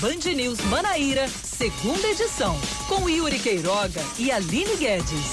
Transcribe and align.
Band 0.00 0.32
News 0.34 0.58
Manaíra, 0.62 1.28
segunda 1.28 2.08
edição, 2.08 2.58
com 2.88 3.06
Yuri 3.06 3.38
Queiroga 3.38 4.00
e 4.18 4.32
Aline 4.32 4.74
Guedes. 4.76 5.32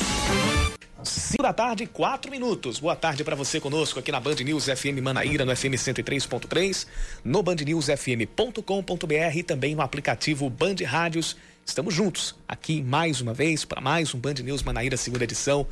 5 1.01 1.41
da 1.41 1.53
tarde, 1.53 1.87
4 1.87 2.29
minutos. 2.29 2.77
Boa 2.77 2.97
tarde 2.97 3.23
para 3.23 3.33
você 3.33 3.61
conosco 3.61 3.97
aqui 3.97 4.11
na 4.11 4.19
Band 4.19 4.35
News 4.35 4.65
FM 4.65 4.99
Manaíra, 5.01 5.45
no 5.45 5.55
FM 5.55 5.75
103.3, 5.75 6.85
no 7.23 7.41
bandnewsfm.com.br 7.41 9.37
e 9.37 9.43
também 9.43 9.73
no 9.73 9.81
aplicativo 9.81 10.49
Band 10.49 10.75
Rádios. 10.85 11.37
Estamos 11.65 11.93
juntos 11.93 12.35
aqui 12.45 12.83
mais 12.83 13.21
uma 13.21 13.33
vez 13.33 13.63
para 13.63 13.79
mais 13.79 14.13
um 14.13 14.19
Band 14.19 14.33
News 14.43 14.63
Manaíra, 14.63 14.97
segunda 14.97 15.23
edição. 15.23 15.65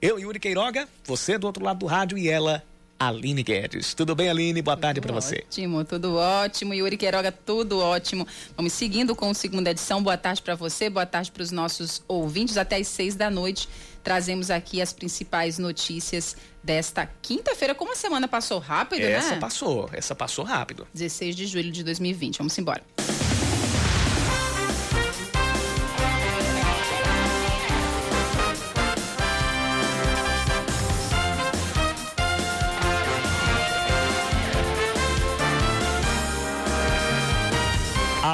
Eu, 0.00 0.18
Yuri 0.18 0.40
Queiroga, 0.40 0.88
você 1.04 1.38
do 1.38 1.46
outro 1.46 1.64
lado 1.64 1.78
do 1.78 1.86
rádio 1.86 2.18
e 2.18 2.28
ela, 2.28 2.64
Aline 3.08 3.42
Guedes. 3.42 3.94
Tudo 3.94 4.14
bem, 4.14 4.28
Aline? 4.28 4.62
Boa 4.62 4.76
tarde 4.76 5.00
para 5.00 5.12
você. 5.12 5.44
Ótimo, 5.46 5.84
tudo 5.84 6.16
ótimo. 6.16 6.74
Yuri 6.74 6.96
Queiroga, 6.96 7.32
tudo 7.32 7.78
ótimo. 7.78 8.26
Vamos 8.56 8.72
seguindo 8.72 9.14
com 9.14 9.30
a 9.30 9.34
segunda 9.34 9.70
edição. 9.70 10.02
Boa 10.02 10.16
tarde 10.16 10.42
para 10.42 10.54
você, 10.54 10.88
boa 10.88 11.06
tarde 11.06 11.30
para 11.30 11.42
os 11.42 11.50
nossos 11.50 12.02
ouvintes. 12.06 12.56
Até 12.56 12.76
às 12.76 12.88
seis 12.88 13.14
da 13.14 13.30
noite 13.30 13.68
trazemos 14.02 14.50
aqui 14.50 14.82
as 14.82 14.92
principais 14.92 15.58
notícias 15.58 16.36
desta 16.62 17.08
quinta-feira. 17.20 17.74
Como 17.74 17.92
a 17.92 17.96
semana 17.96 18.28
passou 18.28 18.58
rápido, 18.58 19.02
essa 19.02 19.10
né? 19.10 19.16
Essa 19.16 19.36
passou, 19.36 19.90
essa 19.92 20.14
passou 20.14 20.44
rápido. 20.44 20.86
16 20.94 21.36
de 21.36 21.46
julho 21.46 21.70
de 21.70 21.82
2020. 21.82 22.38
Vamos 22.38 22.56
embora. 22.58 22.82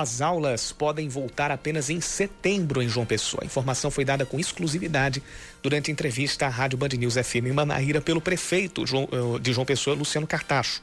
As 0.01 0.21
aulas 0.21 0.71
podem 0.71 1.09
voltar 1.09 1.51
apenas 1.51 1.91
em 1.91 2.01
setembro 2.01 2.81
em 2.81 2.89
João 2.89 3.05
Pessoa. 3.05 3.43
A 3.43 3.47
informação 3.47 3.91
foi 3.91 4.05
dada 4.05 4.25
com 4.25 4.39
exclusividade 4.39 5.21
durante 5.61 5.91
entrevista 5.91 6.47
à 6.47 6.49
Rádio 6.49 6.79
Band 6.79 6.91
News 6.91 7.15
FM 7.15 7.53
Manaíra 7.53 8.01
pelo 8.01 8.21
prefeito 8.21 8.85
eh, 8.85 9.39
de 9.41 9.53
João 9.53 9.67
Pessoa, 9.67 9.97
Luciano 9.97 10.25
Cartacho. 10.25 10.81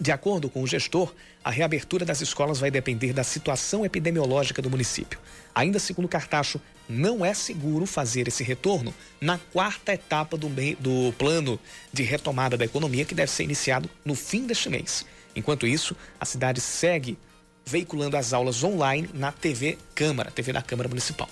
De 0.00 0.10
acordo 0.10 0.50
com 0.50 0.60
o 0.60 0.66
gestor, 0.66 1.14
a 1.44 1.52
reabertura 1.52 2.04
das 2.04 2.20
escolas 2.20 2.58
vai 2.58 2.68
depender 2.68 3.12
da 3.12 3.22
situação 3.22 3.84
epidemiológica 3.84 4.60
do 4.60 4.68
município. 4.68 5.20
Ainda 5.54 5.78
segundo 5.78 6.08
Cartacho, 6.08 6.60
não 6.88 7.24
é 7.24 7.32
seguro 7.32 7.86
fazer 7.86 8.26
esse 8.26 8.42
retorno 8.42 8.92
na 9.20 9.38
quarta 9.38 9.92
etapa 9.92 10.36
do, 10.36 10.48
do 10.80 11.12
plano 11.12 11.60
de 11.92 12.02
retomada 12.02 12.56
da 12.56 12.64
economia 12.64 13.04
que 13.04 13.14
deve 13.14 13.30
ser 13.30 13.44
iniciado 13.44 13.88
no 14.04 14.16
fim 14.16 14.48
deste 14.48 14.68
mês. 14.68 15.06
Enquanto 15.36 15.64
isso, 15.64 15.94
a 16.18 16.24
cidade 16.24 16.60
segue 16.60 17.16
veiculando 17.64 18.16
as 18.16 18.32
aulas 18.32 18.62
online 18.64 19.08
na 19.14 19.32
TV 19.32 19.78
Câmara, 19.94 20.30
TV 20.30 20.52
da 20.52 20.62
Câmara 20.62 20.88
Municipal. 20.88 21.28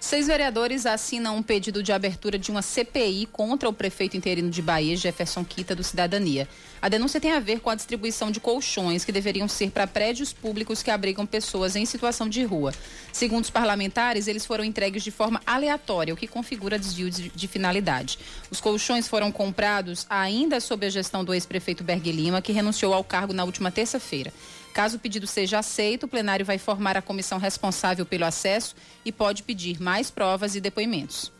Seis 0.00 0.28
vereadores 0.28 0.86
assinam 0.86 1.36
um 1.36 1.42
pedido 1.42 1.82
de 1.82 1.92
abertura 1.92 2.38
de 2.38 2.50
uma 2.50 2.62
CPI 2.62 3.28
contra 3.30 3.68
o 3.68 3.72
prefeito 3.72 4.16
interino 4.16 4.48
de 4.48 4.62
Bahia, 4.62 4.96
Jefferson 4.96 5.44
Quita, 5.44 5.76
do 5.76 5.84
Cidadania. 5.84 6.48
A 6.80 6.88
denúncia 6.88 7.20
tem 7.20 7.32
a 7.32 7.38
ver 7.38 7.60
com 7.60 7.68
a 7.68 7.74
distribuição 7.74 8.30
de 8.30 8.40
colchões 8.40 9.04
que 9.04 9.12
deveriam 9.12 9.46
ser 9.46 9.70
para 9.70 9.86
prédios 9.86 10.32
públicos 10.32 10.82
que 10.82 10.90
abrigam 10.90 11.26
pessoas 11.26 11.76
em 11.76 11.84
situação 11.84 12.30
de 12.30 12.42
rua. 12.42 12.72
Segundo 13.12 13.44
os 13.44 13.50
parlamentares, 13.50 14.26
eles 14.26 14.46
foram 14.46 14.64
entregues 14.64 15.02
de 15.02 15.10
forma 15.10 15.42
aleatória, 15.44 16.14
o 16.14 16.16
que 16.16 16.26
configura 16.26 16.78
desvio 16.78 17.10
de, 17.10 17.28
de 17.28 17.46
finalidade. 17.46 18.18
Os 18.50 18.58
colchões 18.58 19.06
foram 19.06 19.30
comprados 19.30 20.06
ainda 20.08 20.60
sob 20.60 20.86
a 20.86 20.90
gestão 20.90 21.22
do 21.22 21.34
ex-prefeito 21.34 21.84
Bergue 21.84 22.10
Lima, 22.10 22.40
que 22.40 22.52
renunciou 22.52 22.94
ao 22.94 23.04
cargo 23.04 23.34
na 23.34 23.44
última 23.44 23.70
terça-feira. 23.70 24.32
Caso 24.72 24.96
o 24.96 25.00
pedido 25.00 25.26
seja 25.26 25.58
aceito, 25.58 26.04
o 26.04 26.08
plenário 26.08 26.46
vai 26.46 26.58
formar 26.58 26.96
a 26.96 27.02
comissão 27.02 27.38
responsável 27.38 28.06
pelo 28.06 28.24
acesso 28.24 28.74
e 29.04 29.10
pode 29.10 29.42
pedir 29.42 29.80
mais 29.80 30.10
provas 30.10 30.54
e 30.54 30.60
depoimentos. 30.60 31.32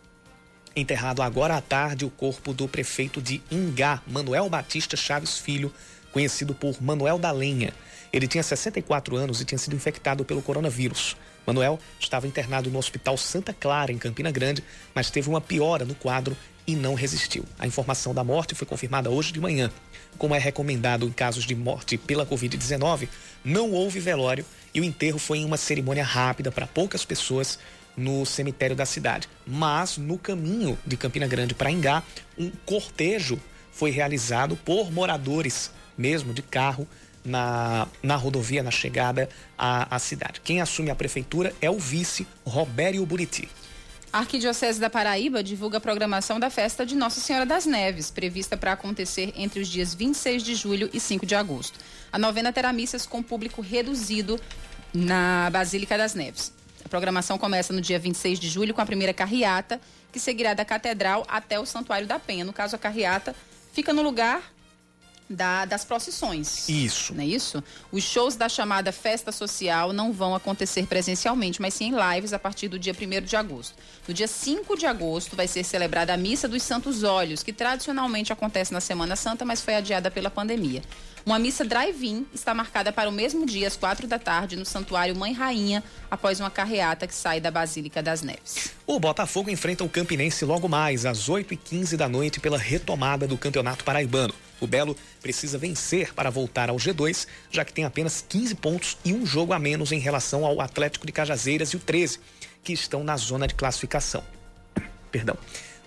Enterrado 0.75 1.23
agora 1.23 1.57
à 1.57 1.61
tarde 1.61 2.05
o 2.05 2.11
corpo 2.11 2.53
do 2.53 2.69
prefeito 2.69 3.21
de 3.21 3.43
Ingá, 3.51 4.03
Manuel 4.07 4.49
Batista 4.49 4.97
Chaves 4.97 5.39
Filho, 5.39 5.73
conhecido 6.13 6.55
por 6.55 6.81
Manuel 6.83 7.19
da 7.19 7.31
Lenha. 7.31 7.73
Ele 8.13 8.27
tinha 8.27 8.43
64 8.43 9.17
anos 9.17 9.41
e 9.41 9.45
tinha 9.45 9.59
sido 9.59 9.77
infectado 9.77 10.25
pelo 10.25 10.43
coronavírus. 10.43 11.17
Manuel 11.47 11.79
estava 11.99 12.27
internado 12.27 12.71
no 12.71 12.79
Hospital 12.79 13.17
Santa 13.17 13.53
Clara, 13.53 13.93
em 13.93 13.99
Campina 13.99 14.31
Grande, 14.31 14.63
mas 14.95 15.11
teve 15.11 15.29
uma 15.29 15.41
piora 15.41 15.85
no 15.85 15.95
quadro 15.95 16.37
e 16.67 16.77
não 16.77 16.95
resistiu. 16.95 17.45
A 17.59 17.67
informação 17.67 18.15
da 18.15 18.23
morte 18.23 18.55
foi 18.55 18.67
confirmada 18.67 19.11
hoje 19.11 19.33
de 19.33 19.41
manhã. 19.41 19.71
Como 20.19 20.35
é 20.35 20.39
recomendado 20.39 21.07
em 21.07 21.13
casos 21.13 21.45
de 21.45 21.55
morte 21.55 21.97
pela 21.97 22.27
Covid-19, 22.27 23.09
não 23.45 23.73
houve 23.73 24.01
velório 24.01 24.45
e 24.75 24.81
o 24.81 24.85
enterro 24.85 25.19
foi 25.19 25.39
em 25.39 25.45
uma 25.45 25.57
cerimônia 25.57 26.05
rápida 26.05 26.51
para 26.51 26.67
poucas 26.67 27.05
pessoas 27.05 27.59
no 27.97 28.25
cemitério 28.25 28.77
da 28.77 28.87
cidade. 28.87 29.29
Mas 29.47 29.97
no 29.97 30.19
caminho 30.19 30.79
de 30.87 30.97
Campina 30.97 31.27
Grande 31.27 31.55
para 31.55 31.71
Ingá, 31.71 32.03
um 32.39 32.51
cortejo 32.65 33.39
foi 33.73 33.91
realizado 33.91 34.57
por 34.57 34.93
moradores, 34.93 35.71
mesmo 35.97 36.33
de 36.33 36.43
carro, 36.43 36.87
na, 37.25 37.87
na 38.03 38.17
rodovia, 38.17 38.63
na 38.63 38.71
chegada 38.71 39.29
à, 39.57 39.95
à 39.95 39.99
cidade. 39.99 40.41
Quem 40.43 40.61
assume 40.61 40.91
a 40.91 40.95
prefeitura 40.95 41.55
é 41.61 41.71
o 41.71 41.79
vice 41.79 42.27
Robério 42.45 43.05
Buriti. 43.05 43.49
A 44.13 44.19
Arquidiocese 44.19 44.81
da 44.81 44.91
Paraíba 44.91 45.41
divulga 45.41 45.79
a 45.79 45.81
programação 45.81 46.41
da 46.41 46.51
festa 46.51 46.85
de 46.85 46.97
Nossa 46.97 47.21
Senhora 47.21 47.47
das 47.47 47.65
Neves, 47.65 48.11
prevista 48.11 48.57
para 48.57 48.73
acontecer 48.73 49.33
entre 49.37 49.61
os 49.61 49.69
dias 49.69 49.95
26 49.95 50.43
de 50.43 50.57
julho 50.57 50.91
e 50.93 50.99
5 50.99 51.25
de 51.25 51.37
agosto. 51.37 51.79
A 52.11 52.19
novena 52.19 52.53
terá 52.53 52.73
missas 52.73 53.07
com 53.07 53.23
público 53.23 53.61
reduzido 53.61 54.41
na 54.93 55.49
Basílica 55.53 55.97
das 55.97 56.15
Neves. 56.15 56.53
A 56.85 56.89
programação 56.89 57.39
começa 57.39 57.73
no 57.73 57.81
dia 57.81 58.01
26 58.01 58.41
de 58.41 58.49
julho 58.49 58.75
com 58.75 58.81
a 58.81 58.87
primeira 58.87 59.15
carreata, 59.15 59.81
que 60.11 60.19
seguirá 60.19 60.55
da 60.55 60.65
Catedral 60.65 61.25
até 61.29 61.61
o 61.61 61.65
Santuário 61.65 62.09
da 62.09 62.19
Penha. 62.19 62.45
No 62.45 62.53
caso, 62.53 62.75
a 62.75 62.81
carreata 62.81 63.33
fica 63.73 63.93
no 63.93 64.03
lugar 64.03 64.43
da, 65.31 65.65
das 65.65 65.85
procissões. 65.85 66.69
Isso. 66.69 67.15
Não 67.15 67.23
é 67.23 67.27
isso? 67.27 67.63
Os 67.93 68.03
shows 68.03 68.35
da 68.35 68.49
chamada 68.49 68.91
festa 68.91 69.31
social 69.31 69.93
não 69.93 70.13
vão 70.13 70.35
acontecer 70.35 70.85
presencialmente, 70.87 71.63
mas 71.63 71.75
sim 71.75 71.95
em 71.95 72.15
lives 72.15 72.33
a 72.33 72.39
partir 72.39 72.69
do 72.69 72.79
dia 72.79 72.93
1 72.93 73.25
de 73.25 73.37
agosto. 73.37 73.75
No 74.09 74.13
dia 74.13 74.27
5 74.27 74.77
de 74.77 74.87
agosto 74.87 75.37
vai 75.37 75.47
ser 75.47 75.63
celebrada 75.63 76.13
a 76.13 76.17
Missa 76.17 76.49
dos 76.49 76.63
Santos 76.63 77.05
Olhos, 77.05 77.43
que 77.43 77.53
tradicionalmente 77.53 78.33
acontece 78.33 78.73
na 78.73 78.81
Semana 78.81 79.15
Santa, 79.15 79.45
mas 79.45 79.63
foi 79.63 79.77
adiada 79.77 80.11
pela 80.11 80.31
pandemia. 80.31 80.83
Uma 81.25 81.39
missa 81.39 81.65
drive-in 81.65 82.27
está 82.35 82.55
marcada 82.55 82.91
para 82.91 83.09
o 83.09 83.13
mesmo 83.13 83.45
dia, 83.45 83.69
às 83.69 83.77
quatro 83.77 84.07
da 84.07 84.19
tarde, 84.19 84.57
no 84.57 84.65
Santuário 84.65 85.15
Mãe 85.15 85.33
Rainha, 85.33 85.85
após 86.11 86.41
uma 86.41 86.51
carreata 86.51 87.07
que 87.07 87.15
sai 87.15 87.41
da 87.41 87.51
Basílica 87.51 88.03
das 88.03 88.23
Neves. 88.23 88.73
O 88.87 88.99
Botafogo 88.99 89.51
enfrenta 89.51 89.85
o 89.85 89.89
Campinense 89.89 90.45
logo 90.45 90.67
mais, 90.67 91.05
às 91.05 91.29
8h15 91.29 91.97
da 91.97 92.09
noite, 92.09 92.41
pela 92.41 92.57
retomada 92.57 93.29
do 93.29 93.37
Campeonato 93.37 93.85
Paraibano. 93.85 94.33
O 94.61 94.67
Belo 94.67 94.97
precisa 95.21 95.59
vencer 95.59 96.13
para 96.15 96.31
voltar 96.31 96.71
ao 96.71 96.77
G2, 96.77 97.27
já 97.51 97.65
que 97.65 97.73
tem 97.73 97.85
apenas 97.85 98.25
15 98.29 98.55
pontos 98.57 98.99
e 99.05 99.13
um 99.13 99.25
jogo 99.25 99.53
a 99.53 99.59
menos 99.59 99.93
em 99.93 99.99
relação 99.99 100.45
ao 100.45 100.61
Atlético 100.61 101.07
de 101.07 101.13
Cajazeiras 101.13 101.71
e 101.71 101.77
o 101.77 101.81
13, 101.81 102.19
que 102.63 102.73
estão 102.73 103.05
na 103.05 103.17
zona 103.17 103.47
de 103.47 103.55
classificação. 103.55 104.23
Perdão. 105.11 105.37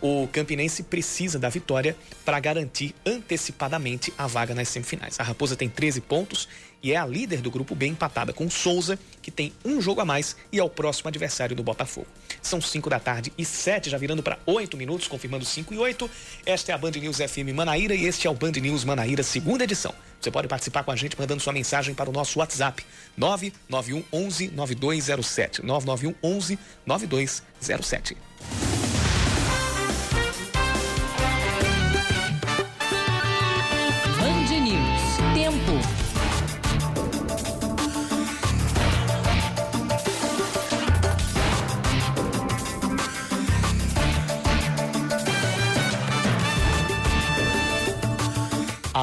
O 0.01 0.27
Campinense 0.27 0.83
precisa 0.83 1.39
da 1.39 1.47
vitória 1.47 1.95
para 2.25 2.37
garantir 2.37 2.93
antecipadamente 3.05 4.13
a 4.17 4.27
vaga 4.27 4.53
nas 4.53 4.67
semifinais. 4.67 5.17
A 5.17 5.23
Raposa 5.23 5.55
tem 5.55 5.69
13 5.69 6.01
pontos 6.01 6.49
e 6.83 6.91
é 6.91 6.97
a 6.97 7.05
líder 7.05 7.41
do 7.41 7.49
grupo 7.49 7.73
B 7.73 7.87
empatada 7.87 8.33
com 8.33 8.49
Souza, 8.49 8.99
que 9.21 9.31
tem 9.31 9.53
um 9.63 9.81
jogo 9.81 10.01
a 10.01 10.05
mais 10.05 10.35
e 10.51 10.59
é 10.59 10.63
o 10.63 10.69
próximo 10.69 11.07
adversário 11.07 11.55
do 11.55 11.63
Botafogo. 11.63 12.07
São 12.41 12.59
5 12.59 12.89
da 12.89 12.99
tarde 12.99 13.31
e 13.37 13.45
7, 13.45 13.89
já 13.89 13.97
virando 13.97 14.21
para 14.21 14.37
8 14.45 14.75
minutos, 14.75 15.07
confirmando 15.07 15.45
5 15.45 15.73
e 15.73 15.77
8. 15.77 16.11
Esta 16.45 16.73
é 16.73 16.75
a 16.75 16.77
Band 16.77 16.91
News 16.91 17.17
FM 17.17 17.55
Manaíra 17.55 17.95
e 17.95 18.05
este 18.05 18.27
é 18.27 18.29
o 18.29 18.33
Band 18.33 18.51
News 18.51 18.83
Manaíra, 18.83 19.23
segunda 19.23 19.63
edição. 19.63 19.95
Você 20.19 20.29
pode 20.29 20.47
participar 20.47 20.83
com 20.83 20.91
a 20.91 20.95
gente 20.95 21.17
mandando 21.17 21.41
sua 21.41 21.53
mensagem 21.53 21.95
para 21.95 22.09
o 22.09 22.13
nosso 22.13 22.39
WhatsApp 22.39 22.85
991 23.15 24.03
11 24.11 24.47
9207. 24.49 25.65
991 25.65 26.15
11 26.21 26.59
9207. 26.85 28.32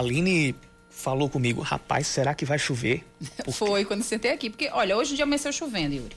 Aline 0.00 0.54
falou 0.88 1.28
comigo, 1.28 1.60
rapaz, 1.60 2.06
será 2.06 2.34
que 2.34 2.44
vai 2.44 2.58
chover? 2.58 3.04
Porque... 3.36 3.52
Foi 3.52 3.84
quando 3.84 4.02
sentei 4.02 4.32
aqui, 4.32 4.50
porque 4.50 4.68
olha, 4.72 4.96
hoje 4.96 5.12
o 5.12 5.16
dia 5.16 5.24
amanheceu 5.24 5.52
chovendo, 5.52 5.94
Yuri. 5.94 6.16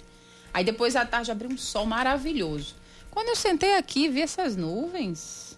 Aí 0.53 0.63
depois 0.63 0.95
à 0.95 1.05
tarde 1.05 1.31
abriu 1.31 1.49
um 1.49 1.57
sol 1.57 1.85
maravilhoso. 1.85 2.75
Quando 3.11 3.29
eu 3.29 3.35
sentei 3.35 3.75
aqui, 3.75 4.07
vi 4.07 4.21
essas 4.21 4.55
nuvens. 4.55 5.57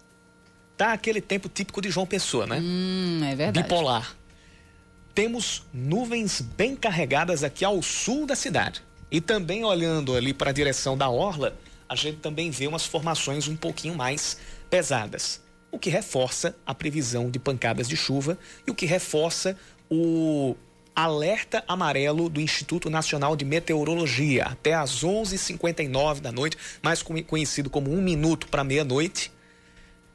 Tá 0.75 0.93
aquele 0.93 1.21
tempo 1.21 1.47
típico 1.47 1.81
de 1.81 1.89
João 1.89 2.05
Pessoa, 2.05 2.45
né? 2.45 2.59
Hum, 2.61 3.21
é 3.23 3.35
verdade. 3.35 3.63
Bipolar. 3.63 4.15
temos 5.13 5.63
nuvens 5.73 6.41
bem 6.41 6.75
carregadas 6.75 7.43
aqui 7.43 7.63
ao 7.63 7.81
sul 7.81 8.25
da 8.25 8.35
cidade. 8.35 8.81
E 9.09 9.21
também 9.21 9.63
olhando 9.63 10.15
ali 10.15 10.33
para 10.33 10.49
a 10.49 10.53
direção 10.53 10.97
da 10.97 11.09
orla, 11.09 11.57
a 11.87 11.95
gente 11.95 12.17
também 12.17 12.49
vê 12.51 12.67
umas 12.67 12.85
formações 12.85 13.47
um 13.47 13.55
pouquinho 13.55 13.95
mais 13.95 14.37
pesadas, 14.69 15.41
o 15.75 15.79
que 15.79 15.89
reforça 15.89 16.55
a 16.65 16.73
previsão 16.73 17.29
de 17.29 17.37
pancadas 17.37 17.87
de 17.87 17.97
chuva 17.97 18.37
e 18.65 18.71
o 18.71 18.73
que 18.73 18.85
reforça 18.85 19.57
o 19.89 20.55
alerta 20.95 21.65
amarelo 21.67 22.29
do 22.29 22.39
Instituto 22.39 22.89
Nacional 22.89 23.35
de 23.35 23.43
Meteorologia. 23.43 24.45
Até 24.45 24.73
às 24.73 25.03
11h59 25.03 26.21
da 26.21 26.31
noite, 26.31 26.57
mais 26.81 27.03
conhecido 27.03 27.69
como 27.69 27.91
um 27.91 28.01
minuto 28.01 28.47
para 28.47 28.63
meia-noite, 28.63 29.33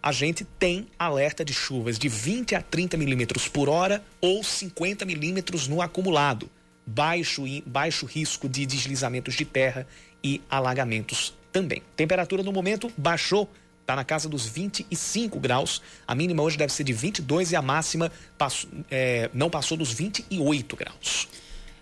a 0.02 0.12
gente 0.12 0.46
tem 0.58 0.88
alerta 0.98 1.44
de 1.44 1.52
chuvas 1.52 1.98
de 1.98 2.08
20 2.08 2.54
a 2.54 2.62
30 2.62 2.96
milímetros 2.96 3.46
por 3.46 3.68
hora 3.68 4.02
ou 4.18 4.42
50 4.42 5.04
milímetros 5.04 5.68
no 5.68 5.82
acumulado. 5.82 6.48
Baixo, 6.86 7.44
baixo 7.66 8.06
risco 8.06 8.48
de 8.48 8.64
deslizamentos 8.64 9.34
de 9.34 9.44
terra 9.44 9.86
e 10.24 10.40
alagamentos 10.48 11.34
também. 11.52 11.82
Temperatura 11.94 12.42
no 12.42 12.50
momento 12.50 12.90
baixou 12.96 13.46
está 13.90 13.96
na 13.96 14.04
casa 14.04 14.28
dos 14.28 14.46
25 14.46 15.40
graus. 15.40 15.82
A 16.06 16.14
mínima 16.14 16.42
hoje 16.42 16.56
deve 16.56 16.72
ser 16.72 16.84
de 16.84 16.92
22 16.92 17.50
e 17.50 17.56
a 17.56 17.62
máxima 17.62 18.10
passou, 18.38 18.70
é, 18.88 19.28
não 19.34 19.50
passou 19.50 19.76
dos 19.76 19.92
28 19.92 20.76
graus. 20.76 21.28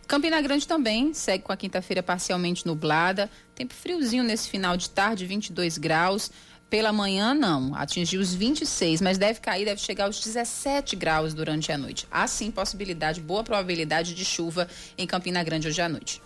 Campina 0.06 0.40
Grande 0.40 0.66
também 0.66 1.12
segue 1.12 1.44
com 1.44 1.52
a 1.52 1.56
quinta-feira 1.56 2.02
parcialmente 2.02 2.66
nublada. 2.66 3.30
Tempo 3.54 3.74
friozinho 3.74 4.24
nesse 4.24 4.48
final 4.48 4.74
de 4.74 4.88
tarde, 4.88 5.26
22 5.26 5.76
graus. 5.76 6.30
Pela 6.70 6.92
manhã, 6.92 7.34
não. 7.34 7.74
Atingiu 7.74 8.20
os 8.20 8.34
26, 8.34 9.02
mas 9.02 9.18
deve 9.18 9.40
cair, 9.40 9.66
deve 9.66 9.80
chegar 9.80 10.04
aos 10.04 10.18
17 10.20 10.96
graus 10.96 11.34
durante 11.34 11.70
a 11.70 11.76
noite. 11.76 12.06
Há 12.10 12.26
sim 12.26 12.50
possibilidade, 12.50 13.20
boa 13.20 13.44
probabilidade 13.44 14.14
de 14.14 14.24
chuva 14.24 14.66
em 14.96 15.06
Campina 15.06 15.42
Grande 15.42 15.68
hoje 15.68 15.80
à 15.82 15.88
noite. 15.90 16.22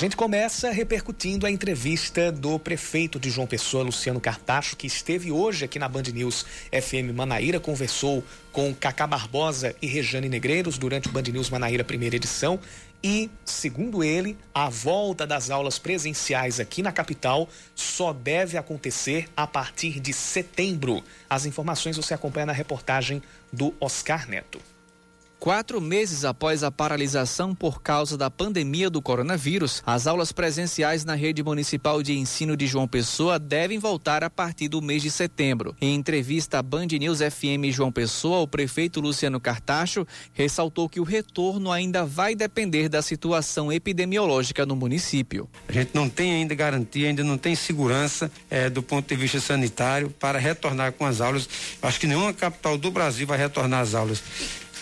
Gente 0.00 0.16
começa 0.16 0.70
repercutindo 0.70 1.44
a 1.44 1.50
entrevista 1.50 2.32
do 2.32 2.58
prefeito 2.58 3.20
de 3.20 3.28
João 3.28 3.46
Pessoa, 3.46 3.84
Luciano 3.84 4.18
Cartacho, 4.18 4.74
que 4.74 4.86
esteve 4.86 5.30
hoje 5.30 5.66
aqui 5.66 5.78
na 5.78 5.90
Band 5.90 6.04
News 6.04 6.46
FM 6.72 7.14
Manaíra, 7.14 7.60
conversou 7.60 8.24
com 8.50 8.74
Cacá 8.74 9.06
Barbosa 9.06 9.76
e 9.82 9.86
Rejane 9.86 10.30
Negreiros 10.30 10.78
durante 10.78 11.08
o 11.08 11.12
Band 11.12 11.24
News 11.24 11.50
Manaíra 11.50 11.84
primeira 11.84 12.16
edição. 12.16 12.58
E, 13.04 13.30
segundo 13.44 14.02
ele, 14.02 14.38
a 14.54 14.70
volta 14.70 15.26
das 15.26 15.50
aulas 15.50 15.78
presenciais 15.78 16.58
aqui 16.58 16.80
na 16.80 16.92
capital 16.92 17.46
só 17.74 18.14
deve 18.14 18.56
acontecer 18.56 19.28
a 19.36 19.46
partir 19.46 20.00
de 20.00 20.14
setembro. 20.14 21.04
As 21.28 21.44
informações 21.44 21.98
você 21.98 22.14
acompanha 22.14 22.46
na 22.46 22.52
reportagem 22.54 23.22
do 23.52 23.74
Oscar 23.78 24.26
Neto. 24.26 24.62
Quatro 25.40 25.80
meses 25.80 26.26
após 26.26 26.62
a 26.62 26.70
paralisação 26.70 27.54
por 27.54 27.80
causa 27.80 28.14
da 28.14 28.30
pandemia 28.30 28.90
do 28.90 29.00
coronavírus, 29.00 29.82
as 29.86 30.06
aulas 30.06 30.32
presenciais 30.32 31.02
na 31.02 31.14
rede 31.14 31.42
municipal 31.42 32.02
de 32.02 32.12
ensino 32.12 32.54
de 32.54 32.66
João 32.66 32.86
Pessoa 32.86 33.38
devem 33.38 33.78
voltar 33.78 34.22
a 34.22 34.28
partir 34.28 34.68
do 34.68 34.82
mês 34.82 35.00
de 35.00 35.10
setembro. 35.10 35.74
Em 35.80 35.94
entrevista 35.94 36.58
à 36.58 36.62
Band 36.62 36.88
News 36.88 37.20
FM 37.20 37.72
João 37.72 37.90
Pessoa, 37.90 38.40
o 38.40 38.46
prefeito 38.46 39.00
Luciano 39.00 39.40
Cartacho 39.40 40.06
ressaltou 40.34 40.90
que 40.90 41.00
o 41.00 41.04
retorno 41.04 41.72
ainda 41.72 42.04
vai 42.04 42.34
depender 42.34 42.90
da 42.90 43.00
situação 43.00 43.72
epidemiológica 43.72 44.66
no 44.66 44.76
município. 44.76 45.48
A 45.66 45.72
gente 45.72 45.92
não 45.94 46.06
tem 46.06 46.32
ainda 46.32 46.54
garantia, 46.54 47.08
ainda 47.08 47.24
não 47.24 47.38
tem 47.38 47.54
segurança 47.54 48.30
é, 48.50 48.68
do 48.68 48.82
ponto 48.82 49.08
de 49.08 49.16
vista 49.16 49.40
sanitário 49.40 50.10
para 50.10 50.38
retornar 50.38 50.92
com 50.92 51.06
as 51.06 51.22
aulas. 51.22 51.48
Acho 51.80 51.98
que 51.98 52.06
nenhuma 52.06 52.34
capital 52.34 52.76
do 52.76 52.90
Brasil 52.90 53.26
vai 53.26 53.38
retornar 53.38 53.80
às 53.80 53.94
aulas 53.94 54.22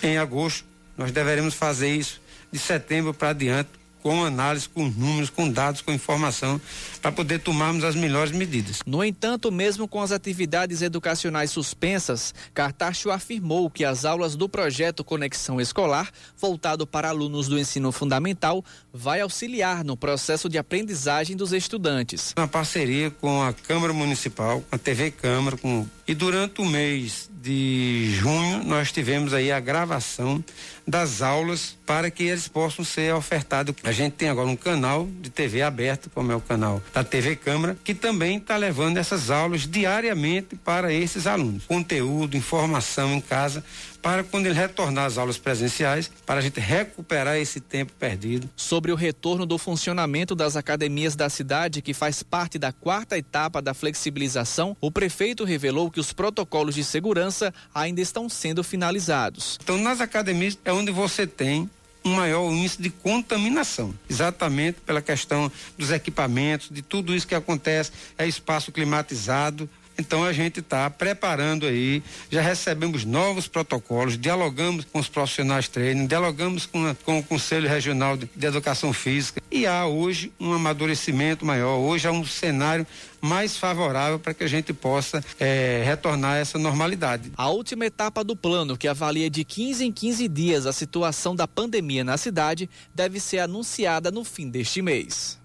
em 0.02 0.18
agosto. 0.18 0.64
Nós 0.96 1.12
deveremos 1.12 1.54
fazer 1.54 1.94
isso 1.94 2.20
de 2.50 2.58
setembro 2.58 3.14
para 3.14 3.30
adiante, 3.30 3.70
com 4.02 4.24
análise, 4.24 4.68
com 4.68 4.88
números, 4.88 5.28
com 5.28 5.50
dados, 5.50 5.80
com 5.80 5.92
informação, 5.92 6.60
para 7.02 7.12
poder 7.12 7.40
tomarmos 7.40 7.84
as 7.84 7.94
melhores 7.94 8.32
medidas. 8.32 8.78
No 8.86 9.04
entanto, 9.04 9.50
mesmo 9.50 9.88
com 9.88 10.00
as 10.00 10.12
atividades 10.12 10.82
educacionais 10.82 11.50
suspensas, 11.50 12.34
Cartacho 12.54 13.10
afirmou 13.10 13.68
que 13.68 13.84
as 13.84 14.04
aulas 14.04 14.36
do 14.36 14.48
projeto 14.48 15.04
Conexão 15.04 15.60
Escolar, 15.60 16.10
voltado 16.36 16.86
para 16.86 17.08
alunos 17.08 17.48
do 17.48 17.58
ensino 17.58 17.92
fundamental, 17.92 18.64
vai 18.92 19.20
auxiliar 19.20 19.84
no 19.84 19.96
processo 19.96 20.48
de 20.48 20.58
aprendizagem 20.58 21.36
dos 21.36 21.52
estudantes. 21.52 22.32
Na 22.36 22.46
parceria 22.48 23.10
com 23.10 23.42
a 23.42 23.52
Câmara 23.52 23.92
Municipal, 23.92 24.62
com 24.62 24.74
a 24.74 24.78
TV 24.78 25.10
Câmara, 25.10 25.56
com... 25.56 25.86
e 26.08 26.14
durante 26.14 26.62
o 26.62 26.64
mês 26.64 27.28
de 27.42 28.10
junho 28.14 28.64
nós 28.64 28.90
tivemos 28.90 29.34
aí 29.34 29.52
a 29.52 29.60
gravação 29.60 30.42
das 30.86 31.20
aulas 31.20 31.76
para 31.84 32.10
que 32.10 32.24
eles 32.24 32.48
possam 32.48 32.82
ser 32.82 33.14
ofertados. 33.14 33.74
A 33.84 33.92
gente 33.92 34.14
tem 34.14 34.30
agora 34.30 34.48
um 34.48 34.56
canal 34.56 35.06
de 35.20 35.28
TV 35.28 35.60
aberto, 35.60 36.08
como 36.08 36.32
é 36.32 36.34
o 36.34 36.40
canal 36.40 36.82
da 36.94 37.04
TV 37.04 37.36
Câmara, 37.36 37.76
que 37.84 37.94
também 37.94 38.38
está 38.38 38.56
levando 38.56 38.96
essas 38.96 39.30
aulas 39.30 39.66
diariamente 39.66 40.56
para 40.56 40.90
esses 40.90 41.26
alunos. 41.26 41.66
Conteúdo, 41.66 42.38
informação 42.38 43.12
em 43.12 43.20
casa, 43.20 43.62
para 44.02 44.24
quando 44.24 44.46
ele 44.46 44.54
retornar 44.54 45.06
às 45.06 45.18
aulas 45.18 45.38
presenciais, 45.38 46.10
para 46.24 46.40
a 46.40 46.42
gente 46.42 46.60
recuperar 46.60 47.36
esse 47.36 47.60
tempo 47.60 47.92
perdido. 47.98 48.48
Sobre 48.56 48.92
o 48.92 48.96
retorno 48.96 49.44
do 49.44 49.58
funcionamento 49.58 50.34
das 50.34 50.56
academias 50.56 51.16
da 51.16 51.28
cidade, 51.28 51.82
que 51.82 51.94
faz 51.94 52.22
parte 52.22 52.58
da 52.58 52.72
quarta 52.72 53.18
etapa 53.18 53.60
da 53.60 53.74
flexibilização, 53.74 54.76
o 54.80 54.90
prefeito 54.90 55.44
revelou 55.44 55.90
que 55.90 56.00
os 56.00 56.12
protocolos 56.12 56.74
de 56.74 56.84
segurança 56.84 57.52
ainda 57.74 58.00
estão 58.00 58.28
sendo 58.28 58.62
finalizados. 58.64 59.58
Então, 59.62 59.78
nas 59.78 60.00
academias 60.00 60.58
é 60.64 60.72
onde 60.72 60.90
você 60.90 61.26
tem 61.26 61.68
um 62.04 62.14
maior 62.14 62.50
índice 62.52 62.80
de 62.80 62.90
contaminação, 62.90 63.94
exatamente 64.08 64.80
pela 64.80 65.02
questão 65.02 65.50
dos 65.76 65.90
equipamentos, 65.90 66.68
de 66.70 66.80
tudo 66.82 67.14
isso 67.14 67.26
que 67.26 67.34
acontece, 67.34 67.92
é 68.16 68.26
espaço 68.26 68.72
climatizado, 68.72 69.68
então 69.98 70.24
a 70.24 70.32
gente 70.32 70.60
está 70.60 70.88
preparando 70.88 71.66
aí, 71.66 72.02
já 72.30 72.40
recebemos 72.40 73.04
novos 73.04 73.48
protocolos, 73.48 74.16
dialogamos 74.16 74.84
com 74.84 75.00
os 75.00 75.08
profissionais 75.08 75.68
treinos, 75.68 76.06
dialogamos 76.06 76.66
com, 76.66 76.86
a, 76.86 76.94
com 76.94 77.18
o 77.18 77.22
Conselho 77.22 77.68
Regional 77.68 78.16
de, 78.16 78.30
de, 78.34 78.46
Educação 78.46 78.92
Física 78.92 79.42
e 79.50 79.66
há 79.66 79.86
hoje 79.86 80.32
um 80.38 80.52
amadurecimento 80.52 81.44
maior, 81.44 81.78
hoje 81.78 82.06
há 82.06 82.12
um 82.12 82.24
cenário 82.24 82.86
mais 83.20 83.56
favorável 83.56 84.18
para 84.18 84.32
que 84.32 84.44
a 84.44 84.48
gente 84.48 84.72
possa 84.72 85.22
é, 85.40 85.82
retornar 85.84 86.34
a 86.34 86.38
essa 86.38 86.58
normalidade. 86.58 87.32
A 87.36 87.48
última 87.48 87.84
etapa 87.84 88.22
do 88.22 88.36
plano, 88.36 88.76
que 88.76 88.86
avalia 88.86 89.28
de 89.28 89.44
15 89.44 89.84
em 89.84 89.92
15 89.92 90.28
dias 90.28 90.66
a 90.66 90.72
situação 90.72 91.34
da 91.34 91.48
pandemia 91.48 92.04
na 92.04 92.16
cidade, 92.16 92.70
deve 92.94 93.18
ser 93.18 93.40
anunciada 93.40 94.10
no 94.12 94.22
fim 94.22 94.48
deste 94.48 94.80
mês. 94.80 95.38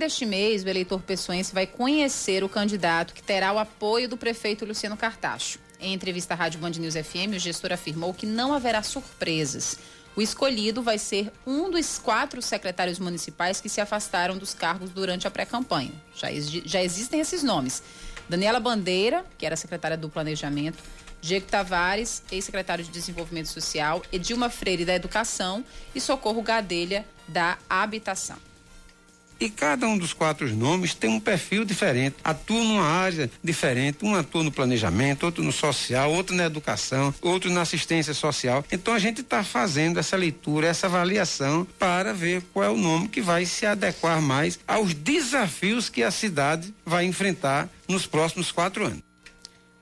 Deste 0.00 0.26
mês, 0.26 0.64
o 0.64 0.68
eleitor 0.68 1.00
pessoense 1.02 1.54
vai 1.54 1.66
conhecer 1.66 2.42
o 2.42 2.48
candidato 2.48 3.14
que 3.14 3.22
terá 3.22 3.52
o 3.52 3.58
apoio 3.58 4.08
do 4.08 4.16
prefeito 4.16 4.64
Luciano 4.64 4.96
Cartacho. 4.96 5.60
Em 5.78 5.92
entrevista 5.92 6.34
à 6.34 6.36
Rádio 6.36 6.58
Band 6.58 6.70
News 6.70 6.94
FM, 6.94 7.36
o 7.36 7.38
gestor 7.38 7.72
afirmou 7.72 8.12
que 8.12 8.26
não 8.26 8.52
haverá 8.52 8.82
surpresas. 8.82 9.78
O 10.16 10.22
escolhido 10.22 10.82
vai 10.82 10.98
ser 10.98 11.30
um 11.46 11.70
dos 11.70 11.98
quatro 11.98 12.42
secretários 12.42 12.98
municipais 12.98 13.60
que 13.60 13.68
se 13.68 13.80
afastaram 13.80 14.36
dos 14.36 14.54
cargos 14.54 14.90
durante 14.90 15.28
a 15.28 15.30
pré-campanha. 15.30 15.92
Já, 16.16 16.28
já 16.64 16.82
existem 16.82 17.20
esses 17.20 17.42
nomes. 17.42 17.82
Daniela 18.28 18.58
Bandeira, 18.58 19.24
que 19.38 19.46
era 19.46 19.54
secretária 19.54 19.96
do 19.96 20.08
Planejamento, 20.08 20.82
Diego 21.20 21.46
Tavares, 21.46 22.22
ex-secretário 22.32 22.84
de 22.84 22.90
Desenvolvimento 22.90 23.48
Social, 23.48 24.02
Edilma 24.10 24.48
Freire 24.48 24.84
da 24.84 24.94
Educação 24.94 25.64
e 25.94 26.00
Socorro 26.00 26.42
Gadelha 26.42 27.06
da 27.28 27.58
Habitação. 27.68 28.49
E 29.40 29.48
cada 29.48 29.88
um 29.88 29.96
dos 29.96 30.12
quatro 30.12 30.54
nomes 30.54 30.94
tem 30.94 31.08
um 31.08 31.18
perfil 31.18 31.64
diferente, 31.64 32.16
atua 32.22 32.62
numa 32.62 32.84
área 32.84 33.30
diferente, 33.42 34.04
um 34.04 34.14
atua 34.14 34.42
no 34.42 34.52
planejamento, 34.52 35.24
outro 35.24 35.42
no 35.42 35.50
social, 35.50 36.12
outro 36.12 36.36
na 36.36 36.44
educação, 36.44 37.14
outro 37.22 37.50
na 37.50 37.62
assistência 37.62 38.12
social. 38.12 38.62
Então 38.70 38.92
a 38.92 38.98
gente 38.98 39.22
está 39.22 39.42
fazendo 39.42 39.98
essa 39.98 40.14
leitura, 40.14 40.66
essa 40.66 40.86
avaliação 40.86 41.66
para 41.78 42.12
ver 42.12 42.42
qual 42.52 42.66
é 42.66 42.68
o 42.68 42.76
nome 42.76 43.08
que 43.08 43.22
vai 43.22 43.46
se 43.46 43.64
adequar 43.64 44.20
mais 44.20 44.58
aos 44.68 44.92
desafios 44.92 45.88
que 45.88 46.02
a 46.02 46.10
cidade 46.10 46.74
vai 46.84 47.06
enfrentar 47.06 47.68
nos 47.88 48.04
próximos 48.06 48.52
quatro 48.52 48.84
anos. 48.84 49.09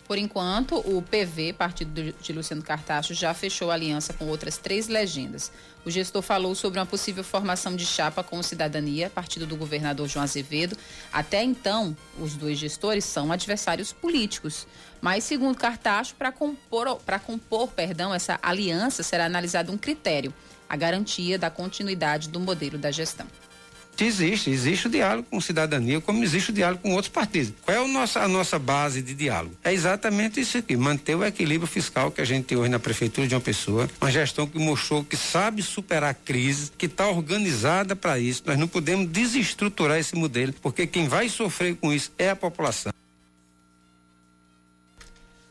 Por 0.08 0.16
enquanto, 0.16 0.76
o 0.78 1.02
PV, 1.02 1.52
partido 1.52 2.14
de 2.18 2.32
Luciano 2.32 2.62
Cartacho, 2.62 3.12
já 3.12 3.34
fechou 3.34 3.70
aliança 3.70 4.14
com 4.14 4.24
outras 4.26 4.56
três 4.56 4.88
legendas. 4.88 5.52
O 5.84 5.90
gestor 5.90 6.22
falou 6.22 6.54
sobre 6.54 6.80
uma 6.80 6.86
possível 6.86 7.22
formação 7.22 7.76
de 7.76 7.84
chapa 7.84 8.24
com 8.24 8.38
o 8.38 8.42
Cidadania, 8.42 9.10
partido 9.10 9.46
do 9.46 9.54
governador 9.54 10.08
João 10.08 10.22
Azevedo. 10.22 10.78
Até 11.12 11.44
então, 11.44 11.94
os 12.18 12.34
dois 12.34 12.56
gestores 12.56 13.04
são 13.04 13.30
adversários 13.30 13.92
políticos. 13.92 14.66
Mas, 14.98 15.24
segundo 15.24 15.58
Cartacho, 15.58 16.14
para 16.14 16.32
compor, 16.32 16.98
compor 17.26 17.68
perdão, 17.68 18.14
essa 18.14 18.38
aliança 18.42 19.02
será 19.02 19.26
analisado 19.26 19.70
um 19.70 19.76
critério: 19.76 20.32
a 20.66 20.74
garantia 20.74 21.38
da 21.38 21.50
continuidade 21.50 22.30
do 22.30 22.40
modelo 22.40 22.78
da 22.78 22.90
gestão. 22.90 23.26
Existe, 24.00 24.50
existe 24.50 24.86
o 24.86 24.90
diálogo 24.90 25.26
com 25.28 25.40
cidadania, 25.40 26.00
como 26.00 26.22
existe 26.22 26.50
o 26.50 26.52
diálogo 26.52 26.82
com 26.82 26.92
outros 26.92 27.08
partidos. 27.08 27.52
Qual 27.62 27.76
é 27.76 27.84
a 27.84 27.88
nossa, 27.88 28.20
a 28.20 28.28
nossa 28.28 28.58
base 28.58 29.02
de 29.02 29.12
diálogo? 29.12 29.56
É 29.64 29.72
exatamente 29.72 30.40
isso 30.40 30.56
aqui, 30.56 30.76
manter 30.76 31.16
o 31.16 31.24
equilíbrio 31.24 31.66
fiscal 31.66 32.10
que 32.10 32.20
a 32.20 32.24
gente 32.24 32.44
tem 32.44 32.56
hoje 32.56 32.70
na 32.70 32.78
prefeitura 32.78 33.26
de 33.26 33.34
uma 33.34 33.40
pessoa, 33.40 33.88
uma 34.00 34.10
gestão 34.10 34.46
que 34.46 34.58
mostrou 34.58 35.02
que 35.02 35.16
sabe 35.16 35.62
superar 35.62 36.14
crises, 36.14 36.70
que 36.78 36.86
está 36.86 37.08
organizada 37.08 37.96
para 37.96 38.18
isso. 38.18 38.42
Nós 38.46 38.58
não 38.58 38.68
podemos 38.68 39.08
desestruturar 39.08 39.98
esse 39.98 40.14
modelo, 40.14 40.52
porque 40.62 40.86
quem 40.86 41.08
vai 41.08 41.28
sofrer 41.28 41.74
com 41.76 41.92
isso 41.92 42.12
é 42.16 42.30
a 42.30 42.36
população. 42.36 42.92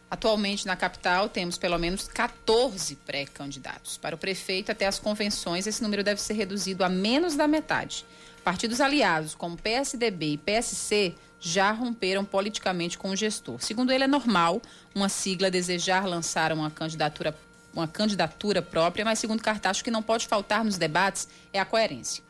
Atualmente 0.09 0.65
na 0.65 0.77
capital 0.77 1.27
temos 1.27 1.57
pelo 1.57 1.77
menos 1.77 2.07
14 2.07 2.95
pré-candidatos. 2.95 3.97
Para 3.97 4.15
o 4.15 4.17
prefeito, 4.17 4.71
até 4.71 4.87
as 4.87 4.97
convenções, 4.97 5.67
esse 5.67 5.83
número 5.83 6.01
deve 6.01 6.21
ser 6.21 6.33
reduzido 6.33 6.83
a 6.85 6.89
menos 6.89 7.35
da 7.35 7.45
metade. 7.45 8.05
Partidos 8.47 8.79
aliados, 8.79 9.35
como 9.35 9.57
PSDB 9.57 10.31
e 10.31 10.37
PSC, 10.37 11.13
já 11.37 11.69
romperam 11.73 12.23
politicamente 12.23 12.97
com 12.97 13.09
o 13.09 13.15
gestor. 13.15 13.61
Segundo 13.61 13.91
ele, 13.91 14.05
é 14.05 14.07
normal 14.07 14.61
uma 14.95 15.09
sigla 15.09 15.51
desejar 15.51 16.07
lançar 16.07 16.53
uma 16.53 16.71
candidatura, 16.71 17.37
uma 17.73 17.89
candidatura 17.89 18.61
própria, 18.61 19.03
mas 19.03 19.19
segundo 19.19 19.43
Cartacho, 19.43 19.81
o 19.81 19.83
que 19.83 19.91
não 19.91 20.01
pode 20.01 20.27
faltar 20.27 20.63
nos 20.63 20.77
debates 20.77 21.27
é 21.51 21.59
a 21.59 21.65
coerência. 21.65 22.23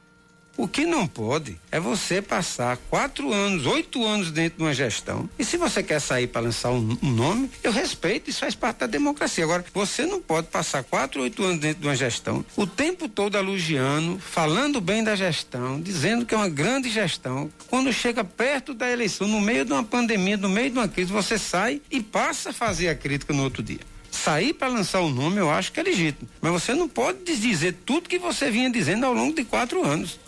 O 0.57 0.67
que 0.67 0.87
não 0.87 1.05
pode 1.05 1.55
é 1.71 1.79
você 1.79 2.19
passar 2.19 2.77
quatro 2.89 3.31
anos, 3.31 3.67
oito 3.67 4.03
anos 4.03 4.31
dentro 4.31 4.57
de 4.57 4.63
uma 4.63 4.73
gestão. 4.73 5.29
E 5.37 5.45
se 5.45 5.55
você 5.55 5.83
quer 5.83 6.01
sair 6.01 6.25
para 6.25 6.41
lançar 6.41 6.71
um, 6.71 6.97
um, 7.03 7.11
nome, 7.11 7.51
eu 7.61 7.71
respeito, 7.71 8.27
isso 8.27 8.39
faz 8.39 8.55
parte 8.55 8.79
da 8.79 8.87
democracia. 8.87 9.43
Agora, 9.43 9.63
você 9.71 10.07
não 10.07 10.19
pode 10.19 10.47
passar 10.47 10.83
quatro, 10.83 11.21
oito 11.21 11.43
anos 11.43 11.59
dentro 11.59 11.81
de 11.81 11.87
uma 11.87 11.95
gestão, 11.95 12.43
o 12.55 12.65
tempo 12.65 13.07
todo 13.07 13.37
elogiando, 13.37 14.17
falando 14.17 14.81
bem 14.81 15.03
da 15.03 15.15
gestão, 15.15 15.79
dizendo 15.79 16.25
que 16.25 16.33
é 16.33 16.37
uma 16.37 16.49
grande 16.49 16.89
gestão. 16.89 17.51
Quando 17.67 17.93
chega 17.93 18.23
perto 18.23 18.73
da 18.73 18.91
eleição, 18.91 19.27
no 19.27 19.39
meio 19.39 19.63
de 19.63 19.73
uma 19.73 19.83
pandemia, 19.83 20.37
no 20.37 20.49
meio 20.49 20.71
de 20.71 20.79
uma 20.79 20.87
crise, 20.87 21.11
você 21.11 21.37
sai 21.37 21.79
e 21.91 22.01
passa 22.01 22.49
a 22.49 22.53
fazer 22.53 22.89
a 22.89 22.95
crítica 22.95 23.31
no 23.31 23.43
outro 23.43 23.61
dia 23.61 23.79
sair 24.09 24.51
para 24.51 24.67
lançar 24.67 24.99
o 25.01 25.09
nome, 25.09 25.37
eu 25.37 25.49
acho 25.49 25.71
que 25.71 25.79
é 25.79 25.83
legítimo. 25.83 26.27
Mas 26.41 26.51
você 26.51 26.73
não 26.73 26.89
pode 26.89 27.23
dizer 27.23 27.75
tudo 27.85 28.09
que 28.09 28.17
você 28.17 28.49
vinha 28.49 28.69
dizendo 28.69 29.05
ao 29.05 29.13
longo 29.13 29.35
de 29.35 29.45
quatro 29.45 29.85
anos. 29.85 30.19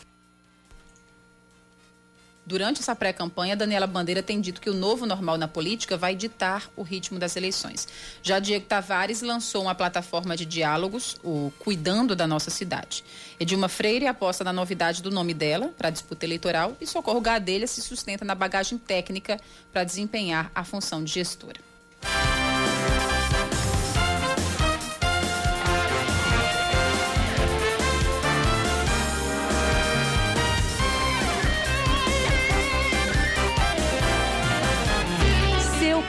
Durante 2.50 2.82
essa 2.82 2.96
pré-campanha, 2.96 3.56
Daniela 3.56 3.86
Bandeira 3.86 4.24
tem 4.24 4.42
dito 4.42 4.60
que 4.60 4.72
o 4.72 4.74
novo 4.74 5.06
normal 5.06 5.38
na 5.38 5.48
política 5.48 5.96
vai 5.96 6.16
ditar 6.16 6.68
o 6.76 6.82
ritmo 6.82 7.20
das 7.20 7.36
eleições. 7.36 7.88
Já 8.24 8.40
Diego 8.40 8.66
Tavares 8.66 9.22
lançou 9.22 9.62
uma 9.62 9.76
plataforma 9.76 10.36
de 10.36 10.46
diálogos, 10.46 11.16
o 11.24 11.54
Cuidando 11.60 12.16
da 12.16 12.26
Nossa 12.26 12.50
Cidade. 12.50 13.04
Edilma 13.40 13.70
Freire 13.70 14.08
aposta 14.08 14.44
na 14.44 14.52
novidade 14.52 15.04
do 15.04 15.12
nome 15.12 15.32
dela 15.32 15.72
para 15.78 15.90
a 15.90 15.92
disputa 15.92 16.26
eleitoral 16.26 16.76
e 16.82 16.88
Socorro 16.88 17.22
Gadelha 17.22 17.68
se 17.68 17.84
sustenta 17.84 18.26
na 18.26 18.34
bagagem 18.34 18.80
técnica 18.80 19.40
para 19.72 19.84
desempenhar 19.84 20.52
a 20.56 20.64
função 20.64 21.04
de 21.04 21.14
gestora. 21.14 21.60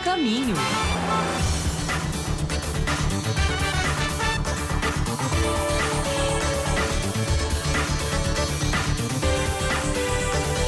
Caminho. 0.01 0.55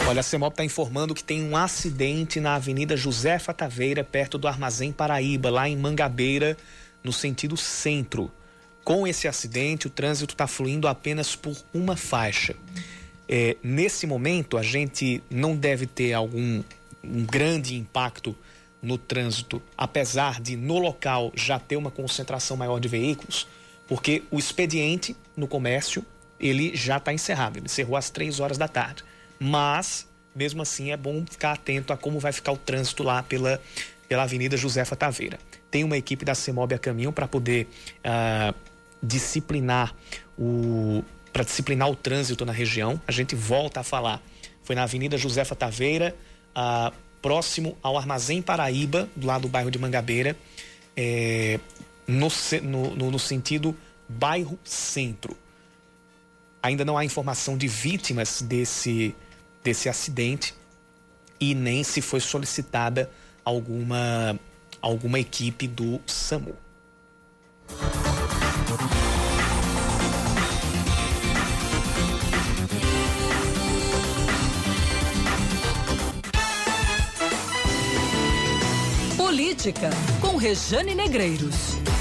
Olha, 0.09 0.21
a 0.21 0.23
CEMOB 0.23 0.53
está 0.53 0.65
informando 0.65 1.15
que 1.15 1.25
tem 1.25 1.43
um 1.43 1.57
acidente 1.57 2.39
na 2.39 2.57
Avenida 2.57 2.97
Josefa 2.97 3.55
Taveira, 3.55 4.05
perto 4.05 4.37
do 4.37 4.47
Armazém 4.47 4.93
Paraíba, 4.93 5.49
lá 5.49 5.69
em 5.69 5.77
Mangabeira, 5.77 6.57
no 7.03 7.13
sentido 7.13 7.57
centro. 7.57 8.31
Com 8.85 9.07
esse 9.07 9.27
acidente, 9.27 9.87
o 9.87 9.91
trânsito 9.91 10.35
está 10.35 10.47
fluindo 10.47 10.87
apenas 10.87 11.35
por 11.35 11.57
uma 11.73 11.97
faixa. 11.97 12.55
É, 13.27 13.57
nesse 13.63 14.07
momento, 14.07 14.59
a 14.59 14.63
gente 14.63 15.23
não 15.31 15.57
deve 15.57 15.87
ter 15.87 16.13
algum 16.13 16.63
um 17.03 17.25
grande 17.25 17.75
impacto 17.75 18.37
no 18.83 18.99
trânsito, 18.99 19.63
apesar 19.79 20.41
de 20.41 20.57
no 20.57 20.79
local 20.79 21.31
já 21.35 21.59
ter 21.59 21.77
uma 21.77 21.91
concentração 21.91 22.57
maior 22.57 22.81
de 22.81 22.89
veículos, 22.89 23.47
porque 23.87 24.25
o 24.31 24.39
expediente 24.39 25.17
no 25.37 25.47
comércio 25.47 26.05
ele 26.41 26.75
já 26.75 26.97
está 26.97 27.13
encerrado, 27.13 27.59
ele 27.59 27.67
encerrou 27.67 27.97
às 27.97 28.11
três 28.11 28.41
horas 28.41 28.59
da 28.59 28.67
tarde. 28.67 29.05
Mas, 29.39 30.09
mesmo 30.35 30.63
assim, 30.63 30.91
é 30.91 30.97
bom 30.97 31.25
ficar 31.25 31.53
atento 31.53 31.93
a 31.93 31.97
como 31.97 32.19
vai 32.19 32.33
ficar 32.33 32.51
o 32.53 32.57
trânsito 32.57 33.05
lá 33.05 33.23
pela, 33.23 33.61
pela 34.09 34.25
Avenida 34.25 34.57
Josefa 34.57 34.97
Taveira. 34.97 35.39
Tem 35.71 35.85
uma 35.85 35.97
equipe 35.97 36.25
da 36.25 36.35
CEMOB 36.35 36.75
a 36.75 36.79
caminho 36.79 37.13
para 37.13 37.29
poder 37.29 37.69
uh, 38.05 38.55
disciplinar 39.03 39.95
o 40.37 41.05
para 41.33 41.45
disciplinar 41.45 41.89
o 41.89 41.97
trânsito 41.97 42.45
na 42.45 42.53
região. 42.53 43.01
A 43.09 43.13
gente 43.13 43.35
volta 43.35 43.81
a 43.81 43.83
falar. 43.83 44.21
Foi 44.63 44.77
na 44.77 44.83
Avenida 44.83 45.17
Josefa 45.17 45.57
Taveira, 45.57 46.15
uh, 46.55 46.95
próximo 47.23 47.79
ao 47.81 47.97
Armazém 47.97 48.43
Paraíba, 48.43 49.09
do 49.17 49.27
lado 49.27 49.43
do 49.43 49.49
bairro 49.49 49.71
de 49.71 49.79
Mangabeira, 49.79 50.37
é, 50.97 51.59
no, 52.07 52.29
no, 52.63 53.11
no 53.13 53.19
sentido 53.19 53.75
bairro 54.09 54.59
centro. 54.65 55.37
Ainda 56.63 56.85
não 56.85 56.99
há 56.99 57.05
informação 57.05 57.57
de 57.57 57.67
vítimas 57.69 58.43
desse, 58.43 59.15
desse 59.63 59.89
acidente 59.89 60.55
e 61.41 61.55
nem 61.55 61.83
se 61.83 62.01
foi 62.01 62.21
solicitada 62.21 63.11
alguma, 63.45 64.39
alguma 64.81 65.19
equipe 65.19 65.67
do 65.67 66.01
SAMU. 66.07 66.57
Política, 79.63 79.91
com 80.21 80.37
Rejane 80.37 80.93
Negreiros. 80.93 81.92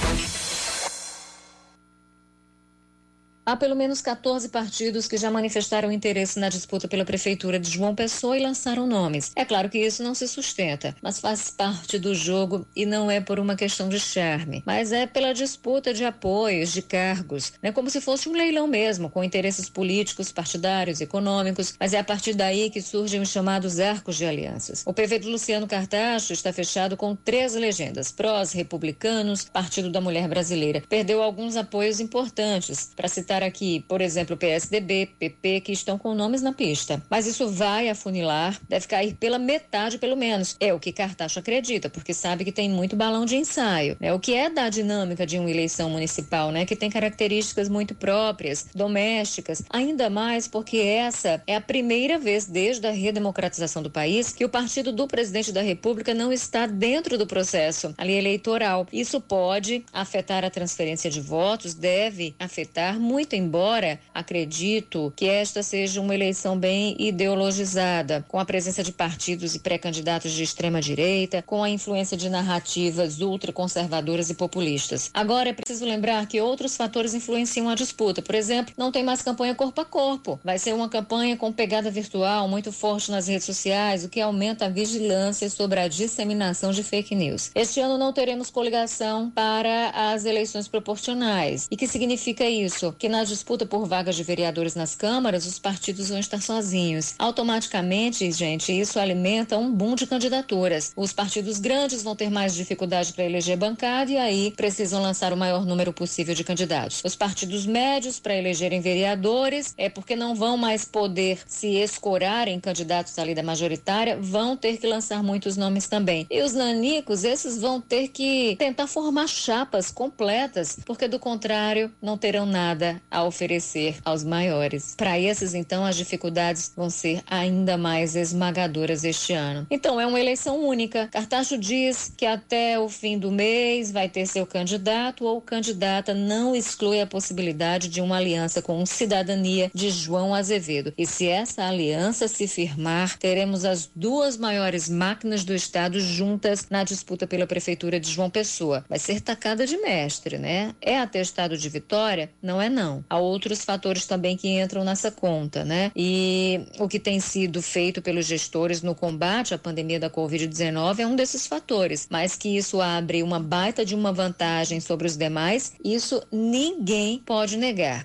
Há 3.51 3.57
pelo 3.57 3.75
menos 3.75 3.99
14 3.99 4.47
partidos 4.47 5.09
que 5.09 5.17
já 5.17 5.29
manifestaram 5.29 5.91
interesse 5.91 6.39
na 6.39 6.47
disputa 6.47 6.87
pela 6.87 7.03
prefeitura 7.03 7.59
de 7.59 7.69
João 7.69 7.93
Pessoa 7.93 8.37
e 8.37 8.41
lançaram 8.41 8.87
nomes. 8.87 9.33
É 9.35 9.43
claro 9.43 9.69
que 9.69 9.77
isso 9.77 10.01
não 10.01 10.15
se 10.15 10.25
sustenta, 10.25 10.95
mas 11.01 11.19
faz 11.19 11.49
parte 11.51 11.99
do 11.99 12.15
jogo 12.15 12.65
e 12.73 12.85
não 12.85 13.11
é 13.11 13.19
por 13.19 13.41
uma 13.41 13.57
questão 13.57 13.89
de 13.89 13.99
charme, 13.99 14.63
mas 14.65 14.93
é 14.93 15.05
pela 15.05 15.33
disputa 15.33 15.93
de 15.93 16.05
apoios, 16.05 16.71
de 16.71 16.81
cargos. 16.81 17.51
É 17.61 17.73
como 17.73 17.89
se 17.89 17.99
fosse 17.99 18.29
um 18.29 18.31
leilão 18.31 18.67
mesmo, 18.67 19.09
com 19.09 19.21
interesses 19.21 19.69
políticos, 19.69 20.31
partidários, 20.31 21.01
econômicos, 21.01 21.73
mas 21.77 21.93
é 21.93 21.99
a 21.99 22.05
partir 22.05 22.33
daí 22.33 22.69
que 22.69 22.81
surgem 22.81 23.19
os 23.19 23.31
chamados 23.31 23.81
arcos 23.81 24.15
de 24.15 24.25
alianças. 24.25 24.81
O 24.85 24.93
PV 24.93 25.19
do 25.19 25.29
Luciano 25.29 25.67
Cartacho 25.67 26.31
está 26.31 26.53
fechado 26.53 26.95
com 26.95 27.17
três 27.17 27.53
legendas: 27.53 28.13
prós, 28.13 28.53
republicanos, 28.53 29.43
Partido 29.43 29.91
da 29.91 29.99
Mulher 29.99 30.29
Brasileira. 30.29 30.81
Perdeu 30.87 31.21
alguns 31.21 31.57
apoios 31.57 31.99
importantes, 31.99 32.91
para 32.95 33.09
citar 33.09 33.40
para 33.41 33.49
que, 33.49 33.79
por 33.87 34.01
exemplo, 34.01 34.37
PSDB, 34.37 35.09
PP, 35.17 35.61
que 35.61 35.71
estão 35.71 35.97
com 35.97 36.13
nomes 36.13 36.43
na 36.43 36.53
pista. 36.53 37.01
Mas 37.09 37.25
isso 37.25 37.49
vai 37.49 37.89
afunilar, 37.89 38.55
deve 38.69 38.85
cair 38.85 39.15
pela 39.15 39.39
metade, 39.39 39.97
pelo 39.97 40.15
menos. 40.15 40.55
É 40.59 40.71
o 40.71 40.79
que 40.79 40.91
Cartacho 40.91 41.39
acredita, 41.39 41.89
porque 41.89 42.13
sabe 42.13 42.45
que 42.45 42.51
tem 42.51 42.69
muito 42.69 42.95
balão 42.95 43.25
de 43.25 43.35
ensaio. 43.35 43.97
É 43.99 44.13
o 44.13 44.19
que 44.19 44.35
é 44.35 44.47
da 44.47 44.69
dinâmica 44.69 45.25
de 45.25 45.39
uma 45.39 45.49
eleição 45.49 45.89
municipal, 45.89 46.51
né? 46.51 46.67
Que 46.67 46.75
tem 46.75 46.91
características 46.91 47.67
muito 47.67 47.95
próprias, 47.95 48.67
domésticas, 48.75 49.63
ainda 49.71 50.07
mais 50.07 50.47
porque 50.47 50.77
essa 50.77 51.41
é 51.47 51.55
a 51.55 51.61
primeira 51.61 52.19
vez 52.19 52.45
desde 52.45 52.85
a 52.85 52.91
redemocratização 52.91 53.81
do 53.81 53.89
país 53.89 54.31
que 54.31 54.45
o 54.45 54.49
partido 54.49 54.91
do 54.91 55.07
presidente 55.07 55.51
da 55.51 55.63
República 55.63 56.13
não 56.13 56.31
está 56.31 56.67
dentro 56.67 57.17
do 57.17 57.25
processo 57.25 57.91
ali 57.97 58.13
eleitoral. 58.13 58.85
Isso 58.93 59.19
pode 59.19 59.83
afetar 59.91 60.45
a 60.45 60.51
transferência 60.51 61.09
de 61.09 61.19
votos, 61.19 61.73
deve 61.73 62.35
afetar 62.37 62.99
muito, 62.99 63.30
embora 63.35 63.99
acredito 64.13 65.11
que 65.15 65.27
esta 65.27 65.63
seja 65.63 66.01
uma 66.01 66.13
eleição 66.13 66.57
bem 66.57 66.95
ideologizada, 66.99 68.25
com 68.27 68.39
a 68.39 68.45
presença 68.45 68.83
de 68.83 68.91
partidos 68.91 69.55
e 69.55 69.59
pré-candidatos 69.59 70.31
de 70.31 70.43
extrema 70.43 70.81
direita, 70.81 71.41
com 71.41 71.63
a 71.63 71.69
influência 71.69 72.17
de 72.17 72.29
narrativas 72.29 73.19
ultraconservadoras 73.21 74.29
e 74.29 74.35
populistas. 74.35 75.09
Agora 75.13 75.49
é 75.49 75.53
preciso 75.53 75.85
lembrar 75.85 76.25
que 76.27 76.41
outros 76.41 76.75
fatores 76.75 77.13
influenciam 77.13 77.69
a 77.69 77.75
disputa. 77.75 78.21
Por 78.21 78.35
exemplo, 78.35 78.73
não 78.77 78.91
tem 78.91 79.03
mais 79.03 79.21
campanha 79.21 79.55
corpo 79.55 79.81
a 79.81 79.85
corpo. 79.85 80.39
Vai 80.43 80.57
ser 80.57 80.73
uma 80.73 80.89
campanha 80.89 81.37
com 81.37 81.51
pegada 81.51 81.91
virtual 81.91 82.47
muito 82.47 82.71
forte 82.71 83.11
nas 83.11 83.27
redes 83.27 83.45
sociais, 83.45 84.03
o 84.03 84.09
que 84.09 84.21
aumenta 84.21 84.65
a 84.65 84.69
vigilância 84.69 85.49
sobre 85.49 85.79
a 85.79 85.87
disseminação 85.87 86.71
de 86.71 86.83
fake 86.83 87.15
news. 87.15 87.51
Este 87.55 87.79
ano 87.79 87.97
não 87.97 88.13
teremos 88.13 88.49
coligação 88.49 89.29
para 89.29 89.89
as 89.89 90.25
eleições 90.25 90.67
proporcionais. 90.67 91.67
E 91.69 91.77
que 91.77 91.87
significa 91.87 92.45
isso? 92.45 92.93
Que 92.97 93.09
na 93.11 93.23
disputa 93.25 93.65
por 93.65 93.85
vagas 93.85 94.15
de 94.15 94.23
vereadores 94.23 94.73
nas 94.73 94.95
câmaras, 94.95 95.45
os 95.45 95.59
partidos 95.59 96.09
vão 96.09 96.17
estar 96.17 96.41
sozinhos. 96.41 97.13
Automaticamente, 97.19 98.31
gente, 98.31 98.71
isso 98.71 98.97
alimenta 98.97 99.57
um 99.57 99.69
boom 99.69 99.95
de 99.95 100.07
candidaturas. 100.07 100.93
Os 100.95 101.11
partidos 101.11 101.59
grandes 101.59 102.01
vão 102.01 102.15
ter 102.15 102.31
mais 102.31 102.55
dificuldade 102.55 103.11
para 103.11 103.25
eleger 103.25 103.57
bancada 103.57 104.09
e 104.09 104.17
aí 104.17 104.51
precisam 104.51 105.01
lançar 105.01 105.33
o 105.33 105.37
maior 105.37 105.65
número 105.65 105.91
possível 105.91 106.33
de 106.33 106.43
candidatos. 106.43 107.01
Os 107.03 107.15
partidos 107.15 107.65
médios 107.65 108.19
para 108.19 108.35
elegerem 108.35 108.79
vereadores 108.79 109.73
é 109.77 109.89
porque 109.89 110.15
não 110.15 110.33
vão 110.33 110.55
mais 110.55 110.85
poder 110.85 111.39
se 111.45 111.75
escorar 111.75 112.47
em 112.47 112.59
candidatos 112.59 113.19
ali 113.19 113.35
da 113.35 113.43
majoritária, 113.43 114.17
vão 114.21 114.55
ter 114.55 114.77
que 114.77 114.87
lançar 114.87 115.21
muitos 115.21 115.57
nomes 115.57 115.87
também. 115.87 116.25
E 116.29 116.41
os 116.41 116.53
nanicos, 116.53 117.25
esses 117.25 117.59
vão 117.59 117.81
ter 117.81 118.07
que 118.07 118.55
tentar 118.57 118.87
formar 118.87 119.27
chapas 119.27 119.91
completas, 119.91 120.79
porque 120.85 121.09
do 121.09 121.19
contrário 121.19 121.91
não 122.01 122.17
terão 122.17 122.45
nada 122.45 123.00
a 123.11 123.23
oferecer 123.23 123.97
aos 124.03 124.23
maiores. 124.23 124.95
Para 124.95 125.19
esses, 125.19 125.53
então, 125.53 125.85
as 125.85 125.95
dificuldades 125.95 126.71
vão 126.75 126.89
ser 126.89 127.21
ainda 127.29 127.77
mais 127.77 128.15
esmagadoras 128.15 129.03
este 129.03 129.33
ano. 129.33 129.67
Então, 129.69 129.99
é 129.99 130.07
uma 130.07 130.19
eleição 130.19 130.65
única. 130.65 131.09
Cartacho 131.09 131.57
diz 131.57 132.11
que 132.15 132.25
até 132.25 132.79
o 132.79 132.87
fim 132.87 133.19
do 133.19 133.29
mês 133.29 133.91
vai 133.91 134.07
ter 134.07 134.25
seu 134.25 134.45
candidato 134.45 135.25
ou 135.25 135.41
candidata, 135.41 136.13
não 136.13 136.55
exclui 136.55 137.01
a 137.01 137.07
possibilidade 137.07 137.89
de 137.89 138.01
uma 138.01 138.17
aliança 138.17 138.61
com 138.61 138.85
Cidadania 138.85 139.69
de 139.73 139.89
João 139.89 140.33
Azevedo. 140.33 140.93
E 140.97 141.05
se 141.05 141.27
essa 141.27 141.65
aliança 141.65 142.27
se 142.27 142.47
firmar, 142.47 143.17
teremos 143.17 143.65
as 143.65 143.89
duas 143.93 144.37
maiores 144.37 144.87
máquinas 144.89 145.43
do 145.43 145.53
estado 145.53 145.99
juntas 145.99 146.67
na 146.69 146.83
disputa 146.83 147.27
pela 147.27 147.47
prefeitura 147.47 147.99
de 147.99 148.09
João 148.09 148.29
Pessoa. 148.29 148.85
Vai 148.87 148.99
ser 148.99 149.21
tacada 149.21 149.65
de 149.67 149.77
mestre, 149.77 150.37
né? 150.37 150.73
É 150.81 150.97
atestado 150.99 151.57
de 151.57 151.69
vitória? 151.69 152.29
Não 152.41 152.61
é 152.61 152.69
não. 152.69 153.00
Há 153.09 153.17
outros 153.17 153.63
fatores 153.63 154.05
também 154.05 154.37
que 154.37 154.47
entram 154.47 154.83
nessa 154.83 155.11
conta, 155.11 155.63
né? 155.63 155.91
E 155.95 156.61
o 156.79 156.87
que 156.87 156.99
tem 156.99 157.19
sido 157.19 157.61
feito 157.61 158.01
pelos 158.01 158.25
gestores 158.25 158.81
no 158.81 158.95
combate 158.95 159.53
à 159.53 159.57
pandemia 159.57 159.99
da 159.99 160.09
Covid-19 160.09 160.99
é 160.99 161.07
um 161.07 161.15
desses 161.15 161.47
fatores, 161.47 162.07
mas 162.09 162.35
que 162.35 162.57
isso 162.57 162.81
abre 162.81 163.23
uma 163.23 163.39
baita 163.39 163.85
de 163.85 163.95
uma 163.95 164.11
vantagem 164.11 164.79
sobre 164.79 165.07
os 165.07 165.17
demais, 165.17 165.73
isso 165.83 166.21
ninguém 166.31 167.19
pode 167.19 167.57
negar. 167.57 168.03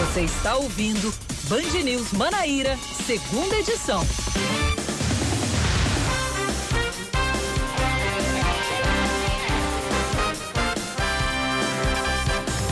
Você 0.00 0.22
está 0.22 0.56
ouvindo 0.56 1.14
Band 1.48 1.82
News 1.84 2.12
Manaíra, 2.12 2.76
segunda 3.06 3.56
edição. 3.56 4.02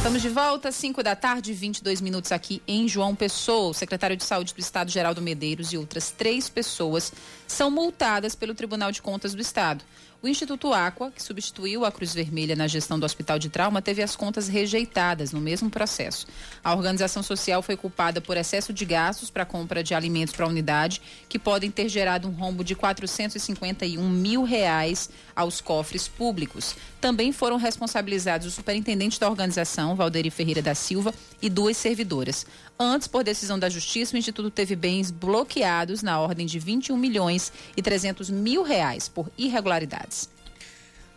Estamos 0.06 0.22
de 0.22 0.28
volta, 0.28 0.70
5 0.70 1.02
da 1.02 1.16
tarde, 1.16 1.52
22 1.52 2.00
minutos 2.00 2.30
aqui 2.30 2.62
em 2.68 2.86
João 2.86 3.12
Pessoa. 3.12 3.70
O 3.70 3.74
secretário 3.74 4.16
de 4.16 4.22
Saúde 4.22 4.54
do 4.54 4.60
Estado, 4.60 4.88
Geraldo 4.88 5.20
Medeiros, 5.20 5.72
e 5.72 5.76
outras 5.76 6.12
três 6.12 6.48
pessoas 6.48 7.12
são 7.44 7.72
multadas 7.72 8.36
pelo 8.36 8.54
Tribunal 8.54 8.92
de 8.92 9.02
Contas 9.02 9.34
do 9.34 9.42
Estado. 9.42 9.82
O 10.22 10.28
Instituto 10.28 10.72
Aqua, 10.72 11.10
que 11.10 11.22
substituiu 11.22 11.84
a 11.84 11.92
Cruz 11.92 12.14
Vermelha 12.14 12.56
na 12.56 12.66
gestão 12.66 12.98
do 12.98 13.04
Hospital 13.04 13.38
de 13.38 13.48
Trauma, 13.48 13.82
teve 13.82 14.02
as 14.02 14.16
contas 14.16 14.48
rejeitadas 14.48 15.30
no 15.30 15.40
mesmo 15.40 15.68
processo. 15.68 16.26
A 16.64 16.74
organização 16.74 17.22
social 17.22 17.60
foi 17.60 17.76
culpada 17.76 18.20
por 18.20 18.36
excesso 18.36 18.72
de 18.72 18.84
gastos 18.84 19.28
para 19.28 19.44
compra 19.44 19.84
de 19.84 19.94
alimentos 19.94 20.34
para 20.34 20.46
a 20.46 20.48
unidade, 20.48 21.02
que 21.28 21.38
podem 21.38 21.70
ter 21.70 21.88
gerado 21.88 22.28
um 22.28 22.32
rombo 22.32 22.64
de 22.64 22.74
451 22.74 24.08
mil 24.08 24.42
reais 24.42 25.10
aos 25.34 25.60
cofres 25.60 26.08
públicos. 26.08 26.74
Também 27.06 27.30
foram 27.30 27.56
responsabilizados 27.56 28.48
o 28.48 28.50
superintendente 28.50 29.20
da 29.20 29.30
organização, 29.30 29.94
Valderi 29.94 30.28
Ferreira 30.28 30.60
da 30.60 30.74
Silva, 30.74 31.14
e 31.40 31.48
duas 31.48 31.76
servidoras. 31.76 32.44
Antes, 32.76 33.06
por 33.06 33.22
decisão 33.22 33.56
da 33.56 33.68
Justiça, 33.68 34.16
o 34.16 34.18
Instituto 34.18 34.50
teve 34.50 34.74
bens 34.74 35.12
bloqueados 35.12 36.02
na 36.02 36.18
ordem 36.18 36.46
de 36.46 36.58
21 36.58 36.96
milhões 36.96 37.52
e 37.76 37.80
300 37.80 38.28
mil 38.28 38.64
reais 38.64 39.08
por 39.08 39.30
irregularidades. 39.38 40.28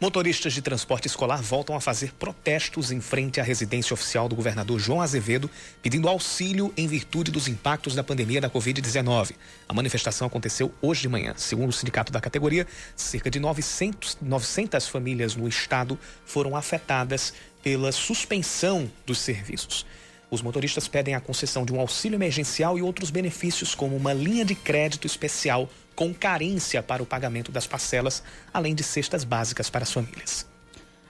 Motoristas 0.02 0.54
de 0.54 0.62
transporte 0.62 1.08
escolar 1.08 1.42
voltam 1.42 1.76
a 1.76 1.82
fazer 1.82 2.14
protestos 2.14 2.90
em 2.90 3.02
frente 3.02 3.42
à 3.42 3.44
residência 3.44 3.94
oficial 3.94 4.30
do 4.30 4.36
governador 4.36 4.80
João 4.80 5.02
Azevedo, 5.02 5.52
pedindo 5.82 6.08
auxílio 6.08 6.74
em 6.78 6.88
virtude 6.88 7.30
dos 7.32 7.50
impactos 7.50 7.96
da 7.96 8.02
pandemia 8.02 8.40
da 8.40 8.50
Covid-19. 8.50 9.32
A 9.68 9.74
manifestação 9.74 10.26
aconteceu 10.26 10.74
hoje 10.82 11.02
de 11.02 11.10
manhã. 11.10 11.34
Segundo 11.36 11.72
o 11.72 11.74
sindicato 11.74 12.14
da 12.14 12.22
categoria, 12.22 12.66
cerca 12.96 13.30
de 13.30 13.42
900, 13.42 14.20
900 14.22 14.88
famílias 14.88 15.36
no 15.36 15.50
estado 15.50 16.00
foram 16.26 16.56
afetadas 16.56 17.34
pela 17.62 17.92
suspensão 17.92 18.90
dos 19.06 19.20
serviços. 19.20 19.86
Os 20.32 20.42
motoristas 20.42 20.88
pedem 20.88 21.16
a 21.16 21.20
concessão 21.20 21.66
de 21.66 21.74
um 21.74 21.80
auxílio 21.80 22.16
emergencial 22.16 22.78
e 22.78 22.82
outros 22.82 23.10
benefícios, 23.10 23.74
como 23.74 23.96
uma 23.96 24.14
linha 24.14 24.46
de 24.46 24.54
crédito 24.54 25.08
especial 25.08 25.70
com 25.96 26.14
carência 26.14 26.84
para 26.84 27.02
o 27.02 27.06
pagamento 27.06 27.52
das 27.52 27.66
parcelas, 27.66 28.24
além 28.54 28.76
de 28.76 28.84
cestas 28.84 29.24
básicas 29.24 29.70
para 29.70 29.84
as 29.84 29.92
famílias. 29.92 30.46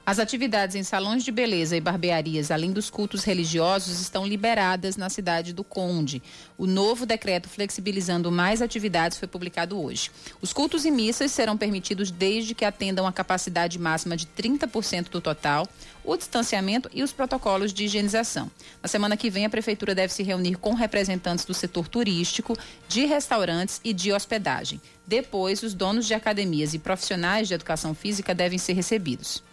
As 0.10 0.18
atividades 0.18 0.76
em 0.76 0.82
salões 0.82 1.24
de 1.24 1.32
beleza 1.32 1.78
e 1.78 1.80
barbearias, 1.80 2.50
além 2.50 2.72
dos 2.72 2.90
cultos 2.90 3.24
religiosos, 3.24 4.02
estão 4.02 4.26
liberadas 4.26 4.98
na 4.98 5.08
cidade 5.08 5.54
do 5.54 5.64
Conde. 5.64 6.20
O 6.58 6.66
novo 6.66 7.06
decreto 7.06 7.48
flexibilizando 7.48 8.32
mais 8.32 8.60
atividades 8.60 9.20
foi 9.20 9.28
publicado 9.28 9.80
hoje. 9.80 10.10
Os 10.42 10.52
cultos 10.52 10.84
e 10.84 10.90
missas 10.90 11.32
serão 11.32 11.56
permitidos 11.56 12.10
desde 12.10 12.56
que 12.56 12.66
atendam 12.66 13.06
a 13.06 13.14
capacidade 13.14 13.78
máxima 13.78 14.18
de 14.18 14.26
30% 14.26 15.10
do 15.10 15.22
total, 15.22 15.68
o 16.04 16.18
distanciamento 16.18 16.90
e 16.92 17.04
os 17.04 17.12
protocolos 17.12 17.72
de 17.72 17.86
higienização. 17.86 18.50
Na 18.82 18.90
semana 18.90 19.16
que 19.16 19.30
vem, 19.30 19.46
a 19.46 19.50
Prefeitura 19.52 19.94
deve 19.94 20.12
se 20.12 20.24
reunir 20.24 20.56
com 20.56 20.74
representantes 20.74 21.46
do 21.46 21.54
setor 21.54 21.88
turístico, 21.88 22.58
de 22.88 23.06
restaurantes 23.06 23.80
e 23.84 23.94
de 23.94 24.12
hospedagem. 24.12 24.82
Depois, 25.06 25.62
os 25.62 25.76
donos 25.76 26.08
de 26.08 26.16
academias 26.16 26.74
e 26.74 26.80
profissionais 26.80 27.48
de 27.48 27.54
educação 27.54 27.94
física 27.94 28.34
devem 28.34 28.58
ser 28.58 28.74
recebidos. 28.74 29.48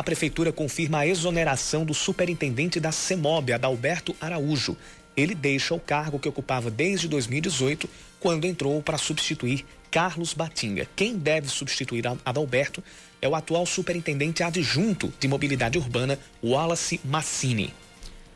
A 0.00 0.02
Prefeitura 0.02 0.50
confirma 0.50 1.00
a 1.00 1.06
exoneração 1.06 1.84
do 1.84 1.92
superintendente 1.92 2.80
da 2.80 2.90
CEMOB, 2.90 3.52
Adalberto 3.52 4.16
Araújo. 4.18 4.74
Ele 5.14 5.34
deixa 5.34 5.74
o 5.74 5.78
cargo 5.78 6.18
que 6.18 6.26
ocupava 6.26 6.70
desde 6.70 7.06
2018, 7.06 7.86
quando 8.18 8.46
entrou 8.46 8.82
para 8.82 8.96
substituir 8.96 9.62
Carlos 9.90 10.32
Batinga. 10.32 10.88
Quem 10.96 11.18
deve 11.18 11.48
substituir 11.48 12.04
Adalberto 12.24 12.82
é 13.20 13.28
o 13.28 13.34
atual 13.34 13.66
superintendente 13.66 14.42
adjunto 14.42 15.12
de 15.20 15.28
mobilidade 15.28 15.76
urbana, 15.76 16.18
Wallace 16.42 16.98
Massini. 17.04 17.74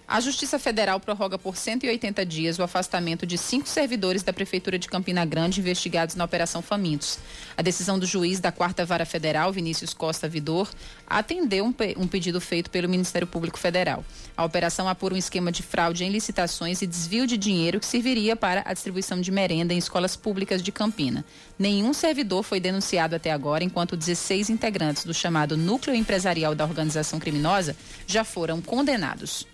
A 0.06 0.20
Justiça 0.20 0.58
Federal 0.58 1.00
prorroga 1.00 1.38
por 1.38 1.56
180 1.56 2.26
dias 2.26 2.58
o 2.58 2.62
afastamento 2.62 3.26
de 3.26 3.38
cinco 3.38 3.66
servidores 3.66 4.22
da 4.22 4.34
Prefeitura 4.34 4.78
de 4.78 4.86
Campina 4.86 5.24
Grande 5.24 5.60
investigados 5.60 6.14
na 6.14 6.24
Operação 6.24 6.60
Famintos. 6.60 7.18
A 7.56 7.62
decisão 7.62 7.98
do 7.98 8.04
juiz 8.04 8.38
da 8.38 8.52
Quarta 8.52 8.84
Vara 8.84 9.06
Federal, 9.06 9.50
Vinícius 9.50 9.94
Costa 9.94 10.28
Vidor, 10.28 10.70
atendeu 11.06 11.64
um, 11.64 11.72
pe 11.72 11.94
um 11.98 12.06
pedido 12.06 12.38
feito 12.38 12.70
pelo 12.70 12.86
Ministério 12.86 13.26
Público 13.26 13.58
Federal. 13.58 14.04
A 14.36 14.44
operação 14.44 14.88
apura 14.90 15.14
um 15.14 15.18
esquema 15.18 15.50
de 15.50 15.62
fraude 15.62 16.04
em 16.04 16.10
licitações 16.10 16.82
e 16.82 16.86
desvio 16.86 17.26
de 17.26 17.38
dinheiro 17.38 17.80
que 17.80 17.86
serviria 17.86 18.36
para 18.36 18.62
a 18.66 18.74
distribuição 18.74 19.22
de 19.22 19.32
merenda 19.32 19.72
em 19.72 19.78
escolas 19.78 20.16
públicas 20.16 20.62
de 20.62 20.70
Campina. 20.70 21.24
Nenhum 21.58 21.94
servidor 21.94 22.42
foi 22.42 22.60
denunciado 22.60 23.16
até 23.16 23.32
agora, 23.32 23.64
enquanto 23.64 23.96
16 23.96 24.50
integrantes 24.50 25.06
do 25.06 25.14
chamado 25.14 25.56
núcleo 25.56 25.96
empresarial 25.96 26.54
da 26.54 26.64
organização 26.64 27.18
criminosa 27.18 27.74
já 28.06 28.22
foram 28.22 28.60
condenados. 28.60 29.53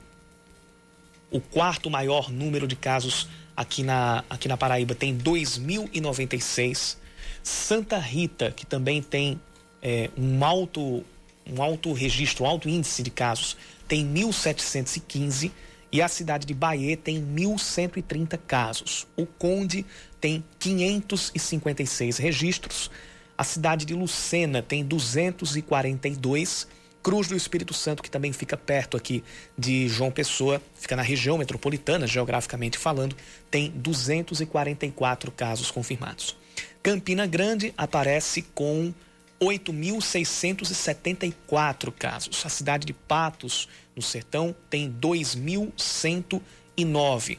o 1.30 1.40
quarto 1.40 1.88
maior 1.88 2.32
número 2.32 2.68
de 2.68 2.76
casos 2.76 3.28
aqui 3.56 3.84
na, 3.84 4.24
aqui 4.28 4.48
na 4.48 4.58
Paraíba, 4.58 4.96
tem 4.96 5.16
2.096. 5.16 6.98
Santa 7.44 8.00
Rita, 8.00 8.52
que 8.52 8.66
também 8.66 9.04
tem 9.04 9.40
é, 9.84 10.10
um, 10.18 10.44
alto, 10.44 11.04
um 11.46 11.62
alto 11.62 11.94
registro, 11.94 12.46
um 12.46 12.48
alto 12.48 12.68
índice 12.68 13.04
de 13.04 13.12
casos, 13.12 13.56
tem 13.88 14.04
1.715. 14.04 15.52
E 15.92 16.02
a 16.02 16.08
cidade 16.08 16.48
de 16.48 16.54
Bahia 16.56 16.98
tem 16.98 17.24
1.130 17.24 18.40
casos. 18.48 19.06
O 19.16 19.28
Conde 19.28 19.86
tem 20.20 20.44
556 20.58 22.18
registros. 22.18 22.90
A 23.38 23.44
cidade 23.44 23.86
de 23.86 23.94
Lucena 23.94 24.64
tem 24.64 24.84
242 24.84 26.68
Cruz 27.04 27.28
do 27.28 27.36
Espírito 27.36 27.74
Santo, 27.74 28.02
que 28.02 28.10
também 28.10 28.32
fica 28.32 28.56
perto 28.56 28.96
aqui 28.96 29.22
de 29.58 29.90
João 29.90 30.10
Pessoa, 30.10 30.62
fica 30.74 30.96
na 30.96 31.02
região 31.02 31.38
metropolitana, 31.38 32.08
geograficamente 32.08 32.78
falando, 32.78 33.14
tem 33.52 33.70
244 33.72 35.30
casos 35.34 35.70
confirmados. 35.70 36.38
Campina 36.82 37.28
Grande 37.28 37.74
aparece 37.78 38.42
com 38.42 38.94
8.674 39.42 41.92
casos. 41.92 42.46
A 42.46 42.50
cidade 42.50 42.86
de 42.86 42.94
Patos, 42.94 43.68
no 43.94 44.02
Sertão, 44.02 44.56
tem 44.70 44.90
2.109. 44.90 47.38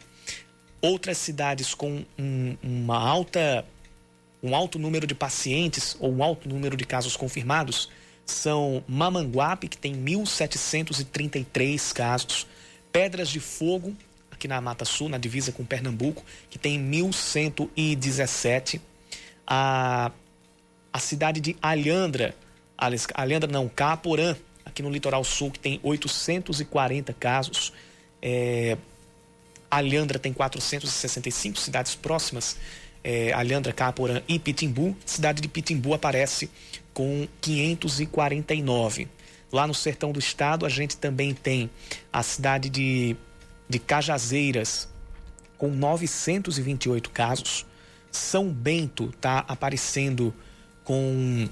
Outras 0.83 1.17
cidades 1.17 1.73
com 1.73 2.05
um, 2.19 2.59
uma 2.63 2.99
alta, 2.99 3.65
um 4.43 4.55
alto 4.55 4.79
número 4.79 5.07
de 5.07 5.15
pacientes 5.15 5.97
ou 5.99 6.15
um 6.15 6.23
alto 6.23 6.47
número 6.47 6.77
de 6.77 6.85
casos 6.85 7.17
confirmados 7.17 7.89
são 8.27 8.83
Mamanguape, 8.89 9.69
que 9.69 9.77
tem 9.77 9.95
1.733 9.95 11.93
casos, 11.93 12.47
Pedras 12.91 13.29
de 13.29 13.41
Fogo, 13.41 13.95
aqui 14.31 14.49
na 14.49 14.61
Mata 14.61 14.85
Sul, 14.85 15.09
na 15.09 15.19
divisa 15.19 15.53
com 15.53 15.65
Pernambuco, 15.65 16.25
que 16.51 16.59
tem 16.59 16.79
1.117. 16.79 18.81
A, 19.47 20.11
a 20.93 20.99
cidade 20.99 21.41
de 21.41 21.57
Alhandra, 21.61 22.35
Alhandra 23.15 23.51
não, 23.51 23.69
Caporã, 23.69 24.37
aqui 24.65 24.83
no 24.83 24.91
litoral 24.91 25.23
sul, 25.23 25.51
que 25.51 25.59
tem 25.59 25.79
840 25.83 27.13
casos. 27.15 27.73
É, 28.21 28.77
Alhandra 29.71 30.19
tem 30.19 30.33
465 30.33 31.59
cidades 31.59 31.95
próximas, 31.95 32.57
é, 33.03 33.33
Alhandra, 33.33 33.73
Caporã 33.73 34.23
e 34.27 34.39
Pitimbu. 34.39 34.97
Cidade 35.05 35.43
de 35.43 35.49
Pitimbu 35.49 35.95
aparece 35.95 36.51
com 36.95 37.29
549. 37.41 39.09
Lá 39.53 39.67
no 39.67 39.75
sertão 39.75 40.13
do 40.13 40.19
estado, 40.19 40.65
a 40.65 40.69
gente 40.69 40.97
também 40.97 41.35
tem 41.35 41.69
a 42.13 42.23
cidade 42.23 42.71
de, 42.71 43.17
de 43.69 43.79
Cajazeiras, 43.79 44.89
com 45.59 45.69
928 45.69 47.11
casos. 47.11 47.67
São 48.11 48.49
Bento 48.49 49.11
está 49.15 49.41
aparecendo 49.41 50.33
com 50.85 51.49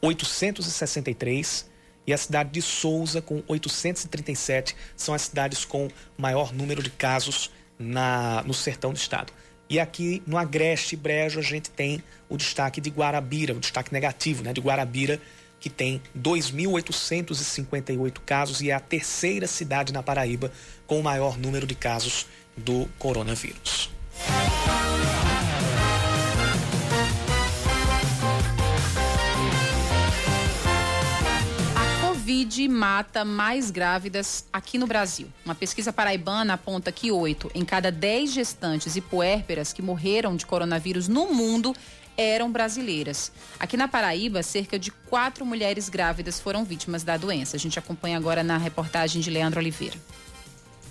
863 0.00 1.66
e 2.06 2.12
a 2.12 2.16
cidade 2.18 2.50
de 2.50 2.62
Souza 2.62 3.20
com 3.20 3.42
837 3.48 4.76
são 4.96 5.14
as 5.14 5.22
cidades 5.22 5.64
com 5.64 5.88
maior 6.16 6.52
número 6.52 6.82
de 6.82 6.90
casos 6.90 7.50
na, 7.78 8.42
no 8.46 8.54
sertão 8.54 8.92
do 8.92 8.96
estado. 8.96 9.32
E 9.68 9.80
aqui 9.80 10.22
no 10.26 10.38
Agreste 10.38 10.96
Brejo 10.96 11.40
a 11.40 11.42
gente 11.42 11.70
tem 11.70 12.02
o 12.28 12.36
destaque 12.36 12.80
de 12.80 12.90
Guarabira, 12.90 13.54
o 13.54 13.60
destaque 13.60 13.92
negativo 13.92 14.42
né, 14.42 14.52
de 14.52 14.60
Guarabira, 14.60 15.20
que 15.58 15.68
tem 15.68 16.00
2.858 16.16 18.18
casos 18.24 18.60
e 18.60 18.70
é 18.70 18.74
a 18.74 18.80
terceira 18.80 19.46
cidade 19.46 19.92
na 19.92 20.02
Paraíba 20.02 20.52
com 20.86 21.00
o 21.00 21.02
maior 21.02 21.38
número 21.38 21.66
de 21.66 21.74
casos 21.74 22.26
do 22.56 22.88
coronavírus. 22.98 23.90
Covid 32.26 32.66
mata 32.66 33.24
mais 33.24 33.70
grávidas 33.70 34.46
aqui 34.52 34.78
no 34.78 34.86
Brasil. 34.88 35.28
Uma 35.44 35.54
pesquisa 35.54 35.92
paraibana 35.92 36.54
aponta 36.54 36.90
que 36.90 37.12
oito 37.12 37.48
em 37.54 37.64
cada 37.64 37.92
dez 37.92 38.32
gestantes 38.32 38.96
e 38.96 39.00
puérperas 39.00 39.72
que 39.72 39.80
morreram 39.80 40.34
de 40.34 40.44
coronavírus 40.44 41.06
no 41.06 41.32
mundo 41.32 41.72
eram 42.16 42.50
brasileiras. 42.50 43.30
Aqui 43.60 43.76
na 43.76 43.86
Paraíba, 43.86 44.42
cerca 44.42 44.76
de 44.76 44.90
quatro 44.90 45.46
mulheres 45.46 45.88
grávidas 45.88 46.40
foram 46.40 46.64
vítimas 46.64 47.04
da 47.04 47.16
doença. 47.16 47.54
A 47.54 47.60
gente 47.60 47.78
acompanha 47.78 48.16
agora 48.16 48.42
na 48.42 48.58
reportagem 48.58 49.22
de 49.22 49.30
Leandro 49.30 49.60
Oliveira. 49.60 49.96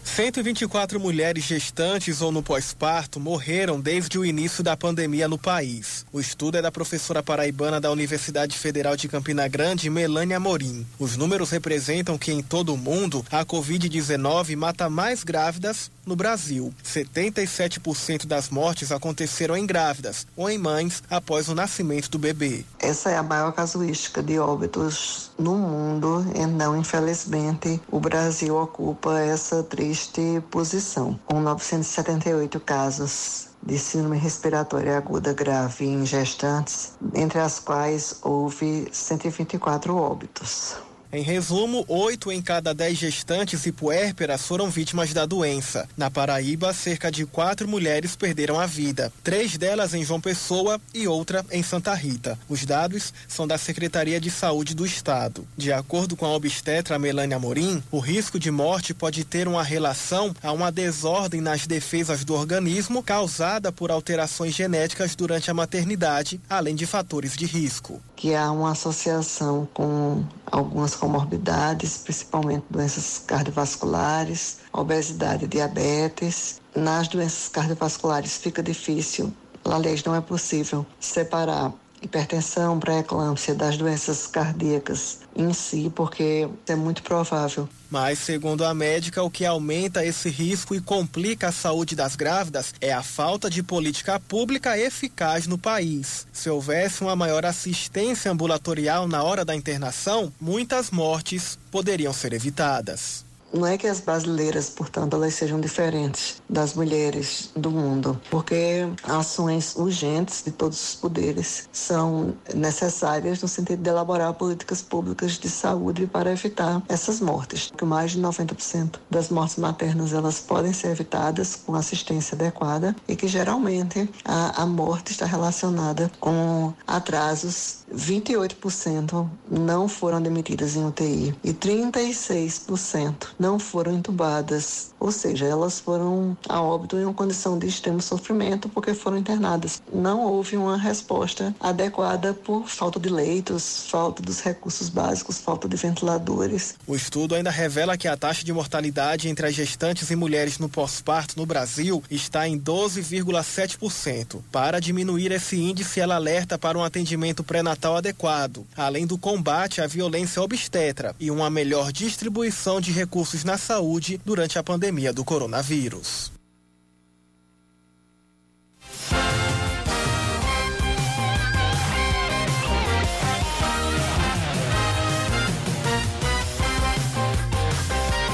124 0.05 0.99
mulheres 0.99 1.43
gestantes 1.43 2.21
ou 2.21 2.31
no 2.31 2.41
pós-parto 2.41 3.19
morreram 3.19 3.81
desde 3.81 4.17
o 4.17 4.23
início 4.23 4.63
da 4.63 4.77
pandemia 4.77 5.27
no 5.27 5.37
país. 5.37 6.05
O 6.13 6.21
estudo 6.21 6.57
é 6.57 6.61
da 6.61 6.71
professora 6.71 7.23
paraibana 7.23 7.81
da 7.81 7.91
Universidade 7.91 8.57
Federal 8.57 8.95
de 8.95 9.07
Campina 9.07 9.47
Grande, 9.47 9.89
Melânia 9.89 10.39
Morim. 10.39 10.85
Os 10.99 11.17
números 11.17 11.49
representam 11.49 12.17
que 12.17 12.31
em 12.31 12.41
todo 12.41 12.73
o 12.73 12.77
mundo 12.77 13.25
a 13.31 13.43
Covid-19 13.43 14.55
mata 14.55 14.89
mais 14.89 15.23
grávidas 15.23 15.91
no 16.05 16.15
Brasil. 16.15 16.73
77% 16.83 18.25
das 18.25 18.49
mortes 18.49 18.91
aconteceram 18.91 19.57
em 19.57 19.65
grávidas 19.65 20.27
ou 20.35 20.49
em 20.49 20.57
mães 20.57 21.03
após 21.09 21.49
o 21.49 21.55
nascimento 21.55 22.09
do 22.09 22.19
bebê. 22.19 22.65
Essa 22.79 23.11
é 23.11 23.17
a 23.17 23.23
maior 23.23 23.51
casuística 23.51 24.21
de 24.21 24.37
óbitos 24.39 25.31
no 25.37 25.55
mundo, 25.55 26.25
então, 26.35 26.77
infelizmente, 26.77 27.81
o 27.89 27.99
Brasil 27.99 28.55
ocupa 28.55 29.19
essa 29.19 29.63
triste 29.63 30.21
posição, 30.49 31.19
com 31.25 31.39
978 31.39 32.59
casos 32.59 33.47
de 33.65 33.79
síndrome 33.79 34.17
respiratória 34.17 34.95
aguda 34.95 35.33
grave 35.33 35.85
em 35.85 36.05
gestantes, 36.05 36.93
entre 37.13 37.39
as 37.39 37.59
quais 37.59 38.19
houve 38.21 38.87
124 38.91 39.95
óbitos. 39.95 40.75
Em 41.11 41.21
resumo, 41.21 41.85
oito 41.87 42.31
em 42.31 42.41
cada 42.41 42.73
dez 42.73 42.97
gestantes 42.97 43.65
e 43.65 43.71
puérperas 43.71 44.41
foram 44.41 44.69
vítimas 44.69 45.13
da 45.13 45.25
doença. 45.25 45.87
Na 45.95 46.11
Paraíba, 46.11 46.73
cerca 46.73 47.11
de 47.11 47.25
quatro 47.25 47.67
mulheres 47.67 48.15
perderam 48.15 48.59
a 48.59 48.65
vida, 48.65 49.13
três 49.23 49.57
delas 49.57 49.93
em 49.93 50.03
João 50.03 50.19
Pessoa 50.19 50.79
e 50.93 51.07
outra 51.07 51.45
em 51.51 51.63
Santa 51.63 51.93
Rita. 51.93 52.37
Os 52.49 52.65
dados 52.65 53.13
são 53.27 53.47
da 53.47 53.57
Secretaria 53.57 54.19
de 54.19 54.29
Saúde 54.31 54.73
do 54.73 54.85
Estado. 54.85 55.47
De 55.55 55.71
acordo 55.71 56.15
com 56.15 56.25
a 56.25 56.33
obstetra 56.33 56.99
Melânia 56.99 57.39
Morim, 57.39 57.81
o 57.91 57.99
risco 57.99 58.39
de 58.39 58.51
morte 58.51 58.93
pode 58.93 59.23
ter 59.23 59.47
uma 59.47 59.63
relação 59.63 60.35
a 60.41 60.51
uma 60.51 60.71
desordem 60.71 61.39
nas 61.39 61.67
defesas 61.67 62.25
do 62.25 62.33
organismo 62.33 63.03
causada 63.03 63.71
por 63.71 63.91
alterações 63.91 64.53
genéticas 64.53 65.15
durante 65.15 65.51
a 65.51 65.53
maternidade, 65.53 66.41
além 66.49 66.75
de 66.75 66.85
fatores 66.85 67.37
de 67.37 67.45
risco. 67.45 68.01
Que 68.15 68.33
há 68.33 68.51
uma 68.51 68.71
associação 68.71 69.67
com 69.73 70.23
algumas 70.51 70.94
comorbidades, 70.95 71.97
principalmente 71.97 72.65
doenças 72.69 73.21
cardiovasculares, 73.25 74.57
obesidade 74.73 75.47
diabetes. 75.47 76.61
Nas 76.75 77.07
doenças 77.07 77.47
cardiovasculares 77.49 78.37
fica 78.37 78.61
difícil, 78.63 79.33
aliás, 79.63 80.03
não 80.03 80.15
é 80.15 80.21
possível 80.21 80.85
separar 80.99 81.73
hipertensão, 82.05 82.79
pré-eclâmpsia, 82.79 83.53
das 83.53 83.77
doenças 83.77 84.27
cardíacas 84.27 85.19
em 85.35 85.51
si, 85.51 85.91
porque 85.93 86.47
é 86.67 86.75
muito 86.75 87.03
provável. 87.03 87.67
Mas, 87.89 88.19
segundo 88.19 88.63
a 88.63 88.73
médica, 88.73 89.21
o 89.21 89.29
que 89.29 89.45
aumenta 89.45 90.05
esse 90.05 90.29
risco 90.29 90.73
e 90.75 90.81
complica 90.81 91.49
a 91.49 91.51
saúde 91.51 91.95
das 91.95 92.15
grávidas 92.15 92.73
é 92.81 92.93
a 92.93 93.03
falta 93.03 93.49
de 93.49 93.61
política 93.61 94.19
pública 94.19 94.77
eficaz 94.77 95.47
no 95.47 95.57
país. 95.57 96.27
Se 96.31 96.49
houvesse 96.49 97.01
uma 97.01 97.15
maior 97.15 97.45
assistência 97.45 98.31
ambulatorial 98.31 99.07
na 99.07 99.23
hora 99.23 99.43
da 99.43 99.55
internação, 99.55 100.31
muitas 100.39 100.91
mortes 100.91 101.57
poderiam 101.71 102.13
ser 102.13 102.33
evitadas. 102.33 103.24
Não 103.53 103.65
é 103.65 103.77
que 103.77 103.87
as 103.87 104.01
brasileiras, 104.01 104.69
portanto, 104.69 105.15
elas 105.15 105.33
sejam 105.33 105.59
diferentes 105.59 106.41
das 106.49 106.73
mulheres 106.73 107.51
do 107.55 107.71
mundo, 107.71 108.19
porque 108.29 108.87
ações 109.03 109.75
urgentes 109.75 110.43
de 110.43 110.51
todos 110.51 110.89
os 110.89 110.95
poderes 110.95 111.69
são 111.71 112.35
necessárias 112.53 113.41
no 113.41 113.47
sentido 113.47 113.81
de 113.81 113.89
elaborar 113.89 114.33
políticas 114.33 114.81
públicas 114.81 115.33
de 115.33 115.49
saúde 115.49 116.05
para 116.07 116.31
evitar 116.31 116.81
essas 116.89 117.21
mortes. 117.21 117.71
Que 117.77 117.85
mais 117.85 118.11
de 118.11 118.21
90% 118.21 118.95
das 119.09 119.29
mortes 119.29 119.57
maternas 119.57 120.11
elas 120.11 120.39
podem 120.39 120.73
ser 120.73 120.89
evitadas 120.89 121.55
com 121.55 121.75
assistência 121.75 122.35
adequada 122.35 122.95
e 123.07 123.15
que 123.15 123.27
geralmente 123.27 124.09
a, 124.23 124.63
a 124.63 124.65
morte 124.65 125.11
está 125.11 125.25
relacionada 125.25 126.11
com 126.19 126.73
atrasos. 126.85 127.85
28% 127.93 129.29
não 129.49 129.87
foram 129.87 130.17
admitidas 130.17 130.75
em 130.75 130.85
UTI 130.85 131.35
e 131.43 131.53
36% 131.53 133.34
não 133.37 133.59
foram 133.59 133.93
entubadas, 133.93 134.91
ou 134.99 135.11
seja, 135.11 135.45
elas 135.45 135.79
foram 135.79 136.37
a 136.47 136.61
óbito 136.61 136.97
em 136.97 137.03
uma 137.03 137.13
condição 137.13 137.57
de 137.57 137.67
extremo 137.67 138.01
sofrimento 138.01 138.69
porque 138.69 138.93
foram 138.93 139.17
internadas. 139.17 139.81
Não 139.93 140.21
houve 140.21 140.57
uma 140.57 140.77
resposta 140.77 141.53
adequada 141.59 142.33
por 142.33 142.67
falta 142.67 142.99
de 142.99 143.09
leitos, 143.09 143.85
falta 143.89 144.21
dos 144.21 144.39
recursos 144.41 144.89
básicos, 144.89 145.39
falta 145.39 145.67
de 145.67 145.75
ventiladores. 145.75 146.75
O 146.87 146.95
estudo 146.95 147.35
ainda 147.35 147.49
revela 147.49 147.97
que 147.97 148.07
a 148.07 148.17
taxa 148.17 148.43
de 148.43 148.53
mortalidade 148.53 149.27
entre 149.27 149.47
as 149.47 149.53
gestantes 149.53 150.09
e 150.09 150.15
mulheres 150.15 150.57
no 150.57 150.69
pós-parto 150.69 151.37
no 151.37 151.45
Brasil 151.45 152.03
está 152.09 152.47
em 152.47 152.59
12,7%. 152.59 154.39
Para 154.51 154.79
diminuir 154.79 155.31
esse 155.31 155.57
índice, 155.57 155.99
ela 155.99 156.15
alerta 156.15 156.57
para 156.57 156.77
um 156.77 156.83
atendimento 156.83 157.43
pré-natal 157.43 157.97
adequado, 157.97 158.65
além 158.75 159.05
do 159.05 159.17
combate 159.17 159.81
à 159.81 159.87
violência 159.87 160.41
obstetra 160.41 161.15
e 161.19 161.29
uma 161.29 161.49
melhor 161.49 161.91
distribuição 161.91 162.79
de 162.79 162.91
recursos 162.91 163.24
na 163.43 163.57
saúde 163.57 164.19
durante 164.23 164.59
a 164.59 164.63
pandemia 164.63 165.11
do 165.11 165.23
coronavírus. 165.23 166.31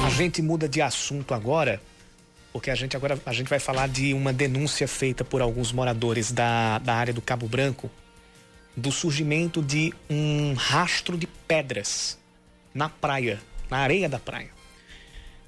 A 0.06 0.10
gente 0.10 0.42
muda 0.42 0.68
de 0.68 0.82
assunto 0.82 1.34
agora, 1.34 1.82
porque 2.52 2.70
a 2.70 2.76
gente 2.76 2.96
agora 2.96 3.20
a 3.26 3.34
gente 3.34 3.50
vai 3.50 3.60
falar 3.60 3.88
de 3.88 4.14
uma 4.14 4.34
denúncia 4.34 4.88
feita 4.88 5.24
por 5.24 5.42
alguns 5.42 5.72
moradores 5.72 6.32
da, 6.32 6.80
da 6.80 6.94
área 6.94 7.14
do 7.14 7.22
Cabo 7.22 7.48
Branco 7.48 7.90
do 8.76 8.92
surgimento 8.92 9.62
de 9.62 9.94
um 10.10 10.54
rastro 10.54 11.18
de 11.18 11.28
pedras 11.28 12.18
na 12.74 12.90
praia, 12.90 13.40
na 13.70 13.78
areia 13.78 14.08
da 14.08 14.20
praia. 14.20 14.61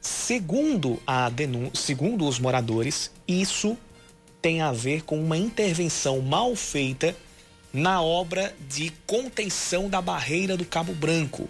Segundo, 0.04 1.02
a 1.08 1.32
segundo 1.74 2.28
os 2.28 2.38
moradores, 2.38 3.10
isso 3.26 3.78
tem 4.42 4.60
a 4.60 4.74
ver 4.74 5.04
com 5.04 5.18
uma 5.18 5.38
intervenção 5.38 6.20
mal 6.20 6.54
feita 6.58 7.16
na 7.72 8.02
obra 8.02 8.54
de 8.68 8.92
contenção 9.08 9.90
da 9.90 10.02
barreira 10.02 10.58
do 10.58 10.66
Cabo 10.66 10.94
Branco. 10.94 11.50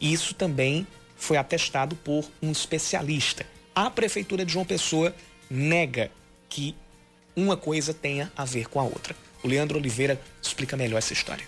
Isso 0.00 0.34
também 0.34 0.86
foi 1.16 1.36
atestado 1.36 1.96
por 1.96 2.24
um 2.40 2.52
especialista. 2.52 3.44
A 3.74 3.90
Prefeitura 3.90 4.46
de 4.46 4.52
João 4.52 4.64
Pessoa 4.64 5.12
nega 5.50 6.12
que 6.48 6.76
uma 7.34 7.56
coisa 7.56 7.92
tenha 7.92 8.30
a 8.36 8.44
ver 8.44 8.68
com 8.68 8.78
a 8.78 8.84
outra. 8.84 9.16
O 9.42 9.48
Leandro 9.48 9.78
Oliveira 9.78 10.20
explica 10.40 10.76
melhor 10.76 10.98
essa 10.98 11.12
história. 11.12 11.44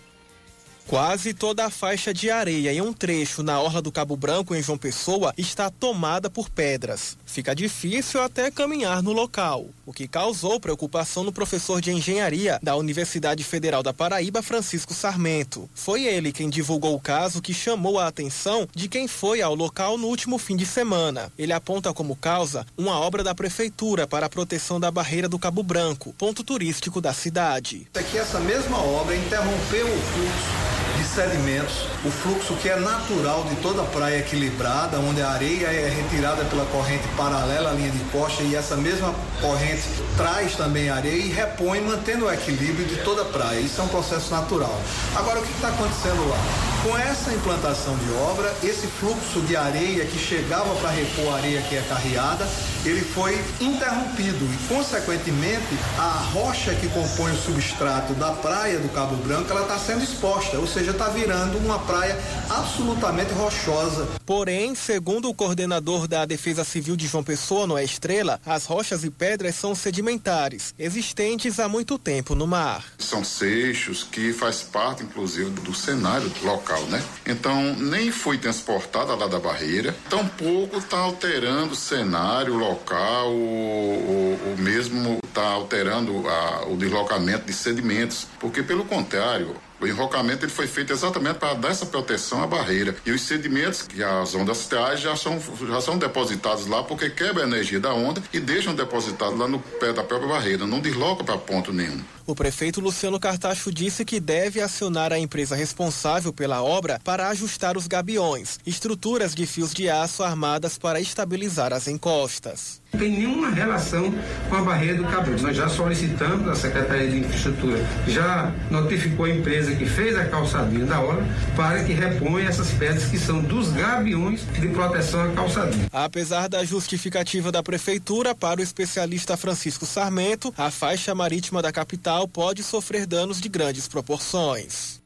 Quase 0.87 1.33
toda 1.33 1.65
a 1.65 1.71
faixa 1.71 2.13
de 2.13 2.31
areia 2.31 2.73
em 2.73 2.81
um 2.81 2.93
trecho 2.93 3.43
na 3.43 3.59
Orla 3.61 3.81
do 3.81 3.91
Cabo 3.91 4.17
Branco, 4.17 4.55
em 4.55 4.63
João 4.63 4.77
Pessoa, 4.77 5.33
está 5.39 5.71
tomada 5.71 6.29
por 6.29 6.51
pedras. 6.51 7.17
Fica 7.25 7.55
difícil 7.55 8.21
até 8.21 8.51
caminhar 8.51 9.03
no 9.03 9.13
local, 9.13 9.67
o 9.87 9.93
que 9.93 10.07
causou 10.07 10.61
preocupação 10.61 11.25
no 11.25 11.33
professor 11.33 11.81
de 11.81 11.91
engenharia 11.91 12.59
da 12.63 12.77
Universidade 12.77 13.43
Federal 13.43 13.83
da 13.83 13.95
Paraíba, 13.95 14.43
Francisco 14.43 14.93
Sarmento. 14.93 15.71
Foi 15.75 16.05
ele 16.05 16.31
quem 16.31 16.51
divulgou 16.51 16.95
o 16.95 17.01
caso 17.01 17.41
que 17.41 17.55
chamou 17.55 17.99
a 17.99 18.07
atenção 18.07 18.69
de 18.75 18.87
quem 18.87 19.09
foi 19.09 19.41
ao 19.41 19.55
local 19.55 19.97
no 19.97 20.09
último 20.09 20.37
fim 20.37 20.57
de 20.57 20.67
semana. 20.67 21.33
Ele 21.39 21.55
aponta 21.55 21.95
como 21.95 22.17
causa 22.17 22.67
uma 22.77 23.01
obra 23.01 23.25
da 23.25 23.35
prefeitura 23.35 24.07
para 24.07 24.27
a 24.27 24.31
proteção 24.31 24.79
da 24.79 24.91
barreira 24.91 25.29
do 25.29 25.39
Cabo 25.39 25.63
Branco, 25.63 26.15
ponto 26.19 26.45
turístico 26.45 27.01
da 27.01 27.15
cidade. 27.15 27.89
Aqui 27.95 28.19
essa 28.19 28.41
mesma 28.41 28.79
obra 28.79 29.17
interrompeu 29.17 29.87
o 29.87 30.01
fluxo 30.01 30.72
sedimentos, 31.15 31.87
o 32.05 32.11
fluxo 32.11 32.55
que 32.57 32.69
é 32.69 32.77
natural 32.77 33.45
de 33.45 33.57
toda 33.57 33.83
praia 33.85 34.19
equilibrada, 34.19 34.99
onde 34.99 35.21
a 35.21 35.31
areia 35.31 35.67
é 35.67 35.89
retirada 35.89 36.45
pela 36.47 36.65
corrente 36.67 37.07
paralela 37.17 37.71
à 37.71 37.73
linha 37.75 37.91
de 37.91 37.99
costa 38.11 38.43
e 38.43 38.55
essa 38.55 38.77
mesma 38.77 39.15
corrente 39.41 39.83
traz 40.17 40.57
também 40.57 40.89
areia 40.89 41.23
e 41.23 41.29
repõe, 41.29 41.81
mantendo 41.81 42.27
o 42.27 42.33
equilíbrio 42.33 42.87
de 42.87 42.97
toda 43.03 43.25
praia. 43.27 43.61
Isso 43.61 43.81
é 43.81 43.85
um 43.85 43.89
processo 43.89 44.31
natural. 44.31 44.81
Agora, 45.15 45.41
o 45.41 45.43
que 45.43 45.53
está 45.53 45.69
acontecendo 45.69 46.29
lá? 46.29 46.39
Com 46.83 46.99
essa 46.99 47.33
implantação 47.33 47.97
de 47.97 48.13
obra, 48.15 48.53
esse 48.63 48.87
fluxo 48.87 49.41
de 49.43 49.57
areia 49.57 50.05
que 50.05 50.19
chegava 50.19 50.75
para 50.77 50.91
repor 50.91 51.33
a 51.33 51.37
areia 51.37 51.63
que 51.63 51.77
é 51.77 51.83
carreada, 51.83 52.49
ele 52.85 53.03
foi 53.03 53.39
interrompido 53.61 54.45
e, 54.45 54.69
consequentemente, 54.69 55.79
a 55.97 56.29
rocha 56.33 56.75
que 56.75 56.89
compõe 56.89 57.33
o 57.33 57.37
substrato 57.37 58.15
da 58.15 58.33
praia 58.33 58.79
do 58.79 58.89
Cabo 58.89 59.15
Branco, 59.17 59.51
ela 59.51 59.63
está 59.63 59.79
sendo 59.79 60.03
exposta, 60.03 60.59
ou 60.59 60.67
seja, 60.67 60.91
está 60.91 61.02
virando 61.09 61.59
uma 61.59 61.79
praia 61.79 62.19
absolutamente 62.49 63.33
rochosa. 63.33 64.09
Porém, 64.25 64.75
segundo 64.75 65.29
o 65.29 65.35
coordenador 65.35 66.09
da 66.09 66.25
Defesa 66.25 66.65
Civil 66.65 66.97
de 66.97 67.07
João 67.07 67.25
Pessoa, 67.25 67.67
Noé 67.67 67.85
Estrela, 67.85 68.41
as 68.45 68.67
rochas 68.67 69.05
e 69.05 69.11
pedras 69.11 69.55
são 69.55 69.75
sedimentares, 69.75 70.75
existentes 70.79 71.61
há 71.61 71.69
muito 71.69 71.99
tempo 71.99 72.35
no 72.35 72.47
mar. 72.47 72.85
São 72.99 73.23
seixos 73.23 74.03
que 74.05 74.33
faz 74.33 74.63
parte, 74.63 75.03
inclusive, 75.03 75.51
do 75.51 75.75
cenário 75.75 76.33
local 76.43 76.63
local, 76.63 76.83
né? 76.85 77.03
Então, 77.27 77.75
nem 77.75 78.11
foi 78.11 78.39
transportada 78.39 79.15
lá 79.15 79.27
da 79.27 79.39
barreira, 79.39 79.95
tampouco 80.09 80.79
está 80.79 80.99
alterando 80.99 81.73
o 81.73 81.77
cenário 81.77 82.55
local, 82.55 83.33
ou, 83.33 84.39
ou 84.47 84.57
mesmo 84.59 85.19
está 85.25 85.49
alterando 85.49 86.29
a, 86.29 86.67
o 86.69 86.77
deslocamento 86.77 87.47
de 87.47 87.53
sedimentos, 87.53 88.27
porque 88.39 88.63
pelo 88.63 88.85
contrário, 88.85 89.57
o 89.83 89.87
enrocamento 89.87 90.45
ele 90.45 90.53
foi 90.53 90.69
feito 90.69 90.93
exatamente 90.93 91.39
para 91.39 91.55
dar 91.55 91.71
essa 91.71 91.85
proteção 91.85 92.43
à 92.43 92.47
barreira. 92.47 92.95
E 93.05 93.11
os 93.11 93.23
sedimentos 93.23 93.83
que 93.83 94.03
as 94.03 94.33
ondas 94.35 94.67
traz 94.67 95.01
já 95.01 95.17
são, 95.17 95.43
já 95.69 95.81
são 95.81 95.99
depositados 95.99 96.69
lá 96.69 96.85
porque 96.85 97.11
quebra 97.11 97.43
a 97.43 97.47
energia 97.47 97.81
da 97.81 97.93
onda 97.93 98.23
e 98.33 98.39
deixam 98.39 98.75
depositados 98.75 99.37
lá 99.37 99.49
no 99.49 99.59
pé 99.59 99.93
da 99.93 100.05
própria 100.05 100.29
barreira, 100.29 100.67
não 100.67 100.79
desloca 100.79 101.25
para 101.25 101.37
ponto 101.37 101.73
nenhum. 101.73 102.01
O 102.25 102.35
prefeito 102.35 102.81
Luciano 102.81 103.19
Cartacho 103.19 103.73
disse 103.73 104.05
que 104.05 104.21
deve 104.21 104.61
acionar 104.61 105.13
a 105.13 105.19
empresa 105.19 105.57
responsável 105.57 106.33
pela 106.33 106.63
obra 106.63 107.01
para 107.03 107.29
ajustar 107.29 107.77
os 107.77 107.89
gabiões, 107.89 108.61
estruturas 108.65 109.35
de 109.35 109.45
fios 109.45 109.75
de 109.75 109.89
aço 109.89 110.23
armadas 110.23 110.79
para 110.79 111.01
estabilizar 111.01 111.73
as 111.73 111.89
encostas. 111.89 112.81
Não 112.93 113.01
tem 113.01 113.11
nenhuma 113.11 113.49
relação 113.51 114.15
com 114.49 114.55
a 114.55 114.61
barreira 114.61 114.99
do 114.99 115.05
cabelo. 115.05 115.41
Nós 115.41 115.57
já 115.57 115.69
solicitamos 115.69 116.47
à 116.47 116.55
Secretaria 116.55 117.09
de 117.09 117.21
Infraestrutura, 117.21 117.79
já 118.07 118.53
notificou 118.71 119.25
a 119.25 119.31
empresa 119.31 119.75
que 119.75 119.87
fez 119.87 120.15
a 120.15 120.27
calçadinha 120.27 120.85
da 120.85 121.01
obra 121.01 121.25
para 121.57 121.83
que 121.83 121.93
reponha 121.93 122.49
essas 122.49 122.71
pedras 122.73 123.07
que 123.07 123.19
são 123.19 123.41
dos 123.41 123.73
gabiões 123.73 124.43
de 124.61 124.69
proteção 124.69 125.23
à 125.25 125.33
calçadinha. 125.33 125.87
Apesar 125.91 126.49
da 126.49 126.63
justificativa 126.65 127.51
da 127.51 127.63
prefeitura 127.63 128.35
para 128.35 128.61
o 128.61 128.63
especialista 128.63 129.37
Francisco 129.37 129.87
Sarmento, 129.87 130.53
a 130.57 130.71
faixa 130.71 131.15
marítima 131.15 131.63
da 131.63 131.73
capital 131.73 132.12
pode 132.29 132.63
sofrer 132.63 133.07
danos 133.07 133.41
de 133.41 133.49
grandes 133.49 133.89
proporções. 133.89 135.01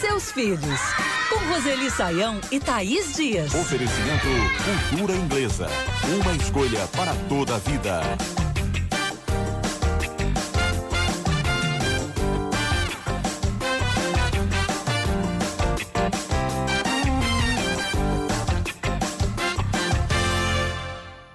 Seus 0.00 0.32
filhos, 0.32 0.80
com 1.28 1.52
Roseli 1.52 1.90
Saião 1.90 2.40
e 2.50 2.60
Thaís 2.60 3.14
Dias. 3.14 3.52
Oferecimento 3.54 4.26
Cultura 4.90 5.14
Inglesa. 5.14 5.66
Uma 6.20 6.34
escolha 6.34 6.86
para 6.88 7.14
toda 7.28 7.56
a 7.56 7.58
vida. 7.58 8.00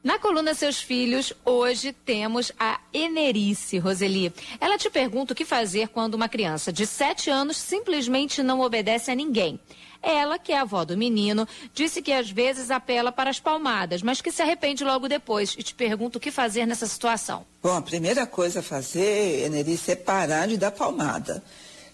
Na 0.06 0.20
coluna 0.20 0.54
Seus 0.54 0.80
Filhos, 0.84 1.34
hoje 1.44 1.92
temos 1.92 2.52
a 2.60 2.80
Enerice, 2.94 3.80
Roseli. 3.80 4.32
Ela 4.62 4.78
te 4.78 4.88
pergunta 4.88 5.34
o 5.34 5.36
que 5.36 5.44
fazer 5.44 5.88
quando 5.88 6.14
uma 6.14 6.30
criança 6.30 6.72
de 6.72 6.86
7 6.86 7.32
anos 7.32 7.58
simplesmente 7.58 8.44
não 8.44 8.60
obedece 8.60 9.10
a 9.10 9.16
ninguém. 9.16 9.60
Ela, 10.04 10.38
que 10.38 10.52
é 10.52 10.60
avó 10.60 10.86
do 10.86 10.96
menino, 10.96 11.48
disse 11.74 12.04
que 12.04 12.14
às 12.14 12.30
vezes 12.30 12.70
apela 12.70 13.12
para 13.12 13.32
as 13.32 13.40
palmadas, 13.40 14.04
mas 14.04 14.22
que 14.22 14.32
se 14.32 14.44
arrepende 14.44 14.84
logo 14.84 15.10
depois 15.10 15.56
e 15.58 15.64
te 15.64 15.74
pergunta 15.74 16.20
o 16.20 16.22
que 16.22 16.30
fazer 16.30 16.68
nessa 16.68 16.86
situação. 16.86 17.44
Bom, 17.64 17.76
a 17.76 17.82
primeira 17.82 18.28
coisa 18.28 18.60
a 18.60 18.64
fazer, 18.64 19.44
Enerice, 19.44 19.94
é 19.94 19.96
parar 19.96 20.48
de 20.48 20.56
dar 20.56 20.70
palmada. 20.70 21.44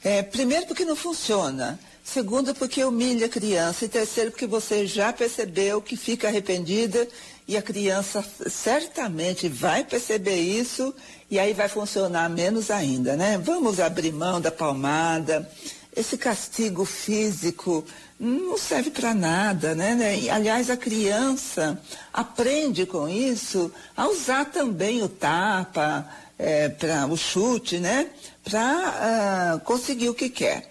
É, 0.04 0.22
primeiro 0.22 0.66
porque 0.66 0.84
não 0.84 0.98
funciona. 0.98 1.80
Segundo, 2.04 2.54
porque 2.56 2.84
humilha 2.84 3.28
a 3.28 3.30
criança. 3.30 3.86
E 3.86 3.88
terceiro, 3.88 4.32
porque 4.32 4.48
você 4.48 4.86
já 4.86 5.14
percebeu 5.14 5.82
que 5.82 5.96
fica 5.96 6.28
arrependida 6.28 7.08
e 7.52 7.58
a 7.58 7.62
criança 7.62 8.24
certamente 8.48 9.50
vai 9.50 9.84
perceber 9.84 10.38
isso 10.38 10.96
e 11.30 11.38
aí 11.38 11.52
vai 11.52 11.68
funcionar 11.68 12.30
menos 12.30 12.72
ainda, 12.72 13.18
né? 13.18 13.38
Vamos 13.38 13.78
abrir 13.82 14.14
mão 14.14 14.40
da 14.40 14.50
palmada. 14.50 15.50
Esse 15.94 16.18
castigo 16.18 16.86
físico 16.86 17.84
não 18.18 18.58
serve 18.58 18.90
para 18.90 19.14
nada, 19.14 19.76
né? 19.76 19.98
Aliás, 20.32 20.70
a 20.70 20.78
criança 20.78 21.78
aprende 22.14 22.86
com 22.86 23.10
isso 23.10 23.70
a 23.98 24.08
usar 24.08 24.46
também 24.46 25.04
o 25.04 25.10
tapa, 25.10 26.10
é, 26.40 26.74
o 27.10 27.18
chute, 27.18 27.80
né? 27.80 28.08
Para 28.46 29.58
uh, 29.58 29.60
conseguir 29.66 30.08
o 30.08 30.14
que 30.14 30.30
quer. 30.30 30.71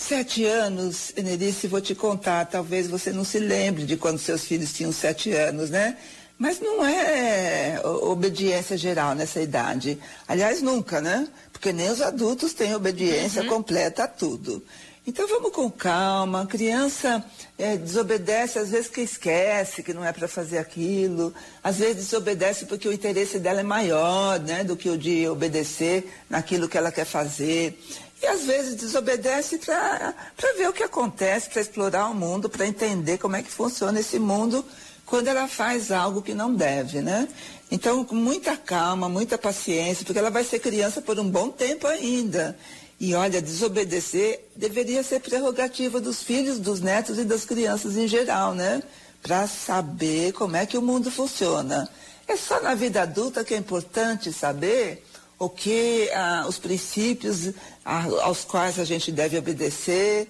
Sete 0.00 0.44
anos, 0.44 1.12
Enerice, 1.16 1.66
vou 1.66 1.80
te 1.80 1.92
contar, 1.92 2.44
talvez 2.46 2.86
você 2.86 3.10
não 3.10 3.24
se 3.24 3.40
lembre 3.40 3.84
de 3.84 3.96
quando 3.96 4.16
seus 4.16 4.44
filhos 4.44 4.72
tinham 4.72 4.92
sete 4.92 5.32
anos, 5.32 5.70
né? 5.70 5.96
Mas 6.38 6.60
não 6.60 6.86
é 6.86 7.80
obediência 7.84 8.76
geral 8.76 9.16
nessa 9.16 9.42
idade. 9.42 9.98
Aliás, 10.28 10.62
nunca, 10.62 11.00
né? 11.00 11.26
Porque 11.52 11.72
nem 11.72 11.90
os 11.90 12.00
adultos 12.00 12.54
têm 12.54 12.76
obediência 12.76 13.42
uhum. 13.42 13.48
completa 13.48 14.04
a 14.04 14.08
tudo. 14.08 14.62
Então 15.04 15.26
vamos 15.26 15.52
com 15.52 15.68
calma. 15.68 16.42
A 16.42 16.46
criança 16.46 17.24
é, 17.58 17.76
desobedece, 17.76 18.58
às 18.58 18.70
vezes 18.70 18.88
que 18.88 19.00
esquece 19.00 19.82
que 19.82 19.94
não 19.94 20.04
é 20.04 20.12
para 20.12 20.28
fazer 20.28 20.58
aquilo, 20.58 21.34
às 21.64 21.78
vezes 21.78 21.96
desobedece 21.96 22.66
porque 22.66 22.86
o 22.86 22.92
interesse 22.92 23.38
dela 23.38 23.60
é 23.60 23.64
maior 23.64 24.38
né, 24.38 24.62
do 24.62 24.76
que 24.76 24.88
o 24.90 24.98
de 24.98 25.26
obedecer 25.26 26.08
naquilo 26.30 26.68
que 26.68 26.78
ela 26.78 26.92
quer 26.92 27.06
fazer. 27.06 27.82
E 28.20 28.26
às 28.26 28.42
vezes 28.44 28.74
desobedece 28.74 29.58
para 29.58 30.14
ver 30.56 30.68
o 30.68 30.72
que 30.72 30.82
acontece, 30.82 31.48
para 31.48 31.62
explorar 31.62 32.08
o 32.08 32.14
mundo, 32.14 32.48
para 32.48 32.66
entender 32.66 33.18
como 33.18 33.36
é 33.36 33.42
que 33.42 33.50
funciona 33.50 34.00
esse 34.00 34.18
mundo 34.18 34.64
quando 35.06 35.28
ela 35.28 35.48
faz 35.48 35.90
algo 35.90 36.20
que 36.20 36.34
não 36.34 36.54
deve, 36.54 37.00
né? 37.00 37.28
Então, 37.70 38.04
com 38.04 38.14
muita 38.14 38.56
calma, 38.56 39.08
muita 39.08 39.38
paciência, 39.38 40.04
porque 40.04 40.18
ela 40.18 40.30
vai 40.30 40.44
ser 40.44 40.58
criança 40.58 41.00
por 41.00 41.18
um 41.18 41.28
bom 41.28 41.48
tempo 41.48 41.86
ainda. 41.86 42.58
E 43.00 43.14
olha, 43.14 43.40
desobedecer 43.40 44.48
deveria 44.56 45.02
ser 45.02 45.20
prerrogativa 45.20 46.00
dos 46.00 46.22
filhos, 46.22 46.58
dos 46.58 46.80
netos 46.80 47.18
e 47.18 47.24
das 47.24 47.44
crianças 47.44 47.96
em 47.96 48.08
geral, 48.08 48.54
né? 48.54 48.82
Para 49.22 49.46
saber 49.46 50.32
como 50.32 50.56
é 50.56 50.66
que 50.66 50.76
o 50.76 50.82
mundo 50.82 51.10
funciona. 51.10 51.88
É 52.26 52.36
só 52.36 52.60
na 52.60 52.74
vida 52.74 53.02
adulta 53.02 53.44
que 53.44 53.54
é 53.54 53.56
importante 53.56 54.32
saber 54.32 55.06
o 55.38 55.48
que 55.48 56.10
ah, 56.12 56.44
os 56.48 56.58
princípios 56.58 57.52
aos 57.84 58.44
quais 58.44 58.78
a 58.78 58.84
gente 58.84 59.12
deve 59.12 59.38
obedecer. 59.38 60.28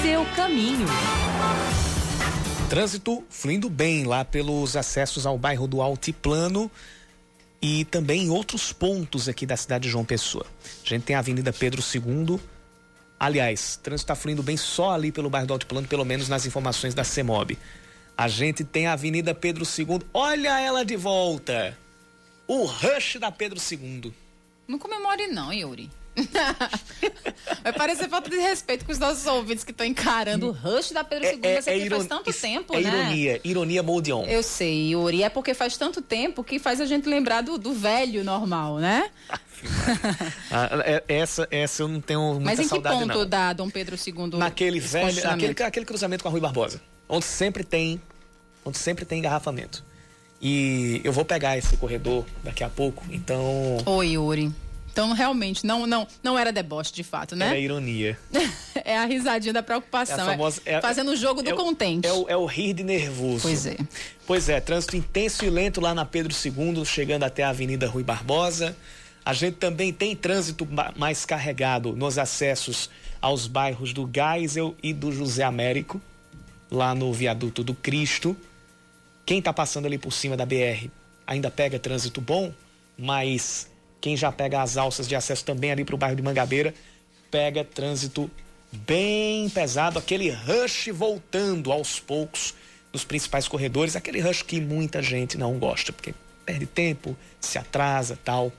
Seu 0.00 0.24
caminho. 0.34 0.86
Trânsito 2.70 3.22
fluindo 3.28 3.68
bem 3.68 4.04
lá 4.04 4.24
pelos 4.24 4.74
acessos 4.74 5.26
ao 5.26 5.36
bairro 5.36 5.66
do 5.66 5.82
Altiplano 5.82 6.70
e 7.60 7.84
também 7.84 8.24
em 8.24 8.30
outros 8.30 8.72
pontos 8.72 9.28
aqui 9.28 9.44
da 9.44 9.56
cidade 9.56 9.84
de 9.84 9.90
João 9.90 10.04
Pessoa. 10.04 10.46
A 10.82 10.88
gente 10.88 11.02
tem 11.02 11.14
a 11.14 11.18
Avenida 11.18 11.52
Pedro 11.52 11.82
II. 11.82 12.40
Aliás, 13.20 13.76
trânsito 13.76 14.04
está 14.04 14.14
fluindo 14.14 14.42
bem 14.42 14.56
só 14.56 14.92
ali 14.92 15.12
pelo 15.12 15.28
bairro 15.28 15.48
do 15.48 15.52
Altiplano, 15.52 15.86
pelo 15.86 16.04
menos 16.04 16.28
nas 16.28 16.46
informações 16.46 16.94
da 16.94 17.04
CEMOB. 17.04 17.58
A 18.16 18.28
gente 18.28 18.64
tem 18.64 18.86
a 18.86 18.94
Avenida 18.94 19.34
Pedro 19.34 19.64
II. 19.64 20.00
Olha 20.14 20.58
ela 20.58 20.84
de 20.84 20.96
volta! 20.96 21.76
O 22.46 22.64
rush 22.64 23.18
da 23.20 23.30
Pedro 23.30 23.60
II. 23.70 24.12
Não 24.66 24.78
comemore 24.78 25.26
não, 25.26 25.52
Yuri. 25.52 25.90
Vai 27.62 27.72
parecer 27.72 28.08
falta 28.08 28.30
de 28.30 28.36
respeito 28.36 28.84
com 28.84 28.92
os 28.92 28.98
nossos 28.98 29.26
ouvintes 29.26 29.64
que 29.64 29.70
estão 29.70 29.86
encarando 29.86 30.48
o 30.48 30.52
rush 30.52 30.92
da 30.92 31.04
Pedro 31.04 31.26
II. 31.26 31.40
É, 31.42 31.48
é, 31.48 31.86
é 31.86 31.90
faz 31.90 32.06
tanto 32.06 32.32
tempo, 32.32 32.74
é 32.74 32.80
né? 32.80 32.88
ironia, 32.88 33.40
ironia 33.44 33.82
Moldion. 33.82 34.24
Eu 34.24 34.42
sei, 34.42 34.92
Yuri. 34.92 35.22
É 35.22 35.28
porque 35.28 35.54
faz 35.54 35.76
tanto 35.76 36.00
tempo 36.00 36.42
que 36.42 36.58
faz 36.58 36.80
a 36.80 36.86
gente 36.86 37.08
lembrar 37.08 37.42
do, 37.42 37.58
do 37.58 37.72
velho 37.72 38.24
normal, 38.24 38.78
né? 38.78 39.10
ah, 40.50 40.68
é, 40.84 41.02
essa, 41.08 41.48
essa 41.50 41.82
eu 41.82 41.88
não 41.88 42.00
tenho 42.00 42.20
muita 42.34 42.44
Mas 42.44 42.60
em 42.60 42.68
que 42.68 42.80
ponto 42.80 43.06
não. 43.06 43.26
da 43.26 43.52
Dom 43.52 43.68
Pedro 43.68 43.96
II? 43.96 44.38
Naquele 44.38 44.80
velho, 44.80 45.28
aquele, 45.28 45.62
aquele 45.62 45.86
cruzamento 45.86 46.22
com 46.22 46.28
a 46.28 46.32
Rui 46.32 46.40
Barbosa, 46.40 46.80
onde 47.08 47.24
sempre 47.24 47.64
tem, 47.64 48.00
onde 48.64 48.78
sempre 48.78 49.04
tem 49.04 49.18
engarrafamento. 49.18 49.84
E 50.40 51.00
eu 51.02 51.12
vou 51.12 51.24
pegar 51.24 51.58
esse 51.58 51.76
corredor 51.76 52.24
daqui 52.44 52.62
a 52.62 52.68
pouco, 52.68 53.04
então. 53.10 53.78
Oi, 53.84 54.10
Yuri. 54.10 54.52
Então, 54.98 55.12
realmente, 55.12 55.64
não, 55.64 55.86
não, 55.86 56.08
não 56.24 56.36
era 56.36 56.50
deboche 56.50 56.92
de 56.92 57.04
fato, 57.04 57.36
né? 57.36 57.56
É 57.56 57.60
ironia. 57.60 58.18
é 58.84 58.98
a 58.98 59.04
risadinha 59.04 59.52
da 59.52 59.62
preocupação. 59.62 60.28
É 60.28 60.32
famosa, 60.32 60.60
é, 60.64 60.80
fazendo 60.80 61.12
o 61.12 61.16
jogo 61.16 61.40
do 61.40 61.50
é 61.50 61.52
contente. 61.52 62.04
É 62.04 62.12
o, 62.12 62.28
é 62.28 62.36
o 62.36 62.44
rir 62.44 62.72
de 62.72 62.82
nervoso. 62.82 63.42
Pois 63.42 63.64
é. 63.64 63.76
Pois 64.26 64.48
é, 64.48 64.60
trânsito 64.60 64.96
intenso 64.96 65.44
e 65.44 65.50
lento 65.50 65.80
lá 65.80 65.94
na 65.94 66.04
Pedro 66.04 66.34
II, 66.34 66.84
chegando 66.84 67.22
até 67.22 67.44
a 67.44 67.50
Avenida 67.50 67.86
Rui 67.86 68.02
Barbosa. 68.02 68.76
A 69.24 69.32
gente 69.32 69.54
também 69.54 69.92
tem 69.92 70.16
trânsito 70.16 70.66
mais 70.96 71.24
carregado 71.24 71.92
nos 71.92 72.18
acessos 72.18 72.90
aos 73.22 73.46
bairros 73.46 73.92
do 73.92 74.10
Geisel 74.12 74.74
e 74.82 74.92
do 74.92 75.12
José 75.12 75.44
Américo. 75.44 76.02
lá 76.68 76.92
no 76.92 77.12
viaduto 77.12 77.62
do 77.62 77.72
Cristo. 77.72 78.36
Quem 79.24 79.38
está 79.38 79.52
passando 79.52 79.86
ali 79.86 79.96
por 79.96 80.12
cima 80.12 80.36
da 80.36 80.44
BR 80.44 80.88
ainda 81.24 81.52
pega 81.52 81.78
trânsito 81.78 82.20
bom, 82.20 82.52
mas 82.98 83.68
quem 84.00 84.16
já 84.16 84.30
pega 84.30 84.62
as 84.62 84.76
alças 84.76 85.08
de 85.08 85.14
acesso 85.14 85.44
também 85.44 85.70
ali 85.70 85.84
para 85.84 85.94
o 85.94 85.98
bairro 85.98 86.16
de 86.16 86.22
Mangabeira 86.22 86.74
pega 87.30 87.64
trânsito 87.64 88.30
bem 88.70 89.48
pesado, 89.48 89.98
aquele 89.98 90.30
rush 90.30 90.88
voltando 90.92 91.72
aos 91.72 91.98
poucos 91.98 92.54
nos 92.92 93.04
principais 93.04 93.48
corredores, 93.48 93.96
aquele 93.96 94.20
rush 94.20 94.42
que 94.42 94.60
muita 94.60 95.02
gente 95.02 95.36
não 95.36 95.58
gosta, 95.58 95.92
porque 95.92 96.14
perde 96.44 96.66
tempo, 96.66 97.16
se 97.40 97.58
atrasa, 97.58 98.18
tal. 98.24 98.52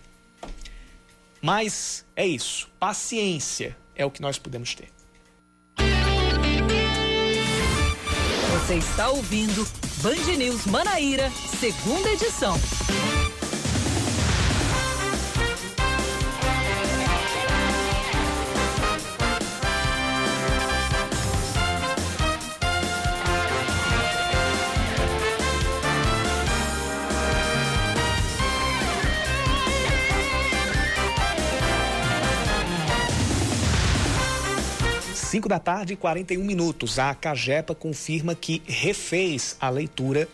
Mas 1.41 2.05
é 2.15 2.25
isso, 2.25 2.69
paciência 2.79 3.75
é 3.95 4.05
o 4.05 4.11
que 4.11 4.21
nós 4.21 4.37
podemos 4.37 4.75
ter. 4.75 4.89
Você 8.51 8.75
está 8.75 9.09
ouvindo 9.09 9.67
Band 10.01 10.37
News 10.37 10.65
Manaíra, 10.65 11.31
segunda 11.59 12.09
edição. 12.09 12.55
5 35.29 35.47
da 35.47 35.59
tarde 35.59 35.93
e 35.93 35.95
41 35.95 36.43
minutos. 36.43 36.97
A 36.97 37.13
Cagepa 37.13 37.75
confirma 37.75 38.33
que 38.33 38.63
refez 38.65 39.55
a 39.61 39.69
leitura 39.69 40.27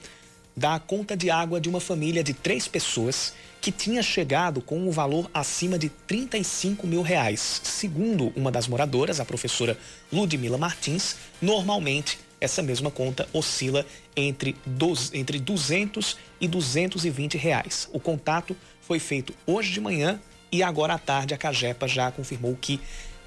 da 0.56 0.80
conta 0.80 1.18
de 1.18 1.30
água 1.30 1.60
de 1.60 1.68
uma 1.68 1.82
família 1.82 2.24
de 2.24 2.34
três 2.34 2.66
pessoas 2.66 3.34
que 3.60 3.74
tinha 3.74 4.02
chegado 4.02 4.62
com 4.62 4.80
um 4.80 4.92
valor 4.92 5.30
acima 5.34 5.78
de 5.78 5.90
35 5.90 6.88
mil 6.88 7.02
reais. 7.02 7.60
Segundo 7.62 8.32
uma 8.38 8.50
das 8.50 8.70
moradoras, 8.70 9.20
a 9.20 9.26
professora 9.26 9.78
Ludmila 10.14 10.58
Martins, 10.58 11.18
normalmente 11.42 12.18
essa 12.40 12.64
mesma 12.64 12.90
conta 12.90 13.28
oscila 13.34 13.86
entre, 14.16 14.56
dos, 14.66 15.14
entre 15.14 15.40
200 15.40 16.16
e 16.40 16.48
220 16.48 17.38
reais. 17.38 17.90
O 17.92 18.00
contato 18.00 18.56
foi 18.80 19.00
feito 19.00 19.34
hoje 19.46 19.74
de 19.74 19.82
manhã 19.82 20.22
e 20.50 20.64
agora 20.64 20.94
à 20.94 20.98
tarde 20.98 21.34
a 21.34 21.38
Cagepa 21.38 21.86
já 21.86 22.10
confirmou 22.12 22.56
que 22.56 22.80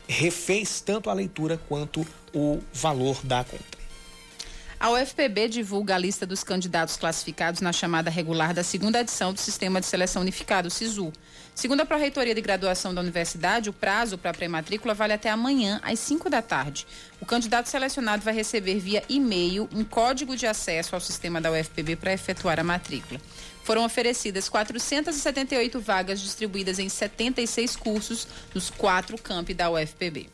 refez 0.09 0.81
tanto 0.81 1.11
a 1.11 1.13
leitura 1.13 1.61
quanto 1.69 2.07
o 2.35 2.61
valor 2.73 3.21
da 3.23 3.45
conta. 3.45 3.79
A 4.81 4.93
UFPB 4.93 5.49
divulga 5.49 5.97
a 5.97 5.99
lista 5.99 6.25
dos 6.25 6.45
candidatos 6.45 6.97
classificados 6.97 7.61
na 7.61 7.73
chamada 7.73 8.09
regular 8.09 8.55
da 8.55 8.63
segunda 8.63 9.01
edição 9.01 9.33
do 9.33 9.41
Sistema 9.41 9.81
de 9.81 9.87
Seleção 9.87 10.23
Unificado, 10.23 10.71
SISU. 10.71 11.13
Segundo 11.53 11.81
a 11.81 11.85
Pró-Reitoria 11.85 12.33
de 12.33 12.41
Graduação 12.41 12.95
da 12.95 13.01
Universidade, 13.01 13.69
o 13.69 13.73
prazo 13.73 14.17
para 14.17 14.31
a 14.31 14.35
pré-matrícula 14.35 14.95
vale 14.95 15.13
até 15.13 15.31
amanhã, 15.31 15.81
às 15.83 15.99
5 15.99 16.31
da 16.31 16.41
tarde. 16.41 16.87
O 17.21 17.27
candidato 17.27 17.69
selecionado 17.69 18.23
vai 18.23 18.33
receber 18.33 18.79
via 18.79 19.03
e-mail 19.09 19.69
um 19.75 19.83
código 19.83 20.37
de 20.37 20.47
acesso 20.47 20.95
ao 20.95 21.01
sistema 21.01 21.41
da 21.41 21.51
UFPB 21.51 21.97
para 21.97 22.13
efetuar 22.13 22.61
a 22.61 22.65
matrícula. 22.65 23.21
Foram 23.69 23.85
oferecidas 23.85 24.49
478 24.49 25.79
vagas 25.79 26.23
distribuídas 26.23 26.79
em 26.79 26.89
76 26.89 27.77
cursos 27.77 28.27
nos 28.55 28.71
quatro 28.71 29.19
campi 29.19 29.53
da 29.53 29.71
UFPB. 29.71 30.31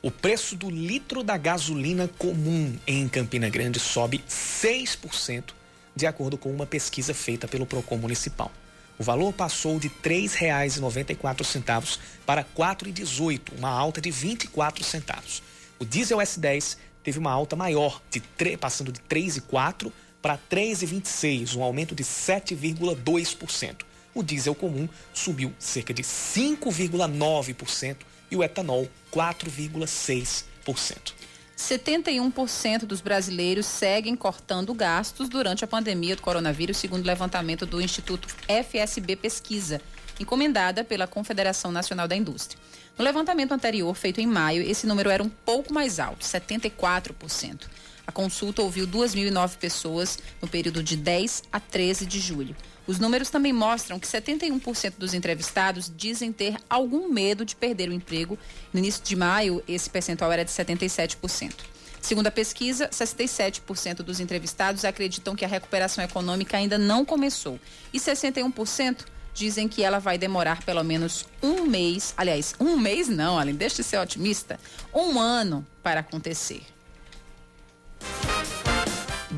O 0.00 0.10
preço 0.10 0.56
do 0.56 0.70
litro 0.70 1.22
da 1.22 1.36
gasolina 1.36 2.08
comum 2.16 2.74
em 2.86 3.06
Campina 3.06 3.50
Grande 3.50 3.78
sobe 3.78 4.24
6%, 4.26 5.50
de 5.94 6.06
acordo 6.06 6.38
com 6.38 6.50
uma 6.50 6.64
pesquisa 6.64 7.12
feita 7.12 7.46
pelo 7.46 7.66
Procon 7.66 7.98
Municipal. 7.98 8.50
O 8.98 9.04
valor 9.04 9.30
passou 9.34 9.78
de 9.78 9.88
R$ 9.88 9.94
3,94 10.02 11.98
para 12.24 12.40
R$ 12.40 12.46
4,18, 12.56 13.58
uma 13.58 13.68
alta 13.68 14.00
de 14.00 14.10
24 14.10 14.82
centavos. 14.82 15.42
O 15.78 15.84
diesel 15.84 16.16
S10 16.16 16.78
teve 17.04 17.18
uma 17.18 17.30
alta 17.30 17.54
maior, 17.54 18.00
de 18.10 18.20
3, 18.20 18.56
passando 18.56 18.90
de 18.90 19.00
3,4 19.00 19.92
para 20.22 20.38
3,26, 20.38 21.56
um 21.56 21.62
aumento 21.62 21.94
de 21.94 22.04
7,2%. 22.04 23.82
O 24.14 24.22
diesel 24.22 24.54
comum 24.54 24.88
subiu 25.12 25.52
cerca 25.58 25.92
de 25.92 26.02
5,9% 26.02 27.96
e 28.30 28.36
o 28.36 28.42
etanol 28.42 28.88
4,6%. 29.12 31.12
71% 31.58 32.84
dos 32.84 33.00
brasileiros 33.00 33.66
seguem 33.66 34.16
cortando 34.16 34.74
gastos 34.74 35.28
durante 35.28 35.64
a 35.64 35.68
pandemia 35.68 36.16
do 36.16 36.22
coronavírus, 36.22 36.76
segundo 36.76 37.04
o 37.04 37.06
levantamento 37.06 37.64
do 37.64 37.80
Instituto 37.80 38.28
FSB 38.48 39.16
Pesquisa, 39.16 39.80
encomendada 40.18 40.82
pela 40.82 41.06
Confederação 41.06 41.70
Nacional 41.70 42.08
da 42.08 42.16
Indústria. 42.16 42.60
No 42.98 43.04
levantamento 43.04 43.52
anterior, 43.52 43.94
feito 43.94 44.20
em 44.20 44.26
maio, 44.26 44.62
esse 44.62 44.86
número 44.86 45.08
era 45.08 45.22
um 45.22 45.28
pouco 45.28 45.72
mais 45.72 45.98
alto, 45.98 46.24
74%. 46.24 47.66
A 48.06 48.12
consulta 48.12 48.62
ouviu 48.62 48.86
2.009 48.86 49.56
pessoas 49.56 50.18
no 50.40 50.48
período 50.48 50.82
de 50.82 50.96
10 50.96 51.44
a 51.52 51.60
13 51.60 52.04
de 52.04 52.18
julho. 52.18 52.56
Os 52.86 52.98
números 52.98 53.30
também 53.30 53.52
mostram 53.52 53.98
que 53.98 54.06
71% 54.06 54.94
dos 54.98 55.14
entrevistados 55.14 55.90
dizem 55.96 56.32
ter 56.32 56.56
algum 56.68 57.08
medo 57.08 57.44
de 57.44 57.54
perder 57.54 57.88
o 57.88 57.92
emprego. 57.92 58.36
No 58.72 58.80
início 58.80 59.04
de 59.04 59.14
maio, 59.14 59.62
esse 59.68 59.88
percentual 59.88 60.32
era 60.32 60.44
de 60.44 60.50
77%. 60.50 61.52
Segundo 62.00 62.26
a 62.26 62.32
pesquisa, 62.32 62.88
67% 62.88 63.98
dos 63.98 64.18
entrevistados 64.18 64.84
acreditam 64.84 65.36
que 65.36 65.44
a 65.44 65.48
recuperação 65.48 66.02
econômica 66.02 66.56
ainda 66.56 66.76
não 66.76 67.04
começou 67.04 67.60
e 67.92 68.00
61% 68.00 69.04
dizem 69.32 69.68
que 69.68 69.84
ela 69.84 70.00
vai 70.00 70.18
demorar 70.18 70.64
pelo 70.64 70.82
menos 70.82 71.24
um 71.40 71.64
mês, 71.64 72.12
aliás, 72.16 72.56
um 72.58 72.76
mês 72.76 73.08
não, 73.08 73.38
além 73.38 73.54
deixe 73.54 73.76
de 73.76 73.84
ser 73.84 73.98
otimista, 73.98 74.58
um 74.92 75.18
ano 75.20 75.64
para 75.80 76.00
acontecer 76.00 76.62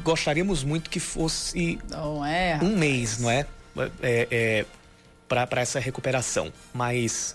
gostaríamos 0.05 0.63
muito 0.63 0.91
que 0.91 1.01
fosse 1.01 1.81
é, 2.29 2.63
um 2.63 2.77
mês, 2.77 3.19
não 3.19 3.31
é? 3.31 3.47
é, 4.03 4.29
é 4.31 4.67
para 5.27 5.61
essa 5.61 5.81
recuperação. 5.81 6.53
Mas. 6.73 7.35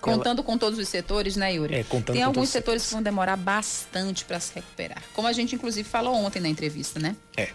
Contando 0.00 0.38
ela... 0.38 0.46
com 0.46 0.56
todos 0.56 0.78
os 0.78 0.88
setores, 0.88 1.36
né, 1.36 1.54
Yuri? 1.54 1.74
É, 1.74 1.84
contando 1.84 2.14
Tem 2.14 2.22
com 2.22 2.28
alguns 2.28 2.48
setores 2.48 2.86
que 2.86 2.92
vão 2.92 3.02
demorar 3.02 3.36
bastante 3.36 4.24
para 4.24 4.40
se 4.40 4.54
recuperar. 4.54 5.02
Como 5.12 5.28
a 5.28 5.32
gente, 5.32 5.54
inclusive, 5.54 5.88
falou 5.88 6.14
ontem 6.14 6.40
na 6.40 6.48
entrevista, 6.48 6.98
né? 6.98 7.16
É. 7.36 7.50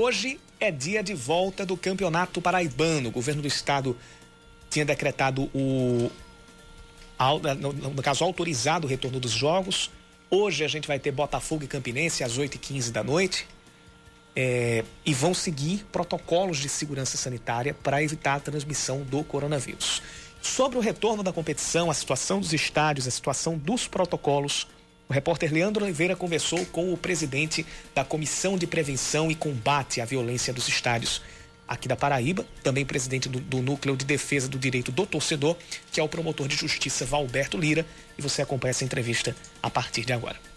Hoje 0.00 0.38
é 0.60 0.70
dia 0.70 1.02
de 1.02 1.12
volta 1.12 1.66
do 1.66 1.76
Campeonato 1.76 2.40
Paraibano. 2.40 3.08
O 3.08 3.10
governo 3.10 3.42
do 3.42 3.48
estado 3.48 3.96
tinha 4.70 4.84
decretado 4.84 5.50
o. 5.52 6.08
No 7.92 8.00
caso, 8.00 8.22
autorizado 8.22 8.86
o 8.86 8.88
retorno 8.88 9.18
dos 9.18 9.32
jogos. 9.32 9.90
Hoje 10.30 10.64
a 10.64 10.68
gente 10.68 10.86
vai 10.86 11.00
ter 11.00 11.10
Botafogo 11.10 11.64
e 11.64 11.66
Campinense 11.66 12.22
às 12.22 12.38
8h15 12.38 12.92
da 12.92 13.02
noite. 13.02 13.44
É, 14.36 14.84
e 15.04 15.12
vão 15.12 15.34
seguir 15.34 15.84
protocolos 15.90 16.58
de 16.58 16.68
segurança 16.68 17.16
sanitária 17.16 17.74
para 17.74 18.00
evitar 18.00 18.34
a 18.34 18.40
transmissão 18.40 19.02
do 19.02 19.24
coronavírus. 19.24 20.00
Sobre 20.40 20.78
o 20.78 20.80
retorno 20.80 21.24
da 21.24 21.32
competição, 21.32 21.90
a 21.90 21.94
situação 21.94 22.38
dos 22.38 22.52
estádios, 22.52 23.08
a 23.08 23.10
situação 23.10 23.58
dos 23.58 23.88
protocolos, 23.88 24.68
o 25.08 25.12
repórter 25.12 25.52
Leandro 25.52 25.84
Oliveira 25.84 26.14
conversou 26.14 26.64
com 26.66 26.92
o 26.92 26.96
presidente 26.96 27.64
da 27.94 28.04
Comissão 28.04 28.58
de 28.58 28.66
Prevenção 28.66 29.30
e 29.30 29.34
Combate 29.34 30.00
à 30.00 30.04
Violência 30.04 30.52
dos 30.52 30.68
Estádios 30.68 31.22
aqui 31.66 31.86
da 31.86 31.96
Paraíba, 31.96 32.46
também 32.62 32.84
presidente 32.84 33.28
do, 33.28 33.40
do, 33.40 33.60
Núcleo 33.60 33.96
de 33.96 34.04
Defesa 34.04 34.48
do 34.48 34.58
Direito 34.58 34.90
do 34.90 35.06
Torcedor, 35.06 35.56
que 35.92 36.00
é 36.00 36.02
o 36.02 36.08
promotor 36.08 36.48
de 36.48 36.56
justiça 36.56 37.04
Valberto 37.04 37.58
Lira. 37.58 37.84
E 38.16 38.22
você 38.22 38.40
acompanha 38.40 38.70
essa 38.70 38.84
entrevista 38.84 39.36
a 39.62 39.68
partir 39.68 40.04
de 40.04 40.12
agora. 40.12 40.47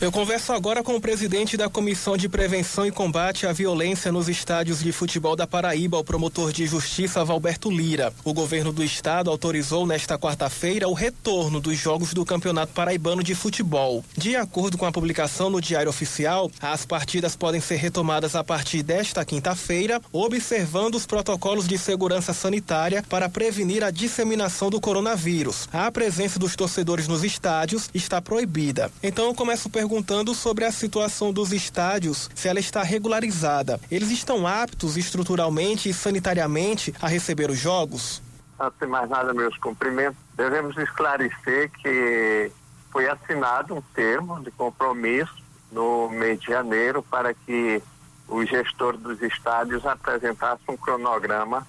Eu 0.00 0.10
converso 0.10 0.52
agora 0.52 0.82
com 0.82 0.96
o 0.96 1.00
presidente 1.00 1.56
da 1.56 1.68
Comissão 1.68 2.16
de 2.16 2.28
Prevenção 2.28 2.84
e 2.84 2.90
Combate 2.90 3.46
à 3.46 3.52
Violência 3.52 4.10
nos 4.10 4.28
Estádios 4.28 4.80
de 4.80 4.90
Futebol 4.90 5.36
da 5.36 5.46
Paraíba, 5.46 5.96
o 5.96 6.04
promotor 6.04 6.52
de 6.52 6.66
justiça 6.66 7.24
Valberto 7.24 7.70
Lira. 7.70 8.12
O 8.24 8.34
governo 8.34 8.72
do 8.72 8.82
estado 8.82 9.30
autorizou 9.30 9.86
nesta 9.86 10.18
quarta-feira 10.18 10.88
o 10.88 10.92
retorno 10.92 11.60
dos 11.60 11.78
jogos 11.78 12.12
do 12.12 12.24
Campeonato 12.24 12.72
Paraibano 12.72 13.22
de 13.22 13.36
Futebol. 13.36 14.04
De 14.16 14.34
acordo 14.34 14.76
com 14.76 14.84
a 14.84 14.92
publicação 14.92 15.48
no 15.48 15.60
Diário 15.60 15.88
Oficial, 15.88 16.50
as 16.60 16.84
partidas 16.84 17.36
podem 17.36 17.60
ser 17.60 17.76
retomadas 17.76 18.34
a 18.34 18.42
partir 18.42 18.82
desta 18.82 19.24
quinta-feira, 19.24 20.02
observando 20.12 20.96
os 20.96 21.06
protocolos 21.06 21.68
de 21.68 21.78
segurança 21.78 22.34
sanitária 22.34 23.02
para 23.08 23.28
prevenir 23.28 23.84
a 23.84 23.92
disseminação 23.92 24.70
do 24.70 24.80
coronavírus. 24.80 25.68
A 25.72 25.90
presença 25.90 26.38
dos 26.38 26.56
torcedores 26.56 27.06
nos 27.06 27.22
estádios 27.22 27.88
está 27.94 28.20
proibida. 28.20 28.90
Então 29.00 29.26
eu 29.26 29.34
começo 29.34 29.70
perguntando 29.70 29.83
perguntando 29.84 30.34
sobre 30.34 30.64
a 30.64 30.72
situação 30.72 31.30
dos 31.30 31.52
estádios, 31.52 32.30
se 32.34 32.48
ela 32.48 32.58
está 32.58 32.82
regularizada. 32.82 33.78
Eles 33.90 34.10
estão 34.10 34.46
aptos 34.46 34.96
estruturalmente 34.96 35.90
e 35.90 35.92
sanitariamente 35.92 36.94
a 37.02 37.06
receber 37.06 37.50
os 37.50 37.58
jogos? 37.58 38.22
Antes 38.58 38.78
de 38.78 38.86
mais 38.86 39.10
nada, 39.10 39.34
meus 39.34 39.58
cumprimentos. 39.58 40.16
Devemos 40.34 40.74
esclarecer 40.78 41.70
que 41.70 42.50
foi 42.90 43.06
assinado 43.10 43.74
um 43.74 43.82
termo 43.94 44.42
de 44.42 44.50
compromisso 44.52 45.36
no 45.70 46.08
mês 46.08 46.40
de 46.40 46.46
janeiro 46.46 47.02
para 47.02 47.34
que 47.34 47.82
o 48.26 48.42
gestor 48.46 48.96
dos 48.96 49.20
estádios 49.20 49.84
apresentasse 49.84 50.62
um 50.66 50.78
cronograma 50.78 51.66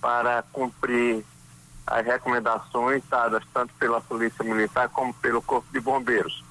para 0.00 0.42
cumprir 0.50 1.22
as 1.86 2.06
recomendações 2.06 3.02
dadas 3.10 3.42
tanto 3.52 3.74
pela 3.74 4.00
Polícia 4.00 4.42
Militar 4.42 4.88
como 4.88 5.12
pelo 5.12 5.42
Corpo 5.42 5.66
de 5.70 5.80
Bombeiros. 5.80 6.48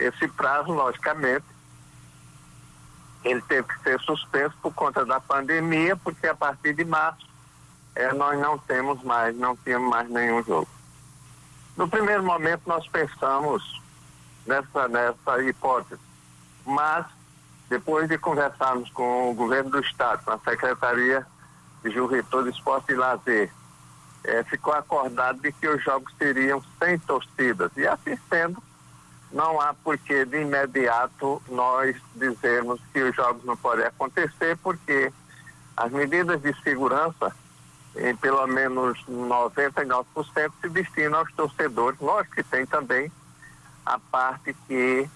Esse 0.00 0.26
prazo, 0.28 0.72
logicamente, 0.72 1.44
ele 3.24 3.42
teve 3.42 3.68
que 3.68 3.82
ser 3.82 4.00
suspenso 4.00 4.56
por 4.62 4.72
conta 4.72 5.04
da 5.04 5.20
pandemia, 5.20 5.94
porque 5.96 6.26
a 6.26 6.34
partir 6.34 6.74
de 6.74 6.84
março 6.84 7.28
é, 7.94 8.12
nós 8.14 8.38
não 8.38 8.56
temos 8.58 9.02
mais, 9.02 9.36
não 9.36 9.56
tínhamos 9.56 9.90
mais 9.90 10.08
nenhum 10.08 10.42
jogo. 10.42 10.68
No 11.76 11.88
primeiro 11.88 12.22
momento 12.22 12.62
nós 12.66 12.86
pensamos 12.88 13.80
nessa, 14.46 14.88
nessa 14.88 15.42
hipótese, 15.42 16.00
mas 16.64 17.06
depois 17.68 18.08
de 18.08 18.18
conversarmos 18.18 18.90
com 18.90 19.30
o 19.30 19.34
governo 19.34 19.70
do 19.70 19.80
estado, 19.80 20.24
com 20.24 20.32
a 20.32 20.38
Secretaria 20.38 21.26
de 21.82 21.90
Juventude, 21.90 22.50
Esporte 22.50 22.92
e 22.92 22.96
Lazer, 22.96 23.52
é, 24.24 24.42
ficou 24.44 24.74
acordado 24.74 25.40
de 25.40 25.52
que 25.52 25.68
os 25.68 25.82
jogos 25.82 26.12
seriam 26.18 26.62
sem 26.78 26.98
torcidas. 26.98 27.70
E 27.76 27.86
assim 27.86 28.18
sendo, 28.28 28.62
não 29.32 29.60
há 29.60 29.72
porquê 29.72 30.24
de 30.24 30.40
imediato 30.40 31.42
nós 31.48 31.96
dizermos 32.14 32.80
que 32.92 33.00
os 33.00 33.14
jogos 33.14 33.44
não 33.44 33.56
podem 33.56 33.86
acontecer, 33.86 34.56
porque 34.58 35.12
as 35.76 35.90
medidas 35.92 36.40
de 36.42 36.52
segurança, 36.62 37.34
em 37.96 38.14
pelo 38.16 38.46
menos 38.46 38.98
99%, 39.08 40.52
se 40.60 40.68
destinam 40.68 41.20
aos 41.20 41.32
torcedores. 41.32 41.98
Lógico 42.00 42.36
que 42.36 42.42
tem 42.42 42.66
também 42.66 43.10
a 43.86 43.98
parte 43.98 44.54
que 44.66 45.08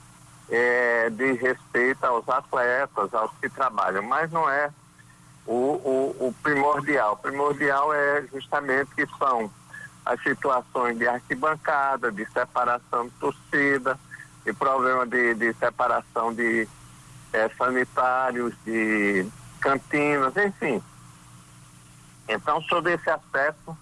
é 0.48 1.10
de 1.10 1.32
respeito 1.32 2.04
aos 2.04 2.28
atletas, 2.28 3.12
aos 3.14 3.30
que 3.40 3.48
trabalham, 3.48 4.02
mas 4.02 4.30
não 4.30 4.48
é 4.48 4.70
o, 5.46 5.52
o, 5.52 6.28
o 6.28 6.34
primordial. 6.42 7.14
O 7.14 7.16
primordial 7.16 7.92
é 7.92 8.22
justamente 8.32 8.94
que 8.94 9.06
são 9.18 9.50
as 10.04 10.22
situações 10.22 10.98
de 10.98 11.08
arquibancada, 11.08 12.12
de 12.12 12.26
separação 12.30 13.06
de 13.06 13.12
torcida, 13.12 13.98
de 14.44 14.52
problema 14.52 15.06
de, 15.06 15.34
de 15.34 15.52
separação 15.54 16.34
de 16.34 16.68
é, 17.32 17.48
sanitários, 17.50 18.54
de 18.64 19.26
cantinas, 19.60 20.36
enfim. 20.36 20.82
Então, 22.28 22.60
sobre 22.62 22.92
esse 22.92 23.08
aspecto, 23.08 23.76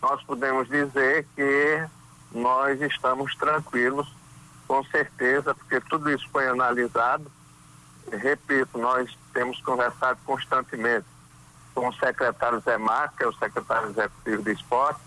nós 0.00 0.22
podemos 0.24 0.68
dizer 0.68 1.26
que 1.34 1.86
nós 2.32 2.80
estamos 2.80 3.34
tranquilos, 3.36 4.10
com 4.66 4.82
certeza, 4.84 5.54
porque 5.54 5.80
tudo 5.80 6.10
isso 6.10 6.28
foi 6.30 6.48
analisado. 6.48 7.30
Repito, 8.10 8.78
nós 8.78 9.16
temos 9.32 9.60
conversado 9.60 10.18
constantemente 10.24 11.06
com 11.74 11.88
o 11.88 11.94
secretário 11.94 12.60
Zé 12.60 12.78
Marques, 12.78 13.16
que 13.18 13.24
é 13.24 13.26
o 13.26 13.32
secretário 13.34 13.90
executivo 13.90 14.42
de 14.42 14.52
esporte, 14.52 15.00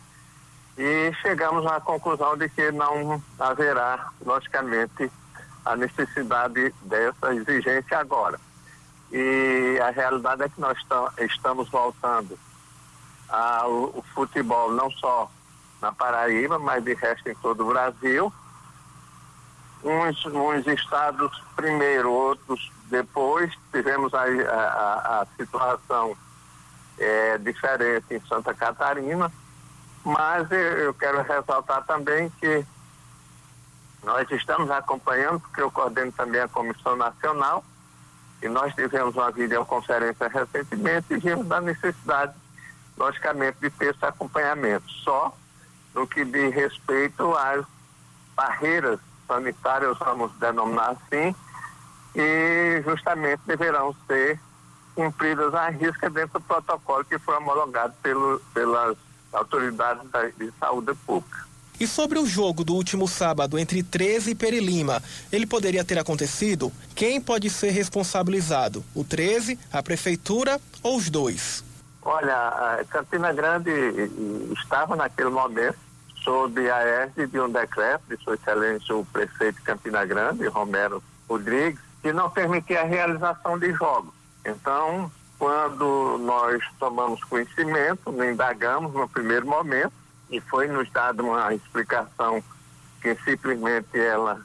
e 0.79 1.13
chegamos 1.21 1.65
à 1.65 1.81
conclusão 1.81 2.37
de 2.37 2.47
que 2.47 2.71
não 2.71 3.21
haverá, 3.37 4.11
logicamente, 4.25 5.11
a 5.65 5.75
necessidade 5.75 6.73
dessa 6.83 7.35
exigência 7.35 7.99
agora. 7.99 8.39
E 9.11 9.77
a 9.85 9.89
realidade 9.89 10.43
é 10.43 10.47
que 10.47 10.61
nós 10.61 10.77
estamos 11.19 11.67
voltando 11.67 12.39
ao 13.27 14.01
futebol 14.15 14.71
não 14.71 14.89
só 14.91 15.29
na 15.81 15.91
Paraíba, 15.91 16.57
mas 16.57 16.81
de 16.81 16.93
resto 16.93 17.27
em 17.29 17.35
todo 17.35 17.65
o 17.65 17.69
Brasil. 17.69 18.31
Uns, 19.83 20.25
uns 20.27 20.65
estados 20.65 21.43
primeiro, 21.57 22.09
outros 22.09 22.71
depois. 22.85 23.51
Tivemos 23.73 24.13
a, 24.13 24.23
a, 24.23 25.21
a 25.21 25.27
situação 25.35 26.15
é, 26.97 27.37
diferente 27.37 28.13
em 28.13 28.21
Santa 28.27 28.53
Catarina, 28.53 29.29
mas 30.09 30.49
eu 30.51 30.93
quero 30.93 31.21
ressaltar 31.21 31.83
também 31.85 32.29
que 32.39 32.65
nós 34.03 34.29
estamos 34.31 34.71
acompanhando, 34.71 35.39
porque 35.39 35.61
eu 35.61 35.69
coordeno 35.69 36.11
também 36.11 36.41
a 36.41 36.47
Comissão 36.47 36.95
Nacional, 36.95 37.63
e 38.41 38.47
nós 38.47 38.73
tivemos 38.73 39.15
uma 39.15 39.31
videoconferência 39.31 40.27
recentemente 40.27 41.13
e 41.13 41.17
vimos 41.17 41.45
da 41.45 41.61
necessidade, 41.61 42.33
logicamente, 42.97 43.57
de 43.59 43.69
ter 43.69 43.93
esse 43.93 44.05
acompanhamento. 44.05 44.89
Só 45.03 45.35
no 45.93 46.07
que 46.07 46.23
diz 46.23 46.53
respeito 46.53 47.35
às 47.35 47.65
barreiras 48.35 48.99
sanitárias, 49.27 49.97
vamos 49.99 50.31
denominar 50.39 50.91
assim, 50.91 51.35
e 52.15 52.81
justamente 52.83 53.41
deverão 53.45 53.95
ser 54.07 54.39
cumpridas 54.95 55.53
à 55.53 55.69
risca 55.69 56.09
dentro 56.09 56.39
do 56.39 56.45
protocolo 56.45 57.05
que 57.05 57.19
foi 57.19 57.35
homologado 57.35 57.93
pelo, 58.01 58.39
pelas 58.53 58.97
autoridades 59.33 60.03
de 60.37 60.51
saúde 60.59 60.93
pública. 61.05 61.47
E 61.79 61.87
sobre 61.87 62.19
o 62.19 62.25
jogo 62.25 62.63
do 62.65 62.75
último 62.75 63.07
sábado 63.07 63.57
entre 63.57 63.81
13 63.81 64.31
e 64.31 64.35
Perilima, 64.35 65.01
ele 65.31 65.45
poderia 65.45 65.83
ter 65.83 65.97
acontecido? 65.97 66.73
Quem 66.93 67.21
pode 67.21 67.49
ser 67.49 67.69
responsabilizado? 67.69 68.83
O 68.93 69.03
13, 69.03 69.57
a 69.71 69.81
prefeitura 69.81 70.59
ou 70.83 70.97
os 70.97 71.09
dois? 71.09 71.63
Olha, 72.01 72.85
Campina 72.89 73.31
Grande 73.31 73.71
estava 74.61 74.95
naquele 74.95 75.29
momento 75.29 75.77
sob 76.21 76.69
a 76.69 76.81
égide 76.81 77.27
de 77.27 77.39
um 77.39 77.49
decreto 77.49 78.01
de 78.09 78.17
sua 78.23 78.35
excelência 78.35 78.93
o 78.93 79.05
prefeito 79.05 79.55
de 79.55 79.61
Campina 79.61 80.05
Grande, 80.05 80.47
Romero 80.47 81.01
Rodrigues, 81.29 81.79
que 82.01 82.11
não 82.11 82.29
permitia 82.29 82.81
a 82.81 82.85
realização 82.85 83.57
de 83.57 83.71
jogos. 83.73 84.13
Então, 84.45 85.09
quando 85.39 86.17
nós 86.19 86.61
tomamos 86.77 87.23
conhecimento, 87.23 88.13
indagamos 88.23 88.93
no 88.93 89.07
primeiro 89.07 89.47
momento, 89.47 89.93
e 90.29 90.41
foi 90.41 90.67
nos 90.67 90.91
dado 90.91 91.25
uma 91.25 91.53
explicação 91.55 92.43
que 93.01 93.15
simplesmente 93.23 93.97
ela 93.97 94.41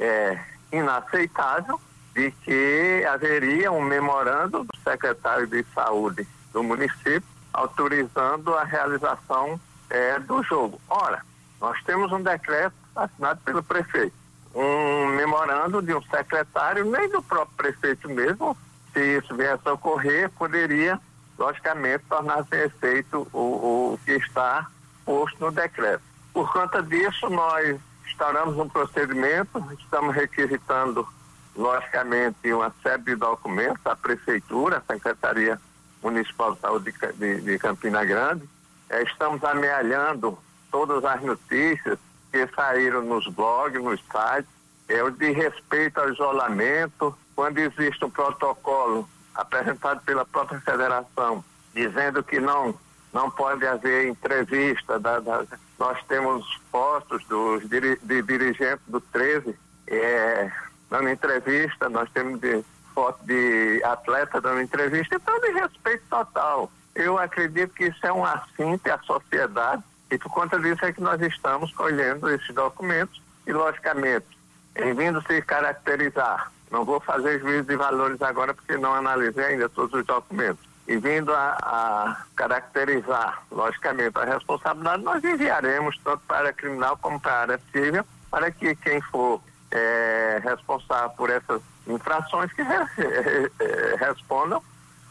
é 0.00 0.38
inaceitável, 0.72 1.78
de 2.14 2.32
que 2.42 3.04
haveria 3.08 3.70
um 3.70 3.82
memorando 3.82 4.64
do 4.64 4.76
secretário 4.82 5.46
de 5.46 5.64
saúde 5.74 6.26
do 6.52 6.62
município 6.62 7.22
autorizando 7.52 8.54
a 8.54 8.64
realização 8.64 9.60
é, 9.90 10.18
do 10.18 10.42
jogo. 10.42 10.80
Ora, 10.88 11.22
nós 11.60 11.80
temos 11.84 12.10
um 12.10 12.22
decreto 12.22 12.74
assinado 12.96 13.40
pelo 13.44 13.62
prefeito, 13.62 14.14
um 14.54 15.06
memorando 15.08 15.82
de 15.82 15.94
um 15.94 16.02
secretário, 16.02 16.84
nem 16.84 17.08
do 17.08 17.22
próprio 17.22 17.56
prefeito 17.56 18.08
mesmo, 18.08 18.56
se 18.98 19.18
isso 19.18 19.34
viesse 19.36 19.62
a 19.64 19.72
ocorrer, 19.72 20.28
poderia, 20.30 21.00
logicamente, 21.38 22.04
tornar-se 22.08 22.54
efeito 22.56 23.28
o, 23.32 23.92
o 23.92 24.00
que 24.04 24.12
está 24.12 24.66
posto 25.04 25.38
no 25.40 25.52
decreto. 25.52 26.02
Por 26.32 26.52
conta 26.52 26.82
disso, 26.82 27.30
nós 27.30 27.78
instauramos 28.06 28.56
um 28.58 28.68
procedimento, 28.68 29.64
estamos 29.78 30.14
requisitando, 30.14 31.06
logicamente, 31.54 32.52
uma 32.52 32.74
série 32.82 33.02
de 33.02 33.14
documentos 33.14 33.86
à 33.86 33.94
Prefeitura, 33.94 34.78
à 34.78 34.92
Secretaria 34.92 35.60
Municipal 36.02 36.54
de 36.54 36.60
Saúde 36.60 36.94
de, 37.16 37.40
de 37.40 37.58
Campina 37.58 38.04
Grande. 38.04 38.48
É, 38.90 39.02
estamos 39.02 39.42
amealhando 39.44 40.36
todas 40.70 41.04
as 41.04 41.22
notícias 41.22 41.98
que 42.32 42.46
saíram 42.48 43.02
nos 43.02 43.26
blogs, 43.28 43.82
nos 43.82 44.00
sites, 44.00 44.50
é, 44.88 45.08
de 45.10 45.32
respeito 45.32 46.00
ao 46.00 46.10
isolamento, 46.10 47.16
quando 47.38 47.58
existe 47.58 48.04
um 48.04 48.10
protocolo 48.10 49.08
apresentado 49.32 50.00
pela 50.00 50.24
própria 50.24 50.60
federação, 50.60 51.44
dizendo 51.72 52.20
que 52.20 52.40
não 52.40 52.74
não 53.12 53.30
pode 53.30 53.64
haver 53.64 54.08
entrevista. 54.08 54.98
Da, 54.98 55.20
da, 55.20 55.44
nós 55.78 55.96
temos 56.08 56.60
postos 56.72 57.24
dos 57.26 57.62
de 57.68 58.22
dirigentes 58.22 58.84
do 58.88 59.00
13 59.00 59.54
é, 59.86 60.50
dando 60.90 61.10
entrevista, 61.10 61.88
nós 61.88 62.10
temos 62.10 62.40
de 62.40 62.64
foto 62.92 63.24
de 63.24 63.84
atleta 63.84 64.40
dando 64.40 64.60
entrevista, 64.60 65.14
então 65.14 65.40
de 65.40 65.52
respeito 65.52 66.02
total. 66.10 66.72
Eu 66.92 67.20
acredito 67.20 67.72
que 67.72 67.84
isso 67.84 68.04
é 68.04 68.12
um 68.12 68.24
assinte 68.24 68.90
à 68.90 68.98
sociedade 68.98 69.84
e 70.10 70.18
por 70.18 70.32
conta 70.32 70.58
disso 70.58 70.84
é 70.84 70.92
que 70.92 71.00
nós 71.00 71.22
estamos 71.22 71.72
colhendo 71.72 72.28
esses 72.30 72.52
documentos 72.52 73.22
e, 73.46 73.52
logicamente, 73.52 74.26
em 74.74 74.92
vindo 74.92 75.22
se 75.22 75.40
caracterizar, 75.42 76.50
não 76.70 76.84
vou 76.84 77.00
fazer 77.00 77.40
juízo 77.40 77.64
de 77.64 77.76
valores 77.76 78.20
agora 78.22 78.54
porque 78.54 78.76
não 78.76 78.94
analisei 78.94 79.44
ainda 79.44 79.68
todos 79.68 79.98
os 79.98 80.06
documentos, 80.06 80.64
e 80.86 80.96
vindo 80.96 81.32
a, 81.34 81.56
a 81.60 82.24
caracterizar, 82.34 83.42
logicamente, 83.50 84.18
a 84.18 84.24
responsabilidade, 84.24 85.02
nós 85.02 85.22
enviaremos 85.22 85.98
tanto 86.02 86.22
para 86.26 86.36
a 86.36 86.40
área 86.40 86.52
criminal 86.52 86.96
como 86.96 87.20
para 87.20 87.32
a 87.32 87.40
área 87.40 87.60
civil, 87.72 88.04
para 88.30 88.50
que 88.50 88.74
quem 88.76 89.00
for 89.02 89.40
é, 89.70 90.40
responsável 90.42 91.10
por 91.10 91.30
essas 91.30 91.60
infrações 91.86 92.52
que 92.52 92.62
re, 92.62 92.84
re, 92.96 93.06
re, 93.06 93.96
respondam 93.98 94.62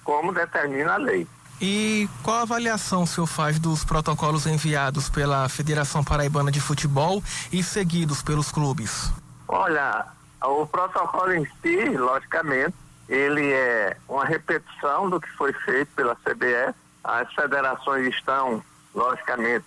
como 0.04 0.34
determina 0.34 0.94
a 0.94 0.98
lei. 0.98 1.28
E 1.60 2.08
qual 2.24 2.38
a 2.38 2.42
avaliação 2.44 3.04
o 3.04 3.08
senhor 3.08 3.26
faz 3.28 3.60
dos 3.60 3.84
protocolos 3.84 4.46
enviados 4.46 5.10
pela 5.10 5.50
Federação 5.50 6.04
Paraibana 6.04 6.52
de 6.52 6.62
Futebol 6.62 7.22
e 7.52 7.64
seguidos 7.64 8.22
pelos 8.22 8.52
clubes? 8.52 9.12
Olha, 9.48 10.06
o 10.44 10.66
protocolo 10.66 11.34
em 11.34 11.46
si, 11.62 11.90
logicamente, 11.98 12.76
ele 13.10 13.52
é 13.52 13.98
uma 14.08 14.26
repetição 14.26 15.10
do 15.10 15.20
que 15.20 15.30
foi 15.32 15.54
feito 15.54 15.90
pela 15.96 16.16
CBS. 16.16 16.76
As 17.04 17.34
federações 17.34 18.08
estão, 18.08 18.62
logicamente, 18.94 19.66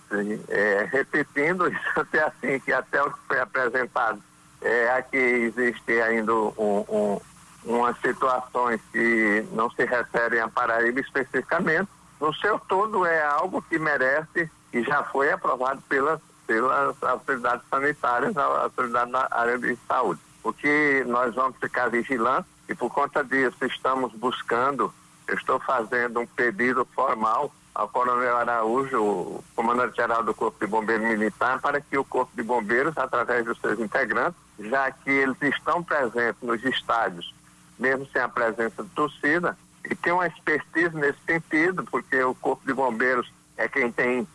é, 0.48 0.88
repetindo 0.90 1.68
isso 1.68 1.80
até 2.00 2.22
assim, 2.22 2.60
que 2.60 2.72
até 2.72 3.02
o 3.02 3.10
que 3.10 3.18
foi 3.26 3.40
apresentado, 3.40 4.22
é, 4.62 4.90
aqui 4.90 5.16
existe 5.16 6.00
ainda 6.02 6.34
um, 6.34 6.84
um 6.88 7.20
umas 7.64 7.96
situações 8.00 8.80
que 8.92 9.46
não 9.52 9.70
se 9.70 9.84
referem 9.84 10.40
a 10.40 10.48
Paraíba 10.48 11.00
especificamente, 11.00 11.88
no 12.20 12.34
seu 12.34 12.58
todo 12.58 13.04
é 13.04 13.22
algo 13.22 13.62
que 13.62 13.78
merece 13.78 14.50
e 14.72 14.82
já 14.82 15.02
foi 15.04 15.32
aprovado 15.32 15.80
pelas, 15.88 16.20
pelas 16.46 17.02
autoridades 17.02 17.62
sanitárias, 17.70 18.36
a 18.36 18.44
autoridade 18.62 19.10
da 19.10 19.28
área 19.30 19.58
de 19.58 19.76
saúde. 19.88 20.20
O 20.42 20.52
que 20.52 21.04
nós 21.06 21.34
vamos 21.34 21.56
ficar 21.58 21.88
vigilantes 21.88 22.50
e 22.68 22.74
por 22.74 22.90
conta 22.90 23.22
disso 23.22 23.64
estamos 23.64 24.12
buscando, 24.12 24.92
eu 25.26 25.34
estou 25.34 25.58
fazendo 25.60 26.20
um 26.20 26.26
pedido 26.26 26.84
formal 26.94 27.52
ao 27.74 27.88
Coronel 27.88 28.36
Araújo, 28.36 29.00
o 29.00 29.44
comandante-geral 29.54 30.22
do 30.22 30.34
Corpo 30.34 30.64
de 30.64 30.70
Bombeiros 30.70 31.06
Militar, 31.06 31.60
para 31.60 31.80
que 31.80 31.96
o 31.96 32.04
Corpo 32.04 32.32
de 32.34 32.42
Bombeiros, 32.42 32.96
através 32.98 33.44
dos 33.44 33.60
seus 33.60 33.78
integrantes, 33.78 34.40
já 34.58 34.90
que 34.90 35.10
eles 35.10 35.40
estão 35.42 35.82
presentes 35.82 36.42
nos 36.42 36.62
estádios 36.64 37.32
mesmo 37.80 38.06
sem 38.12 38.20
a 38.20 38.28
presença 38.28 38.82
de 38.82 38.90
torcida, 38.90 39.56
e 39.90 39.94
tem 39.94 40.12
uma 40.12 40.26
expertise 40.26 40.94
nesse 40.94 41.18
sentido, 41.26 41.82
porque 41.84 42.22
o 42.22 42.34
Corpo 42.34 42.64
de 42.66 42.74
Bombeiros 42.74 43.32
é 43.56 43.66
quem 43.66 43.90
tem, 43.90 44.28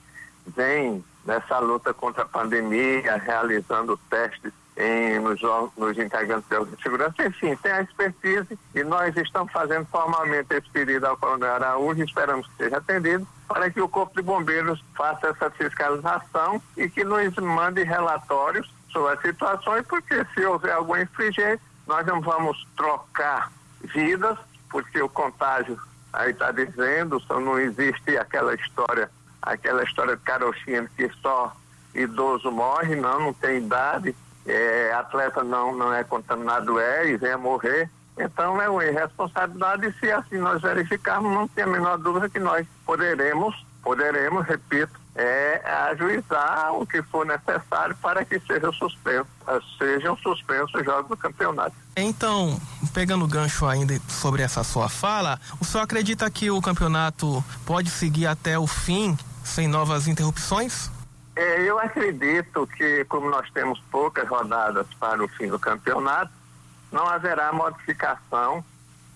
vem 0.47 1.05
nessa 1.23 1.59
luta 1.59 1.93
contra 1.93 2.23
a 2.23 2.27
pandemia, 2.27 3.17
realizando 3.17 3.97
testes 4.09 4.51
em, 4.77 5.19
nos, 5.19 5.39
nos 5.77 5.97
integrantes 5.97 6.47
de 6.49 6.83
segurança. 6.83 7.25
Enfim, 7.25 7.55
tem 7.57 7.71
a 7.71 7.81
expertise 7.81 8.59
e 8.73 8.83
nós 8.83 9.15
estamos 9.15 9.51
fazendo 9.51 9.85
formalmente 9.85 10.53
esse 10.53 10.69
pedido 10.69 11.05
ao 11.05 11.17
Coronel 11.17 11.53
Araújo 11.53 12.03
esperamos 12.03 12.47
que 12.47 12.63
seja 12.63 12.77
atendido 12.77 13.27
para 13.47 13.69
que 13.69 13.79
o 13.79 13.87
Corpo 13.87 14.15
de 14.15 14.21
Bombeiros 14.21 14.83
faça 14.95 15.27
essa 15.27 15.49
fiscalização 15.51 16.61
e 16.75 16.89
que 16.89 17.03
nos 17.03 17.35
mande 17.35 17.83
relatórios 17.83 18.73
sobre 18.91 19.13
as 19.13 19.21
situações, 19.21 19.85
porque 19.87 20.25
se 20.33 20.45
houver 20.45 20.73
alguma 20.73 21.01
infringência, 21.01 21.59
nós 21.85 22.05
não 22.05 22.21
vamos 22.21 22.65
trocar 22.75 23.51
vidas, 23.83 24.37
porque 24.69 25.01
o 25.01 25.09
contágio 25.09 25.79
aí 26.11 26.31
está 26.31 26.51
dizendo, 26.51 27.19
só 27.21 27.39
não 27.39 27.59
existe 27.59 28.17
aquela 28.17 28.55
história, 28.55 29.09
aquela 29.41 29.83
história 29.83 30.15
de 30.15 30.23
carochinha 30.23 30.89
que 30.95 31.09
só 31.21 31.55
idoso 31.93 32.51
morre, 32.51 32.95
não, 32.95 33.19
não 33.19 33.33
tem 33.33 33.57
idade, 33.57 34.15
é, 34.45 34.93
atleta 34.93 35.43
não, 35.43 35.75
não 35.75 35.93
é 35.93 36.03
contaminado, 36.03 36.79
é, 36.79 37.09
e 37.09 37.17
vem 37.17 37.31
a 37.31 37.37
morrer. 37.37 37.89
Então 38.17 38.61
é 38.61 38.69
uma 38.69 38.85
irresponsabilidade 38.85 39.93
se 39.99 40.11
assim 40.11 40.37
nós 40.37 40.61
verificarmos, 40.61 41.31
não 41.33 41.47
tem 41.47 41.65
a 41.65 41.67
menor 41.67 41.97
dúvida 41.97 42.29
que 42.29 42.39
nós 42.39 42.65
poderemos, 42.85 43.65
poderemos, 43.83 44.45
repito, 44.45 44.99
é 45.15 45.61
ajuizar 45.91 46.73
o 46.73 46.85
que 46.85 47.01
for 47.03 47.25
necessário 47.25 47.95
para 48.01 48.23
que 48.25 48.39
seja 48.39 48.71
suspenso, 48.71 49.27
sejam 49.77 50.17
suspensos 50.17 50.73
os 50.73 50.85
jogos 50.85 51.09
do 51.09 51.17
campeonato. 51.17 51.75
Então, 51.95 52.59
pegando 52.93 53.23
o 53.23 53.27
gancho 53.27 53.65
ainda 53.65 53.99
sobre 54.09 54.41
essa 54.41 54.63
sua 54.63 54.89
fala, 54.89 55.39
o 55.59 55.65
senhor 55.65 55.83
acredita 55.83 56.29
que 56.29 56.49
o 56.51 56.61
campeonato 56.61 57.43
pode 57.65 57.89
seguir 57.89 58.27
até 58.27 58.59
o 58.59 58.67
fim 58.67 59.17
sem 59.43 59.67
novas 59.67 60.07
interrupções? 60.07 60.89
É, 61.35 61.61
eu 61.63 61.77
acredito 61.79 62.65
que, 62.67 63.03
como 63.05 63.29
nós 63.29 63.49
temos 63.51 63.79
poucas 63.91 64.27
rodadas 64.27 64.87
para 64.99 65.21
o 65.23 65.27
fim 65.27 65.47
do 65.47 65.59
campeonato, 65.59 66.31
não 66.91 67.07
haverá 67.07 67.51
modificação 67.51 68.63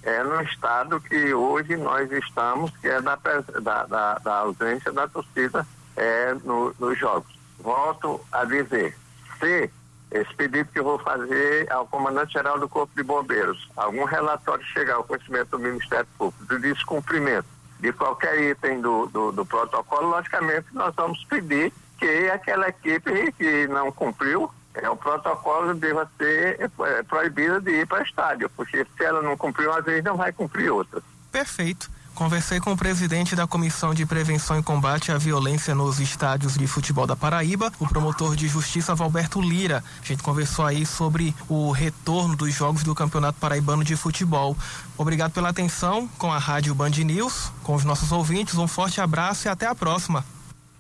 é, 0.04 0.22
no 0.24 0.42
estado 0.42 1.00
que 1.00 1.34
hoje 1.34 1.78
nós 1.78 2.12
estamos, 2.12 2.76
que 2.78 2.88
é 2.88 3.02
da, 3.02 3.16
da, 3.16 3.84
da, 3.86 4.14
da 4.16 4.36
ausência 4.40 4.92
da 4.92 5.08
torcida 5.08 5.66
é, 5.96 6.34
no, 6.44 6.76
nos 6.78 6.98
jogos. 6.98 7.40
Volto 7.60 8.20
a 8.32 8.44
dizer, 8.44 8.98
se 9.40 9.70
esse 10.12 10.34
pedido 10.34 10.70
que 10.72 10.80
eu 10.80 10.84
vou 10.84 11.00
fazer 11.00 11.72
ao 11.72 11.86
comandante-geral 11.88 12.60
do 12.60 12.68
Corpo 12.68 12.92
de 12.96 13.04
Bombeiros, 13.04 13.70
algum 13.78 14.04
relatório 14.06 14.64
chegar 14.66 14.96
ao 14.96 15.04
conhecimento 15.04 15.52
do 15.52 15.60
Ministério 15.60 16.08
Público 16.18 16.46
de 16.46 16.60
descumprimento 16.60 17.48
de 17.80 17.94
qualquer 17.94 18.42
item 18.42 18.82
do, 18.82 19.06
do, 19.08 19.32
do 19.32 19.46
protocolo, 19.46 20.10
logicamente 20.10 20.68
nós 20.74 20.94
vamos 20.96 21.24
pedir 21.26 21.72
que 22.00 22.30
aquela 22.30 22.70
equipe 22.70 23.32
que 23.34 23.68
não 23.68 23.92
cumpriu 23.92 24.50
é, 24.74 24.90
o 24.90 24.96
protocolo 24.96 25.74
deva 25.74 26.10
ser 26.18 26.60
é, 26.62 27.04
proibida 27.04 27.60
de 27.60 27.72
ir 27.72 27.88
para 27.88 28.04
estádio, 28.04 28.50
porque 28.56 28.86
se 28.98 29.04
ela 29.04 29.22
não 29.22 29.36
cumpriu 29.36 29.72
uma 29.72 29.82
vez, 29.82 30.04
não 30.04 30.16
vai 30.16 30.32
cumprir 30.32 30.72
outra. 30.72 31.02
Perfeito. 31.32 31.90
Conversei 32.20 32.60
com 32.60 32.74
o 32.74 32.78
presidente 32.78 33.34
da 33.34 33.48
Comissão 33.48 33.94
de 33.94 34.06
Prevenção 34.06 34.60
e 34.60 34.64
Combate 34.64 35.10
à 35.10 35.18
Violência 35.18 35.74
nos 35.74 36.02
Estádios 36.02 36.58
de 36.58 36.68
Futebol 36.68 37.08
da 37.08 37.16
Paraíba, 37.16 37.72
o 37.80 37.88
promotor 37.88 38.36
de 38.36 38.46
justiça 38.46 38.94
Valberto 38.94 39.42
Lira. 39.42 39.82
A 40.04 40.06
gente 40.06 40.22
conversou 40.22 40.66
aí 40.66 40.86
sobre 40.86 41.34
o 41.48 41.72
retorno 41.72 42.36
dos 42.36 42.54
jogos 42.54 42.84
do 42.84 42.94
Campeonato 42.94 43.40
Paraibano 43.40 43.86
de 43.86 43.96
Futebol. 43.96 44.58
Obrigado 44.98 45.32
pela 45.32 45.50
atenção 45.50 46.10
com 46.18 46.32
a 46.32 46.38
Rádio 46.38 46.76
Band 46.76 46.90
News, 46.90 47.54
com 47.64 47.74
os 47.74 47.86
nossos 47.86 48.12
ouvintes. 48.12 48.56
Um 48.56 48.68
forte 48.68 49.00
abraço 49.00 49.48
e 49.48 49.50
até 49.50 49.66
a 49.66 49.74
próxima. 49.74 50.26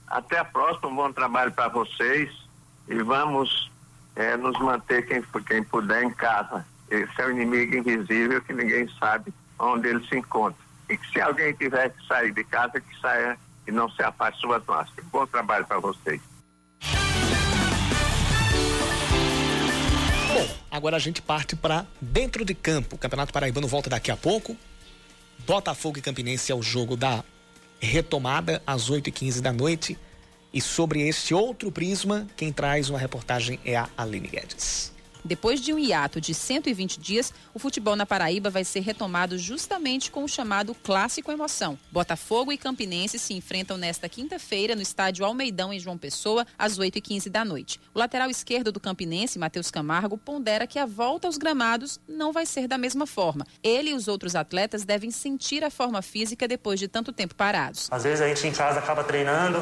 Até 0.10 0.40
a 0.40 0.46
próxima, 0.46 0.90
um 0.90 0.96
bom 0.96 1.14
trabalho 1.14 1.52
para 1.52 1.68
vocês 1.68 2.32
e 2.88 2.96
vamos 3.04 3.70
é, 4.16 4.36
nos 4.36 4.60
manter 4.60 5.06
quem, 5.06 5.24
quem 5.48 5.64
puder 5.64 6.04
em 6.04 6.12
casa. 6.12 6.66
Esse 6.90 7.22
é 7.22 7.28
o 7.28 7.32
inimigo 7.32 7.78
invisível 7.78 8.42
que 8.42 8.52
ninguém 8.52 8.90
sabe 9.00 9.32
onde 9.60 9.88
ele 9.88 10.06
se 10.08 10.18
encontra 10.18 10.60
e 10.90 10.98
que 10.98 11.12
se 11.12 11.22
alguém 11.22 11.54
tiver 11.54 11.90
que 11.90 12.08
sair 12.08 12.34
de 12.34 12.44
casa, 12.44 12.82
que 12.82 13.00
saia 13.00 13.38
e 13.68 13.72
não 13.72 13.88
se 13.92 14.02
afaste 14.02 14.42
suas 14.42 14.66
máscaras. 14.66 15.06
Bom 15.12 15.28
trabalho 15.28 15.68
para 15.68 15.80
vocês. 15.80 16.20
Bom, 20.34 20.58
agora 20.72 20.96
a 20.96 21.00
gente 21.00 21.22
parte 21.22 21.56
para 21.56 21.86
dentro 22.02 22.44
de 22.44 22.56
campo. 22.56 22.96
O 22.96 22.98
Campeonato 22.98 23.32
Paraibano 23.32 23.68
volta 23.68 23.92
daqui 23.92 24.10
a 24.10 24.18
pouco. 24.18 24.58
Botafogo 25.46 26.00
e 26.00 26.02
Campinense 26.02 26.52
é 26.52 26.56
o 26.56 26.64
jogo 26.64 26.98
da 26.98 27.24
retomada 27.80 28.62
às 28.66 28.90
8h15 28.90 29.42
da 29.42 29.54
noite. 29.54 29.98
E 30.52 30.60
sobre 30.60 31.08
este 31.08 31.34
outro 31.34 31.72
prisma, 31.72 32.28
quem 32.36 32.52
traz 32.52 32.90
uma 32.90 32.98
reportagem 32.98 33.60
é 33.64 33.76
a 33.76 33.88
Aline 33.98 34.28
Guedes. 34.28 34.92
Depois 35.24 35.60
de 35.60 35.74
um 35.74 35.80
hiato 35.80 36.22
de 36.22 36.34
120 36.34 37.00
dias, 37.00 37.34
o 37.54 37.60
futebol 37.60 37.96
na 37.96 38.06
Paraíba 38.06 38.50
vai 38.50 38.64
ser 38.64 38.80
retomado 38.80 39.38
justamente 39.38 40.12
com 40.12 40.24
o 40.24 40.28
chamado 40.28 40.74
Clássico 40.74 41.32
Emoção. 41.32 41.78
Botafogo 41.92 42.52
e 42.52 42.58
Campinense 42.58 43.20
se 43.20 43.34
enfrentam 43.34 43.78
nesta 43.78 44.08
quinta-feira 44.08 44.76
no 44.76 44.82
estádio 44.82 45.26
Almeidão, 45.26 45.74
em 45.74 45.80
João 45.80 45.98
Pessoa, 45.98 46.48
às 46.58 46.80
8h15 46.80 47.30
da 47.30 47.44
noite. 47.44 47.80
O 47.94 48.00
lateral 48.00 48.30
esquerdo 48.30 48.72
do 48.72 48.80
Campinense, 48.80 49.38
Matheus 49.38 49.70
Camargo, 49.70 50.18
pondera 50.18 50.66
que 50.66 50.80
a 50.80 50.86
volta 50.86 51.28
aos 51.28 51.38
gramados 51.38 52.00
não 52.08 52.32
vai 52.32 52.46
ser 52.46 52.68
da 52.68 52.78
mesma 52.78 53.06
forma. 53.06 53.46
Ele 53.62 53.90
e 53.90 53.94
os 53.94 54.08
outros 54.08 54.36
atletas 54.36 54.86
devem 54.86 55.12
sentir 55.12 55.64
a 55.64 55.70
forma 55.70 56.02
física 56.02 56.48
depois 56.48 56.80
de 56.80 56.88
tanto 56.88 57.12
tempo 57.12 57.36
parados. 57.36 57.88
Às 57.92 58.04
vezes 58.04 58.22
a 58.22 58.28
gente 58.28 58.48
em 58.48 58.52
casa 58.52 58.80
acaba 58.80 59.04
treinando, 59.04 59.60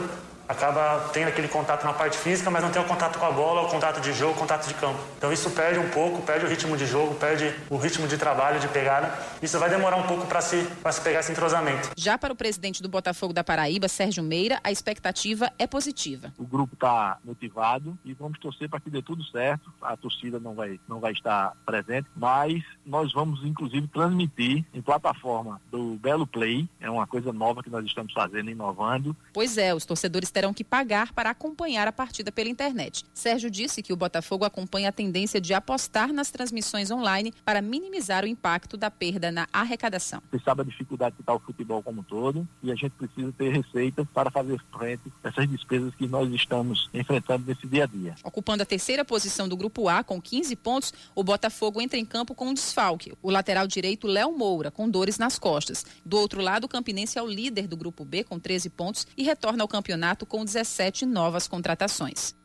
acaba 0.47 1.09
tendo 1.11 1.27
aquele 1.27 1.47
contato 1.47 1.83
na 1.83 1.93
parte 1.93 2.17
física, 2.17 2.49
mas 2.49 2.63
não 2.63 2.71
tem 2.71 2.81
o 2.81 2.85
contato 2.85 3.19
com 3.19 3.25
a 3.25 3.31
bola, 3.31 3.63
o 3.63 3.69
contato 3.69 3.99
de 4.01 4.13
jogo, 4.13 4.33
o 4.33 4.35
contato 4.35 4.67
de 4.67 4.73
campo. 4.73 4.99
Então 5.17 5.31
isso 5.31 5.49
perde 5.51 5.79
um 5.79 5.89
pouco, 5.89 6.21
perde 6.21 6.45
o 6.45 6.49
ritmo 6.49 6.77
de 6.77 6.85
jogo, 6.85 7.15
perde 7.15 7.53
o 7.69 7.77
ritmo 7.77 8.07
de 8.07 8.17
trabalho, 8.17 8.59
de 8.59 8.67
pegada. 8.67 9.13
Isso 9.41 9.59
vai 9.59 9.69
demorar 9.69 9.97
um 9.97 10.03
pouco 10.03 10.25
para 10.25 10.41
se, 10.41 10.67
se 10.91 11.01
pegar 11.01 11.19
esse 11.19 11.31
entrosamento. 11.31 11.89
Já 11.95 12.17
para 12.17 12.33
o 12.33 12.35
presidente 12.35 12.81
do 12.81 12.89
Botafogo 12.89 13.33
da 13.33 13.43
Paraíba, 13.43 13.87
Sérgio 13.87 14.23
Meira, 14.23 14.59
a 14.63 14.71
expectativa 14.71 15.51
é 15.57 15.67
positiva. 15.67 16.33
O 16.37 16.45
grupo 16.45 16.73
está 16.73 17.17
motivado 17.23 17.97
e 18.05 18.13
vamos 18.13 18.39
torcer 18.39 18.69
para 18.69 18.79
que 18.79 18.89
dê 18.89 19.01
tudo 19.01 19.23
certo. 19.25 19.71
A 19.81 19.97
torcida 19.97 20.39
não 20.39 20.53
vai, 20.53 20.79
não 20.87 20.99
vai 20.99 21.11
estar 21.11 21.53
presente, 21.65 22.07
mas 22.15 22.63
nós 22.85 23.13
vamos 23.13 23.43
inclusive 23.43 23.87
transmitir 23.87 24.65
em 24.73 24.81
plataforma 24.81 25.61
do 25.71 25.95
Belo 25.95 26.25
Play, 26.25 26.67
é 26.79 26.89
uma 26.89 27.07
coisa 27.07 27.33
nova 27.33 27.63
que 27.63 27.69
nós 27.69 27.85
estamos 27.85 28.13
fazendo, 28.13 28.49
inovando. 28.49 29.15
Pois 29.33 29.57
é, 29.57 29.73
os 29.73 29.85
torcedores 29.85 30.29
terão 30.37 30.53
que 30.53 30.63
pagar 30.63 31.13
para 31.13 31.31
acompanhar 31.31 31.87
a 31.87 31.91
partida 31.91 32.31
pela 32.31 32.47
internet. 32.47 33.03
Sérgio 33.11 33.49
disse 33.49 33.81
que 33.81 33.91
o 33.91 33.95
Botafogo 33.95 34.45
acompanha 34.45 34.89
a 34.89 34.91
tendência 34.91 35.41
de 35.41 35.51
apostar 35.51 36.13
nas 36.13 36.29
transmissões 36.29 36.91
online 36.91 37.33
para 37.43 37.59
minimizar 37.59 38.23
o 38.23 38.27
impacto 38.27 38.77
da 38.77 38.91
perda 38.91 39.31
na 39.31 39.47
arrecadação. 39.51 40.21
Você 40.29 40.37
sabe 40.43 40.61
a 40.61 40.63
dificuldade 40.63 41.15
que 41.15 41.23
está 41.23 41.33
o 41.33 41.39
futebol 41.39 41.81
como 41.81 42.01
um 42.01 42.03
todo 42.03 42.47
e 42.61 42.71
a 42.71 42.75
gente 42.75 42.91
precisa 42.91 43.31
ter 43.31 43.49
receitas 43.49 44.05
para 44.13 44.29
fazer 44.29 44.61
frente 44.71 45.11
a 45.23 45.29
essas 45.29 45.49
despesas 45.49 45.95
que 45.95 46.07
nós 46.07 46.31
estamos 46.31 46.87
enfrentando 46.93 47.43
nesse 47.47 47.65
dia 47.65 47.85
a 47.85 47.87
dia. 47.87 48.13
Ocupando 48.23 48.61
a 48.61 48.65
terceira 48.65 49.03
posição 49.03 49.49
do 49.49 49.57
Grupo 49.57 49.89
A 49.89 50.03
com 50.03 50.21
15 50.21 50.55
pontos, 50.57 50.93
o 51.15 51.23
Botafogo 51.23 51.81
entra 51.81 51.97
em 51.97 52.05
campo 52.05 52.35
com 52.35 52.49
um 52.49 52.53
desfalque. 52.53 53.11
O 53.23 53.31
lateral 53.31 53.65
direito 53.65 54.05
Léo 54.05 54.37
Moura, 54.37 54.69
com 54.69 54.87
dores 54.87 55.17
nas 55.17 55.39
costas. 55.39 55.83
Do 56.05 56.19
outro 56.19 56.43
lado, 56.43 56.65
o 56.65 56.69
Campinense 56.69 57.17
é 57.17 57.23
o 57.23 57.27
líder 57.27 57.67
do 57.67 57.75
Grupo 57.75 58.05
B 58.05 58.23
com 58.23 58.37
13 58.37 58.69
pontos 58.69 59.07
e 59.17 59.23
retorna 59.23 59.63
ao 59.63 59.67
campeonato 59.67 60.26
com 60.27 60.43
17 60.43 61.05
novas 61.05 61.47
contratações. 61.47 62.35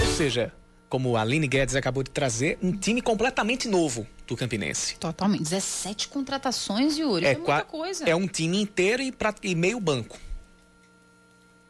Ou 0.00 0.14
seja, 0.14 0.52
como 0.88 1.16
a 1.16 1.22
Aline 1.22 1.48
Guedes 1.48 1.74
acabou 1.74 2.02
de 2.02 2.10
trazer, 2.10 2.58
um 2.62 2.72
time 2.72 3.00
completamente 3.00 3.68
novo 3.68 4.06
do 4.26 4.36
Campinense. 4.36 4.96
Totalmente. 4.96 5.42
17 5.42 6.08
contratações, 6.08 6.96
Yuri. 6.98 7.26
É, 7.26 7.32
é 7.32 7.36
muita 7.36 7.62
coisa. 7.62 8.04
É 8.08 8.14
um 8.14 8.26
time 8.26 8.60
inteiro 8.60 9.02
e, 9.02 9.12
pra, 9.12 9.34
e 9.42 9.54
meio 9.54 9.80
banco. 9.80 10.18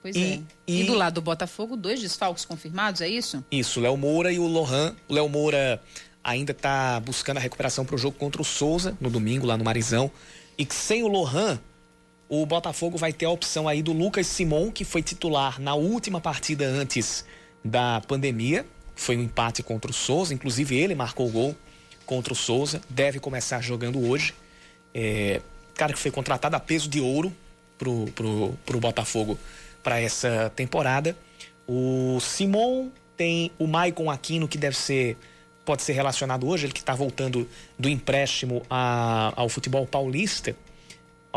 Pois 0.03 0.15
e, 0.15 0.23
é. 0.23 0.43
E, 0.67 0.83
e, 0.83 0.85
do 0.85 0.95
lado 0.95 1.15
do 1.15 1.23
Botafogo, 1.23 1.77
dois 1.77 2.01
desfalques 2.01 2.45
confirmados, 2.45 3.01
é 3.01 3.09
isso? 3.09 3.45
Isso, 3.51 3.81
Léo 3.81 3.97
Moura 3.97 4.33
e 4.33 4.39
o 4.39 4.47
Lohan. 4.47 4.95
O 5.09 5.15
Léo 5.15 5.29
Moura 5.29 5.83
ainda 6.23 6.53
está 6.53 7.01
buscando 7.01 7.39
a 7.39 7.41
recuperação 7.41 7.85
para 7.85 7.95
o 7.95 7.99
jogo 7.99 8.17
contra 8.17 8.41
o 8.41 8.45
Souza, 8.45 8.97
no 9.01 9.11
domingo, 9.11 9.47
lá 9.47 9.57
no 9.57 9.65
Marizão. 9.65 10.11
E 10.59 10.65
que 10.65 10.75
sem 10.75 11.03
o 11.03 11.09
Lohan, 11.09 11.59
o 12.29 12.45
Botafogo 12.45 12.99
vai 12.99 13.13
ter 13.13 13.27
a 13.27 13.31
opção 13.31 13.69
aí 13.69 13.83
do 13.83 13.93
Lucas 13.93 14.27
Simon, 14.27 14.71
que 14.71 14.85
foi 14.85 15.03
titular 15.03 15.61
na 15.61 15.75
última 15.75 16.21
partida 16.21 16.67
antes 16.67 17.25
da 17.65 18.03
pandemia. 18.07 18.67
Foi 18.97 19.17
um 19.17 19.23
empate 19.23 19.63
contra 19.63 19.91
o 19.91 19.95
Souza, 19.95 20.35
inclusive 20.35 20.77
ele 20.77 20.95
marcou 20.95 21.29
o 21.29 21.31
gol 21.31 21.57
contra 22.05 22.33
o 22.33 22.37
Souza, 22.37 22.81
deve 22.89 23.21
começar 23.21 23.61
jogando 23.61 24.09
hoje. 24.09 24.35
É, 24.95 25.41
cara 25.75 25.93
que 25.93 25.99
foi 25.99 26.11
contratado 26.11 26.57
a 26.57 26.61
peso 26.61 26.89
de 26.89 27.01
ouro 27.01 27.33
pro, 27.79 28.07
pro, 28.15 28.55
pro 28.65 28.81
Botafogo 28.81 29.39
para 29.83 30.01
essa 30.01 30.51
temporada. 30.57 31.17
O 31.69 32.19
Simon 32.21 32.89
tem 33.17 33.53
o 33.59 33.67
Maicon 33.67 34.11
Aquino, 34.11 34.49
que 34.49 34.59
deve 34.59 34.77
ser 34.77 35.17
pode 35.65 35.83
ser 35.83 35.95
relacionado 35.95 36.47
hoje, 36.47 36.67
ele 36.67 36.73
que 36.73 36.79
está 36.79 36.95
voltando 36.95 37.49
do 37.77 37.89
empréstimo 37.89 38.63
a, 38.71 39.33
ao 39.35 39.49
futebol 39.49 39.85
paulista 39.85 40.55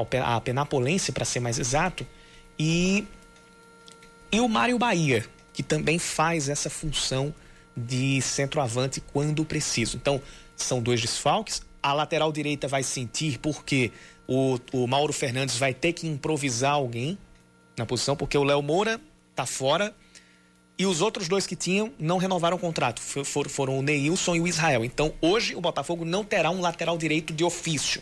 a 0.02 0.42
Penapolense, 0.42 1.12
para 1.12 1.26
ser 1.26 1.40
mais 1.40 1.60
exato, 1.60 2.06
e, 2.58 3.08
e 4.32 4.40
o 4.40 4.48
Mário 4.48 4.78
Bahia, 4.78 5.26
que 5.54 5.64
também 5.64 5.98
faz 5.98 6.50
essa 6.50 6.70
função 6.70 7.34
de 7.76 8.22
centroavante 8.22 9.02
quando 9.02 9.46
preciso. 9.46 9.98
Então, 9.98 10.22
são 10.56 10.82
dois 10.82 11.02
desfalques. 11.02 11.62
A 11.82 11.94
lateral 11.94 12.32
direita 12.32 12.68
vai 12.68 12.84
sentir 12.84 13.40
porque 13.40 13.92
o, 14.28 14.60
o 14.74 14.88
Mauro 14.88 15.14
Fernandes 15.14 15.58
vai 15.58 15.74
ter 15.74 15.94
que 15.94 16.08
improvisar 16.08 16.74
alguém 16.74 17.18
na 17.78 17.86
posição, 17.86 18.16
porque 18.16 18.38
o 18.38 18.44
Léo 18.44 18.62
Moura 18.62 19.00
tá 19.34 19.46
fora 19.46 19.96
e 20.78 20.86
os 20.86 21.02
outros 21.02 21.28
dois 21.28 21.48
que 21.48 21.56
tinham 21.56 21.92
não 21.98 22.18
renovaram 22.18 22.58
o 22.58 22.60
contrato. 22.60 23.02
For, 23.02 23.48
foram 23.48 23.80
o 23.80 23.82
Neilson 23.82 24.36
e 24.36 24.42
o 24.42 24.48
Israel. 24.48 24.84
Então, 24.84 25.14
hoje, 25.22 25.56
o 25.56 25.62
Botafogo 25.62 26.04
não 26.04 26.24
terá 26.24 26.52
um 26.52 26.60
lateral 26.60 26.98
direito 26.98 27.34
de 27.34 27.44
ofício 27.44 28.02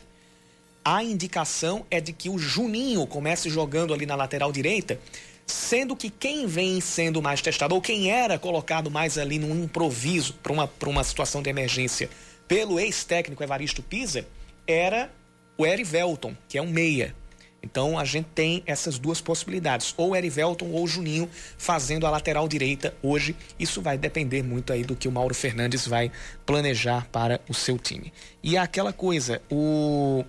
a 0.90 1.04
indicação 1.04 1.86
é 1.92 2.00
de 2.00 2.14
que 2.14 2.30
o 2.30 2.40
Juninho 2.40 3.06
comece 3.06 3.50
jogando 3.50 3.94
ali 3.94 4.06
na 4.06 4.16
lateral 4.16 4.54
direita, 4.54 4.98
sendo 5.46 5.98
que 5.98 6.10
quem 6.10 6.48
vem 6.48 6.80
sendo 6.80 7.22
mais 7.22 7.42
testado, 7.42 7.76
ou 7.76 7.82
quem 7.82 8.10
era 8.10 8.40
colocado 8.40 8.90
mais 8.90 9.18
ali 9.18 9.38
num 9.38 9.66
improviso 9.66 10.36
para 10.36 10.54
uma, 10.54 10.72
uma 10.86 11.04
situação 11.04 11.42
de 11.42 11.50
emergência 11.50 12.10
pelo 12.48 12.80
ex-técnico 12.80 13.44
Evaristo 13.44 13.84
Pisa, 13.84 14.26
era 14.66 15.12
o 15.58 15.66
Erivelton, 15.66 16.34
que 16.48 16.58
é 16.58 16.62
um 16.62 16.70
meia. 16.70 17.14
Então 17.62 18.00
a 18.00 18.06
gente 18.06 18.30
tem 18.34 18.64
essas 18.66 18.98
duas 18.98 19.20
possibilidades, 19.20 19.94
ou 19.98 20.16
Erivelton 20.16 20.72
ou 20.72 20.88
Juninho 20.88 21.30
fazendo 21.58 22.08
a 22.08 22.10
lateral 22.10 22.48
direita 22.48 22.96
hoje. 23.04 23.36
Isso 23.60 23.82
vai 23.82 23.98
depender 23.98 24.42
muito 24.42 24.72
aí 24.72 24.86
do 24.86 24.96
que 24.96 25.10
o 25.10 25.12
Mauro 25.12 25.36
Fernandes 25.36 25.86
vai 25.86 26.10
planejar 26.46 27.10
para 27.12 27.42
o 27.50 27.54
seu 27.54 27.78
time. 27.78 28.14
E 28.42 28.56
aquela 28.56 28.94
coisa, 28.94 29.42
o 29.52 30.24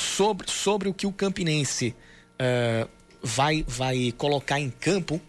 sobre, 0.00 0.50
sobre 0.50 0.88
o 0.88 0.94
que 0.94 1.06
o 1.06 1.12
Campinense 1.12 1.94
uh, 2.34 2.88
vai, 3.22 3.64
vai 3.66 4.12
colocar 4.16 4.58
em 4.58 4.70
campo 4.70 5.20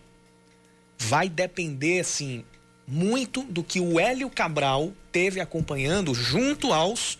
vai 1.02 1.28
depender, 1.28 2.00
assim, 2.00 2.46
muito 2.88 3.44
do 3.44 3.64
que 3.64 3.80
o 3.80 4.00
Hélio 4.00 4.30
Cabral 4.30 4.94
teve 5.12 5.40
acompanhando 5.40 6.14
junto 6.14 6.72
aos, 6.72 7.18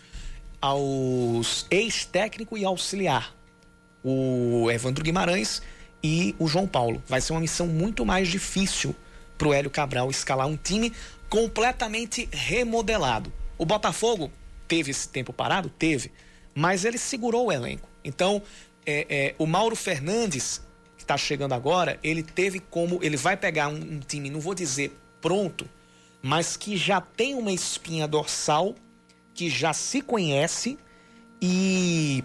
aos 0.60 1.66
ex-técnico 1.68 2.56
e 2.56 2.64
auxiliar, 2.64 3.34
o 4.04 4.70
Evandro 4.70 5.02
Guimarães 5.02 5.60
e 6.02 6.34
o 6.38 6.46
João 6.46 6.66
Paulo. 6.66 7.02
Vai 7.08 7.20
ser 7.20 7.32
uma 7.32 7.40
missão 7.40 7.66
muito 7.66 8.06
mais 8.06 8.28
difícil 8.28 8.94
para 9.36 9.48
o 9.48 9.52
Hélio 9.52 9.70
Cabral 9.70 10.10
escalar 10.10 10.46
um 10.46 10.56
time 10.56 10.92
completamente 11.28 12.28
remodelado. 12.30 13.32
O 13.58 13.66
Botafogo 13.66 14.30
teve 14.68 14.92
esse 14.92 15.08
tempo 15.08 15.32
parado? 15.32 15.68
Teve 15.68 16.12
mas 16.54 16.84
ele 16.84 16.98
segurou 16.98 17.46
o 17.46 17.52
elenco. 17.52 17.88
Então, 18.04 18.42
é, 18.84 19.06
é, 19.08 19.34
o 19.38 19.46
Mauro 19.46 19.76
Fernandes, 19.76 20.60
que 20.96 21.04
está 21.04 21.16
chegando 21.16 21.52
agora, 21.52 21.98
ele 22.02 22.22
teve 22.22 22.60
como. 22.60 22.98
Ele 23.02 23.16
vai 23.16 23.36
pegar 23.36 23.68
um, 23.68 23.76
um, 23.76 24.00
time, 24.00 24.30
não 24.30 24.40
vou 24.40 24.54
dizer 24.54 24.96
pronto, 25.20 25.68
mas 26.20 26.56
que 26.56 26.76
já 26.76 27.00
tem 27.00 27.34
uma 27.34 27.52
espinha 27.52 28.06
dorsal, 28.08 28.74
que 29.34 29.48
já 29.48 29.72
se 29.72 30.00
conhece 30.00 30.78
e. 31.40 32.24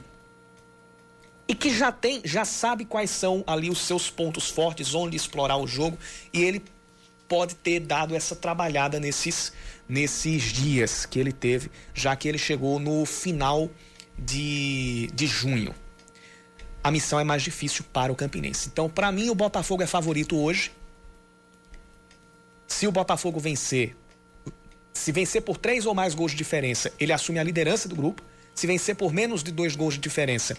E 1.50 1.56
que 1.56 1.74
já 1.74 1.94
tem, 1.94 2.22
já 2.26 2.44
sabe 2.44 2.84
quais 2.84 3.10
são 3.10 3.42
ali 3.48 3.70
os 3.70 3.80
seus 3.80 4.10
pontos 4.10 4.50
fortes, 4.50 4.94
onde 4.94 5.16
explorar 5.16 5.56
o 5.56 5.66
jogo, 5.66 5.98
e 6.34 6.44
ele 6.44 6.62
pode 7.26 7.56
ter 7.56 7.80
dado 7.80 8.14
essa 8.14 8.36
trabalhada 8.36 9.00
nesses, 9.00 9.54
nesses 9.88 10.44
dias 10.44 11.06
que 11.06 11.18
ele 11.18 11.32
teve, 11.32 11.72
já 11.94 12.16
que 12.18 12.28
ele 12.28 12.38
chegou 12.38 12.80
no 12.80 13.06
final 13.06 13.70
de, 14.18 15.08
de 15.14 15.28
junho. 15.28 15.74
A 16.84 16.92
missão 16.92 17.20
é 17.20 17.24
mais 17.24 17.44
difícil 17.44 17.86
para 17.92 18.12
o 18.12 18.16
Campinense. 18.16 18.70
Então, 18.70 18.90
para 18.90 19.12
mim, 19.12 19.30
o 19.30 19.36
Botafogo 19.36 19.84
é 19.84 19.88
favorito 19.88 20.38
hoje. 20.38 20.72
Se 22.68 22.88
o 22.88 22.92
Botafogo 22.92 23.40
vencer, 23.40 23.96
se 24.94 25.12
vencer 25.12 25.42
por 25.42 25.58
três 25.58 25.86
ou 25.86 25.94
mais 25.94 26.16
gols 26.16 26.32
de 26.32 26.38
diferença, 26.38 26.92
ele 27.00 27.14
assume 27.14 27.40
a 27.40 27.44
liderança 27.44 27.88
do 27.88 27.96
grupo. 27.96 28.24
Se 28.54 28.66
vencer 28.66 28.96
por 28.96 29.14
menos 29.14 29.44
de 29.44 29.52
dois 29.52 29.76
gols 29.76 29.94
de 29.96 30.00
diferença, 30.00 30.58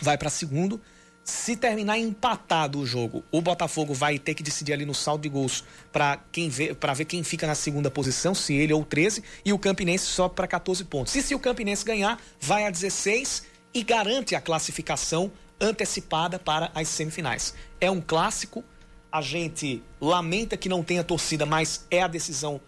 vai 0.00 0.18
para 0.18 0.30
segundo. 0.30 0.80
Se 1.24 1.56
terminar 1.56 1.98
empatado 1.98 2.80
o 2.80 2.86
jogo, 2.86 3.22
o 3.30 3.40
Botafogo 3.40 3.94
vai 3.94 4.18
ter 4.18 4.34
que 4.34 4.42
decidir 4.42 4.72
ali 4.72 4.84
no 4.84 4.94
saldo 4.94 5.22
de 5.22 5.28
gols 5.28 5.62
para 5.92 6.18
quem 6.32 6.48
vê, 6.48 6.74
para 6.74 6.92
ver 6.94 7.04
quem 7.04 7.22
fica 7.22 7.46
na 7.46 7.54
segunda 7.54 7.90
posição, 7.90 8.34
se 8.34 8.54
ele 8.54 8.72
ou 8.72 8.84
13, 8.84 9.22
e 9.44 9.52
o 9.52 9.58
Campinense 9.58 10.04
sobe 10.04 10.34
para 10.34 10.48
14 10.48 10.84
pontos. 10.84 11.14
E 11.14 11.22
se 11.22 11.34
o 11.34 11.38
Campinense 11.38 11.84
ganhar, 11.84 12.20
vai 12.40 12.66
a 12.66 12.70
16 12.70 13.44
e 13.72 13.84
garante 13.84 14.34
a 14.34 14.40
classificação 14.40 15.30
antecipada 15.60 16.40
para 16.40 16.72
as 16.74 16.88
semifinais. 16.88 17.54
É 17.80 17.88
um 17.88 18.00
clássico, 18.00 18.64
a 19.10 19.20
gente 19.20 19.80
lamenta 20.00 20.56
que 20.56 20.68
não 20.68 20.82
tenha 20.82 21.04
torcida, 21.04 21.46
mas 21.46 21.86
é 21.88 22.02
a 22.02 22.08
decisão 22.08 22.60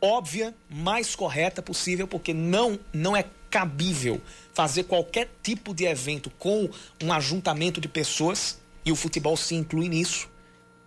óbvia, 0.00 0.54
mais 0.68 1.14
correta 1.16 1.62
possível, 1.62 2.06
porque 2.06 2.34
não 2.34 2.78
não 2.92 3.16
é 3.16 3.24
cabível 3.52 4.18
fazer 4.54 4.84
qualquer 4.84 5.28
tipo 5.42 5.74
de 5.74 5.84
evento 5.84 6.30
com 6.38 6.68
um 7.02 7.12
ajuntamento 7.12 7.80
de 7.80 7.86
pessoas, 7.86 8.60
e 8.84 8.90
o 8.90 8.96
futebol 8.96 9.36
se 9.36 9.54
inclui 9.54 9.88
nisso. 9.88 10.28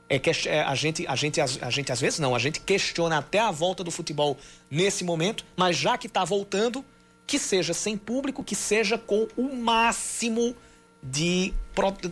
É 0.09 0.19
que 0.19 0.29
é, 0.47 0.61
a 0.61 0.75
gente, 0.75 1.07
a 1.07 1.15
gente, 1.15 1.39
a, 1.39 1.69
gente 1.69 1.91
às 1.91 2.01
vezes 2.01 2.19
não, 2.19 2.35
a 2.35 2.39
gente 2.39 2.59
questiona 2.59 3.17
até 3.19 3.39
a 3.39 3.51
volta 3.51 3.83
do 3.83 3.89
futebol 3.89 4.37
nesse 4.69 5.03
momento, 5.03 5.45
mas 5.55 5.77
já 5.77 5.97
que 5.97 6.07
está 6.07 6.23
voltando, 6.25 6.83
que 7.25 7.39
seja 7.39 7.73
sem 7.73 7.97
público, 7.97 8.43
que 8.43 8.55
seja 8.55 8.97
com 8.97 9.27
o 9.37 9.55
máximo 9.55 10.55
de 11.01 11.53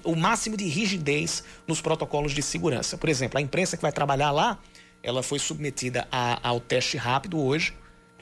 o 0.04 0.16
máximo 0.16 0.58
de 0.58 0.66
rigidez 0.66 1.44
nos 1.68 1.82
protocolos 1.82 2.32
de 2.32 2.42
segurança. 2.42 2.98
Por 2.98 3.10
exemplo, 3.10 3.38
a 3.38 3.42
imprensa 3.42 3.76
que 3.78 3.82
vai 3.84 3.92
trabalhar 3.92 4.32
lá, 4.32 4.60
ela 5.02 5.22
foi 5.22 5.38
submetida 5.38 6.08
a, 6.12 6.48
ao 6.48 6.60
teste 6.60 6.98
rápido 6.98 7.40
hoje. 7.40 7.74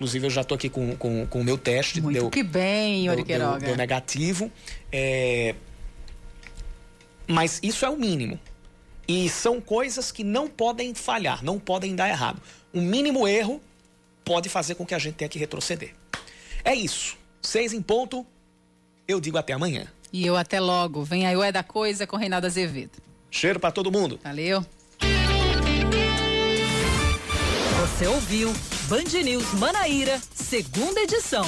Inclusive, 0.01 0.25
eu 0.25 0.31
já 0.31 0.41
estou 0.41 0.55
aqui 0.55 0.67
com, 0.67 0.95
com, 0.95 1.27
com, 1.27 1.41
o 1.41 1.43
meu 1.43 1.59
teste. 1.59 2.01
Muito 2.01 2.19
deu, 2.19 2.29
que 2.31 2.41
bem, 2.41 3.05
Yuri 3.05 3.23
deu, 3.23 3.37
deu, 3.37 3.59
deu 3.59 3.77
negativo. 3.77 4.51
É... 4.91 5.53
Mas 7.27 7.59
isso 7.61 7.85
é 7.85 7.89
o 7.89 7.95
mínimo. 7.95 8.39
E 9.07 9.29
são 9.29 9.61
coisas 9.61 10.11
que 10.11 10.23
não 10.23 10.47
podem 10.47 10.95
falhar, 10.95 11.43
não 11.43 11.59
podem 11.59 11.95
dar 11.95 12.09
errado. 12.09 12.41
Um 12.73 12.81
mínimo 12.81 13.27
erro 13.27 13.61
pode 14.25 14.49
fazer 14.49 14.73
com 14.73 14.87
que 14.87 14.95
a 14.95 14.97
gente 14.97 15.13
tenha 15.17 15.29
que 15.29 15.37
retroceder. 15.37 15.93
É 16.65 16.73
isso. 16.73 17.15
Seis 17.39 17.71
em 17.71 17.81
ponto. 17.81 18.25
Eu 19.07 19.21
digo 19.21 19.37
até 19.37 19.53
amanhã. 19.53 19.85
E 20.11 20.25
eu 20.25 20.35
até 20.35 20.59
logo. 20.59 21.03
Vem 21.03 21.27
aí 21.27 21.37
o 21.37 21.43
É 21.43 21.51
da 21.51 21.61
Coisa 21.61 22.07
com 22.07 22.17
Reinaldo 22.17 22.47
Azevedo. 22.47 22.97
Cheiro 23.29 23.59
para 23.59 23.71
todo 23.71 23.91
mundo. 23.91 24.19
Valeu. 24.23 24.65
Você 27.81 28.07
ouviu 28.07 28.51
Band 28.87 29.23
News 29.23 29.53
Manaíra, 29.53 30.19
segunda 30.33 31.01
edição. 31.01 31.45